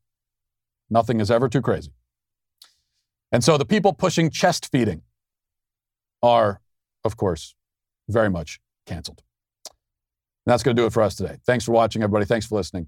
Nothing 0.89 1.19
is 1.19 1.29
ever 1.29 1.47
too 1.47 1.61
crazy. 1.61 1.91
And 3.31 3.43
so 3.43 3.59
the 3.59 3.65
people 3.65 3.93
pushing 3.93 4.31
chest 4.31 4.71
feeding 4.71 5.03
are, 6.23 6.61
of 7.03 7.15
course, 7.15 7.53
very 8.09 8.31
much 8.31 8.59
canceled. 8.87 9.21
And 9.67 10.51
that's 10.51 10.63
going 10.63 10.75
to 10.75 10.81
do 10.81 10.87
it 10.87 10.93
for 10.93 11.03
us 11.03 11.13
today. 11.13 11.37
Thanks 11.45 11.63
for 11.63 11.73
watching, 11.73 12.01
everybody. 12.01 12.25
Thanks 12.25 12.47
for 12.47 12.55
listening. 12.55 12.87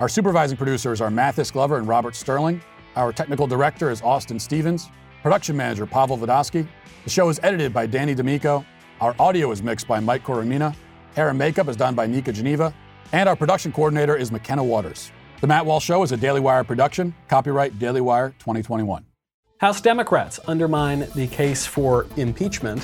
Our 0.00 0.08
supervising 0.08 0.56
producers 0.56 1.00
are 1.00 1.08
Mathis 1.08 1.52
Glover 1.52 1.78
and 1.78 1.86
Robert 1.86 2.16
Sterling. 2.16 2.60
Our 2.96 3.12
technical 3.12 3.46
director 3.46 3.92
is 3.92 4.02
Austin 4.02 4.40
Stevens. 4.40 4.90
Production 5.22 5.56
manager 5.56 5.86
Pavel 5.86 6.18
Vodosky. 6.18 6.66
The 7.04 7.10
show 7.10 7.28
is 7.28 7.38
edited 7.44 7.72
by 7.72 7.86
Danny 7.86 8.12
D'Amico. 8.12 8.66
Our 9.00 9.14
audio 9.20 9.52
is 9.52 9.62
mixed 9.62 9.86
by 9.86 10.00
Mike 10.00 10.24
Coromina. 10.24 10.74
Hair 11.14 11.28
and 11.28 11.38
makeup 11.38 11.68
is 11.68 11.76
done 11.76 11.94
by 11.94 12.08
Nika 12.08 12.32
Geneva. 12.32 12.74
And 13.12 13.28
our 13.28 13.36
production 13.36 13.70
coordinator 13.70 14.16
is 14.16 14.32
McKenna 14.32 14.64
Waters. 14.64 15.12
The 15.40 15.46
Matt 15.46 15.64
Walsh 15.64 15.84
Show 15.84 16.02
is 16.02 16.10
a 16.10 16.16
Daily 16.16 16.40
Wire 16.40 16.64
production. 16.64 17.14
Copyright 17.28 17.78
Daily 17.78 18.00
Wire 18.00 18.30
2021. 18.40 19.06
House 19.58 19.80
Democrats 19.80 20.40
undermine 20.48 21.06
the 21.14 21.28
case 21.28 21.64
for 21.66 22.08
impeachment. 22.16 22.80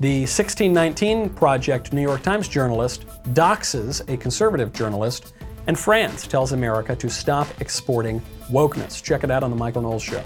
The 0.00 0.22
1619 0.22 1.30
Project 1.30 1.92
New 1.92 2.02
York 2.02 2.22
Times 2.22 2.48
journalist 2.48 3.06
doxes 3.32 4.08
a 4.12 4.16
conservative 4.16 4.72
journalist. 4.72 5.34
And 5.68 5.78
France 5.78 6.26
tells 6.26 6.52
America 6.52 6.96
to 6.96 7.10
stop 7.10 7.46
exporting 7.60 8.22
wokeness. 8.50 9.02
Check 9.02 9.22
it 9.22 9.30
out 9.30 9.42
on 9.42 9.50
The 9.50 9.56
Michael 9.56 9.82
Knowles 9.82 10.02
Show. 10.02 10.22